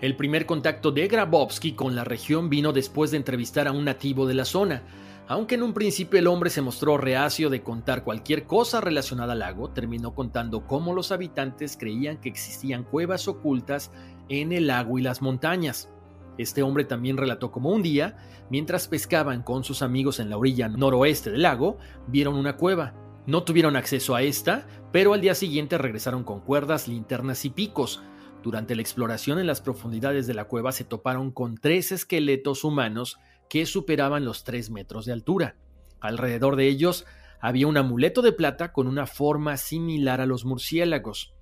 El 0.00 0.16
primer 0.16 0.46
contacto 0.46 0.92
de 0.92 1.08
Grabowski 1.08 1.72
con 1.72 1.94
la 1.94 2.04
región 2.04 2.50
vino 2.50 2.72
después 2.72 3.10
de 3.10 3.16
entrevistar 3.16 3.68
a 3.68 3.72
un 3.72 3.84
nativo 3.84 4.26
de 4.26 4.34
la 4.34 4.44
zona, 4.44 4.82
aunque 5.26 5.54
en 5.54 5.62
un 5.62 5.72
principio 5.72 6.18
el 6.18 6.26
hombre 6.26 6.50
se 6.50 6.60
mostró 6.60 6.98
reacio 6.98 7.48
de 7.48 7.62
contar 7.62 8.04
cualquier 8.04 8.46
cosa 8.46 8.82
relacionada 8.82 9.32
al 9.32 9.38
lago, 9.38 9.70
terminó 9.70 10.14
contando 10.14 10.66
cómo 10.66 10.92
los 10.92 11.12
habitantes 11.12 11.78
creían 11.78 12.18
que 12.20 12.28
existían 12.28 12.84
cuevas 12.84 13.28
ocultas 13.28 13.90
en 14.28 14.52
el 14.52 14.66
lago 14.66 14.98
y 14.98 15.02
las 15.02 15.22
montañas. 15.22 15.88
Este 16.36 16.62
hombre 16.62 16.84
también 16.84 17.16
relató 17.16 17.52
cómo 17.52 17.70
un 17.70 17.82
día, 17.82 18.16
mientras 18.50 18.88
pescaban 18.88 19.42
con 19.42 19.62
sus 19.62 19.82
amigos 19.82 20.18
en 20.18 20.30
la 20.30 20.36
orilla 20.36 20.68
noroeste 20.68 21.30
del 21.30 21.42
lago, 21.42 21.78
vieron 22.08 22.34
una 22.34 22.56
cueva. 22.56 22.94
No 23.26 23.44
tuvieron 23.44 23.76
acceso 23.76 24.14
a 24.14 24.22
esta, 24.22 24.66
pero 24.92 25.14
al 25.14 25.20
día 25.20 25.34
siguiente 25.34 25.78
regresaron 25.78 26.24
con 26.24 26.40
cuerdas, 26.40 26.88
linternas 26.88 27.44
y 27.44 27.50
picos. 27.50 28.02
Durante 28.42 28.74
la 28.74 28.82
exploración 28.82 29.38
en 29.38 29.46
las 29.46 29.62
profundidades 29.62 30.26
de 30.26 30.34
la 30.34 30.44
cueva 30.44 30.72
se 30.72 30.84
toparon 30.84 31.30
con 31.30 31.56
tres 31.56 31.92
esqueletos 31.92 32.64
humanos 32.64 33.18
que 33.48 33.64
superaban 33.64 34.24
los 34.24 34.44
3 34.44 34.70
metros 34.70 35.06
de 35.06 35.12
altura. 35.12 35.56
Alrededor 36.00 36.56
de 36.56 36.68
ellos 36.68 37.06
había 37.40 37.66
un 37.66 37.76
amuleto 37.76 38.20
de 38.20 38.32
plata 38.32 38.72
con 38.72 38.86
una 38.86 39.06
forma 39.06 39.56
similar 39.56 40.20
a 40.20 40.26
los 40.26 40.44
murciélagos. 40.44 41.34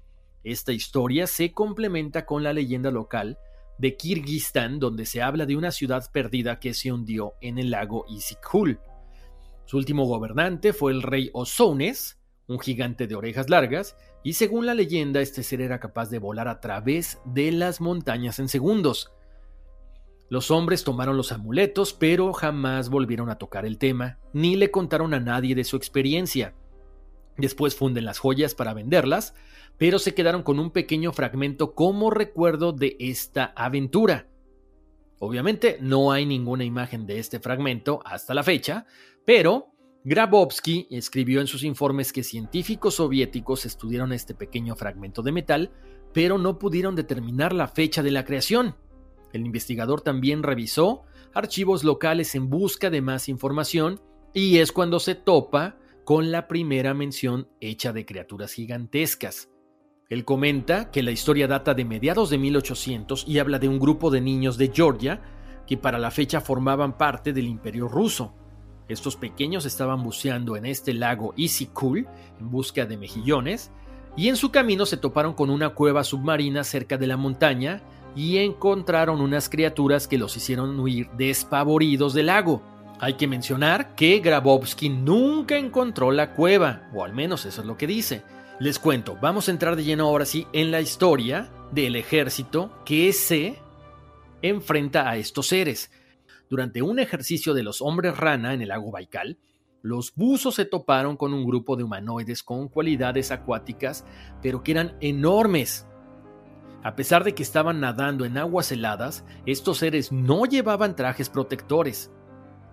Esta 0.44 0.72
historia 0.72 1.26
se 1.26 1.52
complementa 1.52 2.26
con 2.26 2.42
la 2.42 2.52
leyenda 2.52 2.90
local 2.90 3.38
de 3.82 3.96
Kirguistán, 3.96 4.78
donde 4.78 5.06
se 5.06 5.22
habla 5.22 5.44
de 5.44 5.56
una 5.56 5.72
ciudad 5.72 6.08
perdida 6.12 6.60
que 6.60 6.72
se 6.72 6.92
hundió 6.92 7.34
en 7.40 7.58
el 7.58 7.72
lago 7.72 8.04
Isikhul. 8.08 8.78
Su 9.64 9.76
último 9.76 10.04
gobernante 10.04 10.72
fue 10.72 10.92
el 10.92 11.02
rey 11.02 11.30
Osones, 11.32 12.16
un 12.46 12.60
gigante 12.60 13.08
de 13.08 13.16
orejas 13.16 13.50
largas, 13.50 13.96
y 14.22 14.34
según 14.34 14.66
la 14.66 14.74
leyenda 14.74 15.20
este 15.20 15.42
ser 15.42 15.60
era 15.60 15.80
capaz 15.80 16.10
de 16.10 16.20
volar 16.20 16.46
a 16.46 16.60
través 16.60 17.18
de 17.24 17.50
las 17.50 17.80
montañas 17.80 18.38
en 18.38 18.48
segundos. 18.48 19.10
Los 20.28 20.52
hombres 20.52 20.84
tomaron 20.84 21.16
los 21.16 21.32
amuletos, 21.32 21.92
pero 21.92 22.32
jamás 22.32 22.88
volvieron 22.88 23.30
a 23.30 23.38
tocar 23.38 23.66
el 23.66 23.78
tema, 23.78 24.20
ni 24.32 24.54
le 24.54 24.70
contaron 24.70 25.12
a 25.12 25.18
nadie 25.18 25.56
de 25.56 25.64
su 25.64 25.76
experiencia. 25.76 26.54
Después 27.36 27.74
funden 27.74 28.04
las 28.04 28.20
joyas 28.20 28.54
para 28.54 28.74
venderlas, 28.74 29.34
pero 29.78 29.98
se 29.98 30.14
quedaron 30.14 30.42
con 30.42 30.58
un 30.58 30.70
pequeño 30.70 31.12
fragmento 31.12 31.74
como 31.74 32.10
recuerdo 32.10 32.72
de 32.72 32.96
esta 33.00 33.52
aventura. 33.56 34.28
Obviamente 35.18 35.78
no 35.80 36.10
hay 36.12 36.26
ninguna 36.26 36.64
imagen 36.64 37.06
de 37.06 37.18
este 37.18 37.38
fragmento 37.38 38.00
hasta 38.04 38.34
la 38.34 38.42
fecha, 38.42 38.86
pero 39.24 39.72
Grabowski 40.04 40.88
escribió 40.90 41.40
en 41.40 41.46
sus 41.46 41.62
informes 41.62 42.12
que 42.12 42.24
científicos 42.24 42.96
soviéticos 42.96 43.64
estudiaron 43.64 44.12
este 44.12 44.34
pequeño 44.34 44.74
fragmento 44.74 45.22
de 45.22 45.30
metal, 45.30 45.70
pero 46.12 46.38
no 46.38 46.58
pudieron 46.58 46.96
determinar 46.96 47.52
la 47.52 47.68
fecha 47.68 48.02
de 48.02 48.10
la 48.10 48.24
creación. 48.24 48.74
El 49.32 49.46
investigador 49.46 50.00
también 50.00 50.42
revisó 50.42 51.02
archivos 51.32 51.84
locales 51.84 52.34
en 52.34 52.50
busca 52.50 52.90
de 52.90 53.00
más 53.00 53.28
información 53.28 54.00
y 54.34 54.58
es 54.58 54.72
cuando 54.72 54.98
se 54.98 55.14
topa 55.14 55.76
con 56.04 56.32
la 56.32 56.48
primera 56.48 56.94
mención 56.94 57.48
hecha 57.60 57.92
de 57.92 58.04
criaturas 58.04 58.52
gigantescas. 58.52 59.51
Él 60.12 60.26
comenta 60.26 60.90
que 60.90 61.02
la 61.02 61.10
historia 61.10 61.48
data 61.48 61.72
de 61.72 61.86
mediados 61.86 62.28
de 62.28 62.36
1800 62.36 63.24
y 63.26 63.38
habla 63.38 63.58
de 63.58 63.66
un 63.66 63.78
grupo 63.78 64.10
de 64.10 64.20
niños 64.20 64.58
de 64.58 64.70
Georgia 64.70 65.22
que 65.66 65.78
para 65.78 65.98
la 65.98 66.10
fecha 66.10 66.42
formaban 66.42 66.98
parte 66.98 67.32
del 67.32 67.46
imperio 67.46 67.88
ruso. 67.88 68.34
Estos 68.88 69.16
pequeños 69.16 69.64
estaban 69.64 70.02
buceando 70.02 70.54
en 70.54 70.66
este 70.66 70.92
lago 70.92 71.32
Isikul 71.38 72.06
en 72.38 72.50
busca 72.50 72.84
de 72.84 72.98
mejillones 72.98 73.70
y 74.14 74.28
en 74.28 74.36
su 74.36 74.50
camino 74.50 74.84
se 74.84 74.98
toparon 74.98 75.32
con 75.32 75.48
una 75.48 75.70
cueva 75.70 76.04
submarina 76.04 76.62
cerca 76.62 76.98
de 76.98 77.06
la 77.06 77.16
montaña 77.16 77.80
y 78.14 78.36
encontraron 78.36 79.18
unas 79.22 79.48
criaturas 79.48 80.08
que 80.08 80.18
los 80.18 80.36
hicieron 80.36 80.78
huir 80.78 81.08
despavoridos 81.16 82.12
del 82.12 82.26
lago. 82.26 82.60
Hay 83.00 83.14
que 83.14 83.26
mencionar 83.26 83.94
que 83.94 84.18
Grabowski 84.18 84.90
nunca 84.90 85.56
encontró 85.56 86.12
la 86.12 86.34
cueva, 86.34 86.90
o 86.92 87.02
al 87.02 87.14
menos 87.14 87.46
eso 87.46 87.62
es 87.62 87.66
lo 87.66 87.78
que 87.78 87.86
dice. 87.86 88.22
Les 88.62 88.78
cuento, 88.78 89.18
vamos 89.20 89.48
a 89.48 89.50
entrar 89.50 89.74
de 89.74 89.82
lleno 89.82 90.06
ahora 90.06 90.24
sí 90.24 90.46
en 90.52 90.70
la 90.70 90.80
historia 90.80 91.50
del 91.72 91.96
ejército 91.96 92.70
que 92.84 93.12
se 93.12 93.58
enfrenta 94.40 95.10
a 95.10 95.16
estos 95.16 95.48
seres. 95.48 95.90
Durante 96.48 96.80
un 96.80 97.00
ejercicio 97.00 97.54
de 97.54 97.64
los 97.64 97.82
hombres 97.82 98.16
rana 98.16 98.54
en 98.54 98.62
el 98.62 98.68
lago 98.68 98.92
Baikal, 98.92 99.36
los 99.82 100.14
buzos 100.14 100.54
se 100.54 100.64
toparon 100.64 101.16
con 101.16 101.34
un 101.34 101.44
grupo 101.44 101.74
de 101.74 101.82
humanoides 101.82 102.44
con 102.44 102.68
cualidades 102.68 103.32
acuáticas, 103.32 104.04
pero 104.42 104.62
que 104.62 104.70
eran 104.70 104.96
enormes, 105.00 105.88
a 106.84 106.94
pesar 106.94 107.24
de 107.24 107.34
que 107.34 107.42
estaban 107.42 107.80
nadando 107.80 108.24
en 108.24 108.38
aguas 108.38 108.70
heladas, 108.70 109.24
estos 109.44 109.78
seres 109.78 110.12
no 110.12 110.44
llevaban 110.44 110.94
trajes 110.94 111.30
protectores. 111.30 112.12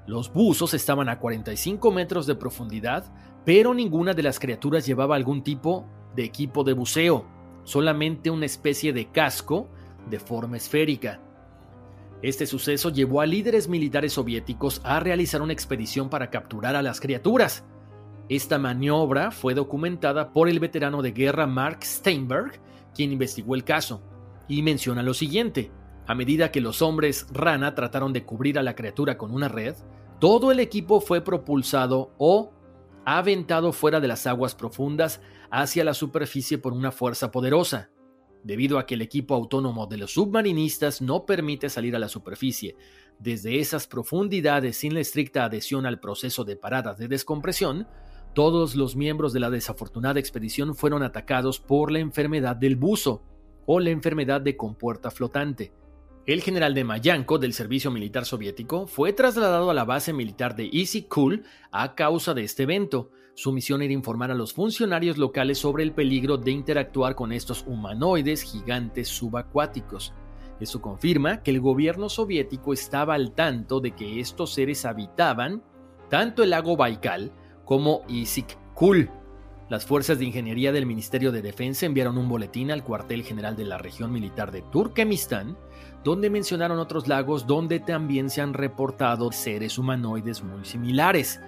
Los 0.05 0.31
buzos 0.31 0.75
estaban 0.75 1.09
a 1.09 1.17
45 1.17 1.91
metros 1.91 2.27
de 2.27 2.35
profundidad, 2.35 3.11
pero 3.45 3.73
ninguna 3.73 4.13
de 4.13 4.23
las 4.23 4.39
criaturas 4.39 4.85
llevaba 4.85 5.15
algún 5.15 5.43
tipo 5.43 5.85
de 6.15 6.23
equipo 6.23 6.63
de 6.63 6.73
buceo, 6.73 7.25
solamente 7.63 8.29
una 8.29 8.45
especie 8.45 8.93
de 8.93 9.11
casco 9.11 9.69
de 10.09 10.19
forma 10.19 10.57
esférica. 10.57 11.21
Este 12.21 12.45
suceso 12.45 12.89
llevó 12.89 13.21
a 13.21 13.25
líderes 13.25 13.69
militares 13.69 14.13
soviéticos 14.13 14.81
a 14.83 14.99
realizar 14.99 15.41
una 15.41 15.53
expedición 15.53 16.09
para 16.09 16.29
capturar 16.29 16.75
a 16.75 16.81
las 16.81 16.99
criaturas. 16.99 17.63
Esta 18.27 18.59
maniobra 18.59 19.31
fue 19.31 19.53
documentada 19.53 20.33
por 20.33 20.49
el 20.49 20.59
veterano 20.59 21.01
de 21.01 21.11
guerra 21.11 21.47
Mark 21.47 21.79
Steinberg 21.83 22.59
quien 22.93 23.11
investigó 23.11 23.55
el 23.55 23.63
caso, 23.63 24.01
y 24.47 24.61
menciona 24.61 25.03
lo 25.03 25.13
siguiente. 25.13 25.71
A 26.07 26.15
medida 26.15 26.51
que 26.51 26.61
los 26.61 26.81
hombres 26.81 27.27
rana 27.31 27.75
trataron 27.75 28.13
de 28.13 28.25
cubrir 28.25 28.57
a 28.57 28.63
la 28.63 28.75
criatura 28.75 29.17
con 29.17 29.31
una 29.31 29.47
red, 29.47 29.75
todo 30.19 30.51
el 30.51 30.59
equipo 30.59 30.99
fue 30.99 31.21
propulsado 31.21 32.11
o 32.17 32.51
aventado 33.05 33.71
fuera 33.73 33.99
de 33.99 34.07
las 34.07 34.27
aguas 34.27 34.55
profundas 34.55 35.21
hacia 35.51 35.83
la 35.83 35.93
superficie 35.93 36.57
por 36.57 36.73
una 36.73 36.91
fuerza 36.91 37.31
poderosa. 37.31 37.89
debido 38.43 38.79
a 38.79 38.85
que 38.85 38.93
el 38.93 39.01
equipo 39.01 39.35
autónomo 39.35 39.85
de 39.87 39.97
los 39.97 40.13
submarinistas 40.13 41.01
no 41.01 41.25
permite 41.25 41.69
salir 41.69 41.95
a 41.95 41.99
la 41.99 42.07
superficie. 42.07 42.77
Desde 43.19 43.59
esas 43.59 43.85
profundidades 43.85 44.77
sin 44.77 44.93
la 44.93 45.01
estricta 45.01 45.43
adhesión 45.43 45.85
al 45.85 45.99
proceso 45.99 46.45
de 46.45 46.55
paradas 46.55 46.97
de 46.97 47.09
descompresión, 47.09 47.87
todos 48.33 48.75
los 48.75 48.95
miembros 48.95 49.33
de 49.33 49.41
la 49.41 49.49
desafortunada 49.49 50.19
expedición 50.19 50.75
fueron 50.75 51.03
atacados 51.03 51.59
por 51.59 51.91
la 51.91 51.99
enfermedad 51.99 52.55
del 52.55 52.75
buzo 52.75 53.23
o 53.65 53.79
la 53.79 53.89
enfermedad 53.89 54.39
de 54.39 54.55
compuerta 54.55 55.11
flotante. 55.11 55.73
El 56.29 56.43
general 56.43 56.75
de 56.75 56.83
Mayanko 56.83 57.39
del 57.39 57.53
servicio 57.53 57.89
militar 57.89 58.23
soviético 58.23 58.85
fue 58.85 59.13
trasladado 59.13 59.71
a 59.71 59.73
la 59.73 59.83
base 59.83 60.13
militar 60.13 60.55
de 60.55 60.69
Kul 61.09 61.43
a 61.71 61.95
causa 61.95 62.35
de 62.35 62.43
este 62.43 62.61
evento. 62.61 63.09
Su 63.33 63.51
misión 63.51 63.81
era 63.81 63.93
informar 63.93 64.29
a 64.29 64.35
los 64.35 64.53
funcionarios 64.53 65.17
locales 65.17 65.57
sobre 65.57 65.81
el 65.81 65.91
peligro 65.91 66.37
de 66.37 66.51
interactuar 66.51 67.15
con 67.15 67.31
estos 67.31 67.65
humanoides 67.65 68.43
gigantes 68.43 69.07
subacuáticos. 69.07 70.13
Eso 70.59 70.83
confirma 70.83 71.41
que 71.41 71.49
el 71.49 71.61
gobierno 71.61 72.09
soviético 72.09 72.73
estaba 72.73 73.15
al 73.15 73.31
tanto 73.31 73.79
de 73.79 73.95
que 73.95 74.19
estos 74.19 74.53
seres 74.53 74.85
habitaban 74.85 75.63
tanto 76.11 76.43
el 76.43 76.51
lago 76.51 76.77
Baikal 76.77 77.31
como 77.65 78.03
Kul. 78.75 79.09
Las 79.67 79.83
fuerzas 79.83 80.19
de 80.19 80.25
ingeniería 80.25 80.71
del 80.71 80.85
Ministerio 80.85 81.31
de 81.31 81.41
Defensa 81.41 81.87
enviaron 81.87 82.19
un 82.19 82.29
boletín 82.29 82.69
al 82.69 82.83
cuartel 82.83 83.23
general 83.23 83.55
de 83.55 83.65
la 83.65 83.79
región 83.79 84.11
militar 84.11 84.51
de 84.51 84.61
Turkmenistán 84.61 85.57
donde 86.03 86.29
mencionaron 86.29 86.79
otros 86.79 87.07
lagos 87.07 87.45
donde 87.45 87.79
también 87.79 88.29
se 88.29 88.41
han 88.41 88.53
reportado 88.53 89.31
seres 89.31 89.77
humanoides 89.77 90.43
muy 90.43 90.65
similares. 90.65 91.41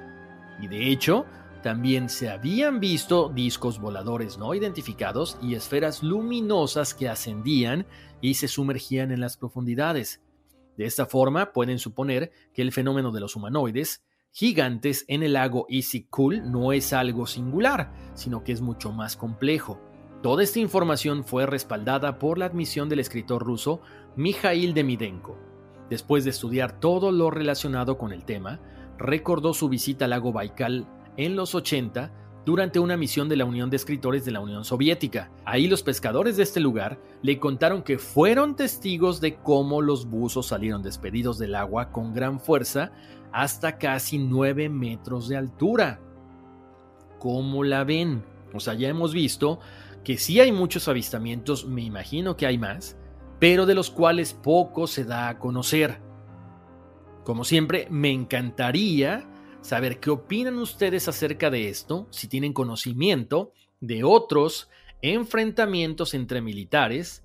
Y 0.62 0.68
de 0.68 0.90
hecho, 0.90 1.26
también 1.64 2.10
se 2.10 2.30
habían 2.30 2.80
visto 2.80 3.30
discos 3.30 3.80
voladores 3.80 4.38
no 4.38 4.54
identificados 4.56 5.38
y 5.42 5.56
esferas 5.56 6.02
luminosas 6.04 6.94
que 6.94 7.08
ascendían 7.08 7.86
y 8.20 8.34
se 8.34 8.48
sumergían 8.48 9.12
en 9.12 9.22
las 9.22 9.38
profundidades. 9.38 10.22
De 10.78 10.86
esta 10.86 11.06
forma, 11.06 11.54
pueden 11.54 11.80
suponer 11.80 12.32
que 12.54 12.62
el 12.62 12.72
fenómeno 12.72 13.12
de 13.12 13.20
los 13.20 13.36
humanoides 13.36 14.04
gigantes 14.32 15.06
en 15.08 15.24
el 15.24 15.34
lago 15.34 15.66
Isikul 15.70 16.50
no 16.50 16.72
es 16.72 16.94
algo 16.94 17.28
singular, 17.28 17.92
sino 18.14 18.44
que 18.44 18.54
es 18.54 18.62
mucho 18.62 18.92
más 18.92 19.18
complejo. 19.18 19.80
Toda 20.22 20.44
esta 20.44 20.60
información 20.60 21.24
fue 21.24 21.46
respaldada 21.46 22.20
por 22.20 22.38
la 22.38 22.46
admisión 22.46 22.90
del 22.90 23.00
escritor 23.00 23.44
ruso 23.44 23.82
Mikhail 24.16 24.74
Demidenko. 24.74 25.38
Después 25.90 26.24
de 26.24 26.30
estudiar 26.30 26.80
todo 26.80 27.12
lo 27.12 27.32
relacionado 27.32 27.98
con 27.98 28.14
el 28.14 28.26
tema, 28.26 28.60
recordó 28.98 29.54
su 29.54 29.70
visita 29.70 30.06
al 30.06 30.12
lago 30.12 30.32
Baikal 30.32 30.88
en 31.18 31.36
los 31.36 31.56
80 31.56 32.12
durante 32.46 32.80
una 32.80 32.98
misión 32.98 33.30
de 33.30 33.36
la 33.36 33.46
Unión 33.46 33.70
de 33.70 33.78
Escritores 33.78 34.26
de 34.26 34.32
la 34.32 34.40
Unión 34.40 34.66
Soviética. 34.66 35.32
Ahí 35.46 35.68
los 35.68 35.84
pescadores 35.84 36.38
de 36.38 36.44
este 36.44 36.60
lugar 36.60 37.00
le 37.22 37.40
contaron 37.40 37.84
que 37.84 38.00
fueron 38.00 38.56
testigos 38.56 39.22
de 39.22 39.36
cómo 39.36 39.82
los 39.82 40.10
buzos 40.10 40.48
salieron 40.48 40.82
despedidos 40.82 41.38
del 41.38 41.56
agua 41.56 41.92
con 41.92 42.14
gran 42.14 42.40
fuerza 42.40 42.92
hasta 43.32 43.78
casi 43.78 44.18
9 44.18 44.70
metros 44.70 45.30
de 45.30 45.38
altura. 45.38 46.00
¿Cómo 47.20 47.64
la 47.64 47.84
ven? 47.84 48.24
O 48.54 48.60
sea, 48.60 48.74
ya 48.74 48.90
hemos 48.90 49.14
visto 49.14 49.60
que 50.04 50.18
sí 50.18 50.40
hay 50.40 50.52
muchos 50.52 50.88
avistamientos, 50.88 51.66
me 51.66 51.84
imagino 51.84 52.36
que 52.36 52.48
hay 52.48 52.58
más, 52.58 52.98
pero 53.42 53.66
de 53.66 53.74
los 53.74 53.90
cuales 53.90 54.36
poco 54.36 54.86
se 54.86 55.04
da 55.04 55.28
a 55.28 55.40
conocer. 55.40 56.00
Como 57.24 57.44
siempre, 57.44 57.88
me 57.90 58.12
encantaría 58.12 59.28
saber 59.62 60.00
qué 60.00 60.12
opinan 60.12 60.60
ustedes 60.60 61.08
acerca 61.08 61.50
de 61.50 61.68
esto, 61.68 62.08
si 62.12 62.28
tienen 62.28 62.54
conocimiento 62.54 63.52
de 63.80 64.04
otros 64.04 64.70
enfrentamientos 65.02 66.14
entre 66.14 66.40
militares 66.40 67.24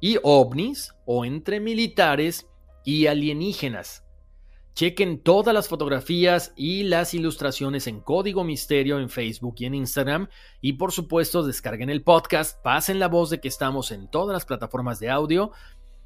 y 0.00 0.18
ovnis 0.22 0.94
o 1.04 1.24
entre 1.24 1.58
militares 1.58 2.46
y 2.84 3.08
alienígenas. 3.08 4.05
Chequen 4.76 5.20
todas 5.20 5.54
las 5.54 5.68
fotografías 5.68 6.52
y 6.54 6.82
las 6.82 7.14
ilustraciones 7.14 7.86
en 7.86 8.00
Código 8.00 8.44
Misterio 8.44 8.98
en 8.98 9.08
Facebook 9.08 9.54
y 9.56 9.64
en 9.64 9.74
Instagram. 9.74 10.28
Y 10.60 10.74
por 10.74 10.92
supuesto, 10.92 11.42
descarguen 11.42 11.88
el 11.88 12.02
podcast, 12.02 12.62
pasen 12.62 12.98
la 12.98 13.08
voz 13.08 13.30
de 13.30 13.40
que 13.40 13.48
estamos 13.48 13.90
en 13.90 14.06
todas 14.06 14.34
las 14.34 14.44
plataformas 14.44 15.00
de 15.00 15.08
audio, 15.08 15.50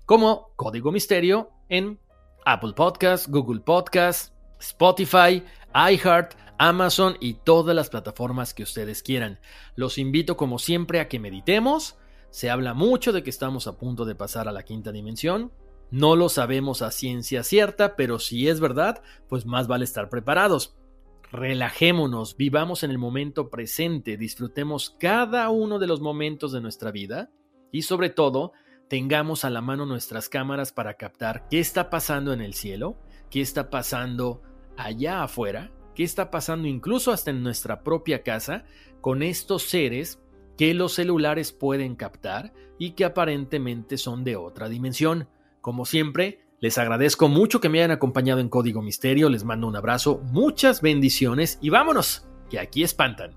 como 0.07 0.53
Código 0.55 0.93
Misterio 0.93 1.51
en 1.69 1.99
Apple 2.47 2.75
Podcasts, 2.77 3.29
Google 3.29 3.59
Podcasts, 3.59 4.33
Spotify, 4.61 5.43
iHeart, 5.75 6.35
Amazon 6.57 7.17
y 7.19 7.35
todas 7.35 7.75
las 7.75 7.91
plataformas 7.91 8.55
que 8.55 8.63
ustedes 8.63 9.03
quieran. 9.03 9.41
Los 9.75 9.99
invito 9.99 10.37
como 10.37 10.61
siempre 10.61 11.01
a 11.01 11.09
que 11.09 11.19
meditemos. 11.19 11.97
Se 12.31 12.51
habla 12.51 12.73
mucho 12.73 13.11
de 13.11 13.25
que 13.25 13.31
estamos 13.31 13.67
a 13.67 13.77
punto 13.77 14.05
de 14.05 14.15
pasar 14.15 14.47
a 14.47 14.53
la 14.53 14.63
quinta 14.63 14.93
dimensión. 14.93 15.51
No 15.91 16.15
lo 16.15 16.29
sabemos 16.29 16.83
a 16.83 16.91
ciencia 16.91 17.43
cierta, 17.43 17.97
pero 17.97 18.19
si 18.19 18.49
es 18.49 18.61
verdad, 18.61 19.03
pues 19.29 19.47
más 19.47 19.67
vale 19.67 19.85
estar 19.85 20.09
preparados. 20.09 20.77
Relajémonos, 21.33 22.37
vivamos 22.37 22.83
en 22.83 22.91
el 22.91 22.99
momento 22.99 23.51
presente, 23.51 24.17
disfrutemos 24.17 24.97
cada 24.99 25.49
uno 25.51 25.79
de 25.79 25.87
los 25.87 26.01
momentos 26.01 26.53
de 26.53 26.61
nuestra 26.61 26.91
vida 26.91 27.31
y 27.73 27.83
sobre 27.83 28.11
todo 28.11 28.53
tengamos 28.89 29.45
a 29.45 29.51
la 29.51 29.61
mano 29.61 29.87
nuestras 29.87 30.29
cámaras 30.29 30.73
para 30.73 30.95
captar 30.95 31.47
qué 31.49 31.61
está 31.61 31.89
pasando 31.91 32.33
en 32.33 32.41
el 32.41 32.55
cielo, 32.55 32.97
qué 33.31 33.41
está 33.41 33.71
pasando 33.71 34.43
allá 34.77 35.23
afuera, 35.23 35.71
qué 35.95 36.03
está 36.03 36.31
pasando 36.31 36.67
incluso 36.67 37.13
hasta 37.13 37.31
en 37.31 37.43
nuestra 37.45 37.83
propia 37.85 38.25
casa 38.25 38.65
con 39.01 39.23
estos 39.23 39.63
seres 39.63 40.21
que 40.59 40.75
los 40.75 40.95
celulares 40.95 41.53
pueden 41.53 41.95
captar 41.95 42.53
y 42.79 42.93
que 42.93 43.05
aparentemente 43.05 43.99
son 43.99 44.25
de 44.25 44.37
otra 44.37 44.69
dimensión. 44.69 45.29
Como 45.61 45.85
siempre, 45.85 46.41
les 46.61 46.79
agradezco 46.79 47.29
mucho 47.29 47.61
que 47.61 47.69
me 47.69 47.79
hayan 47.79 47.91
acompañado 47.91 48.41
en 48.41 48.49
Código 48.49 48.81
Misterio, 48.81 49.29
les 49.29 49.45
mando 49.45 49.67
un 49.67 49.77
abrazo, 49.77 50.21
muchas 50.33 50.81
bendiciones 50.81 51.59
y 51.61 51.69
vámonos, 51.69 52.27
que 52.49 52.59
aquí 52.59 52.83
espantan. 52.83 53.37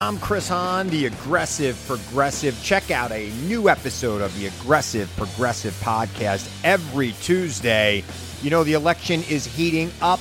I'm 0.00 0.18
Chris 0.18 0.48
Hahn, 0.48 0.88
the 0.90 1.06
Aggressive 1.06 1.76
Progressive. 1.86 2.56
Check 2.62 2.90
out 2.90 3.10
a 3.10 3.30
new 3.48 3.68
episode 3.68 4.22
of 4.22 4.32
the 4.38 4.46
Aggressive 4.46 5.10
Progressive 5.16 5.74
podcast 5.82 6.48
every 6.62 7.12
Tuesday. 7.20 8.04
You 8.40 8.50
know, 8.50 8.62
the 8.62 8.74
election 8.74 9.22
is 9.28 9.44
heating 9.44 9.90
up 10.00 10.20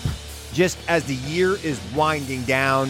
just 0.52 0.80
as 0.90 1.04
the 1.06 1.14
year 1.14 1.58
is 1.64 1.80
winding 1.96 2.42
down. 2.44 2.90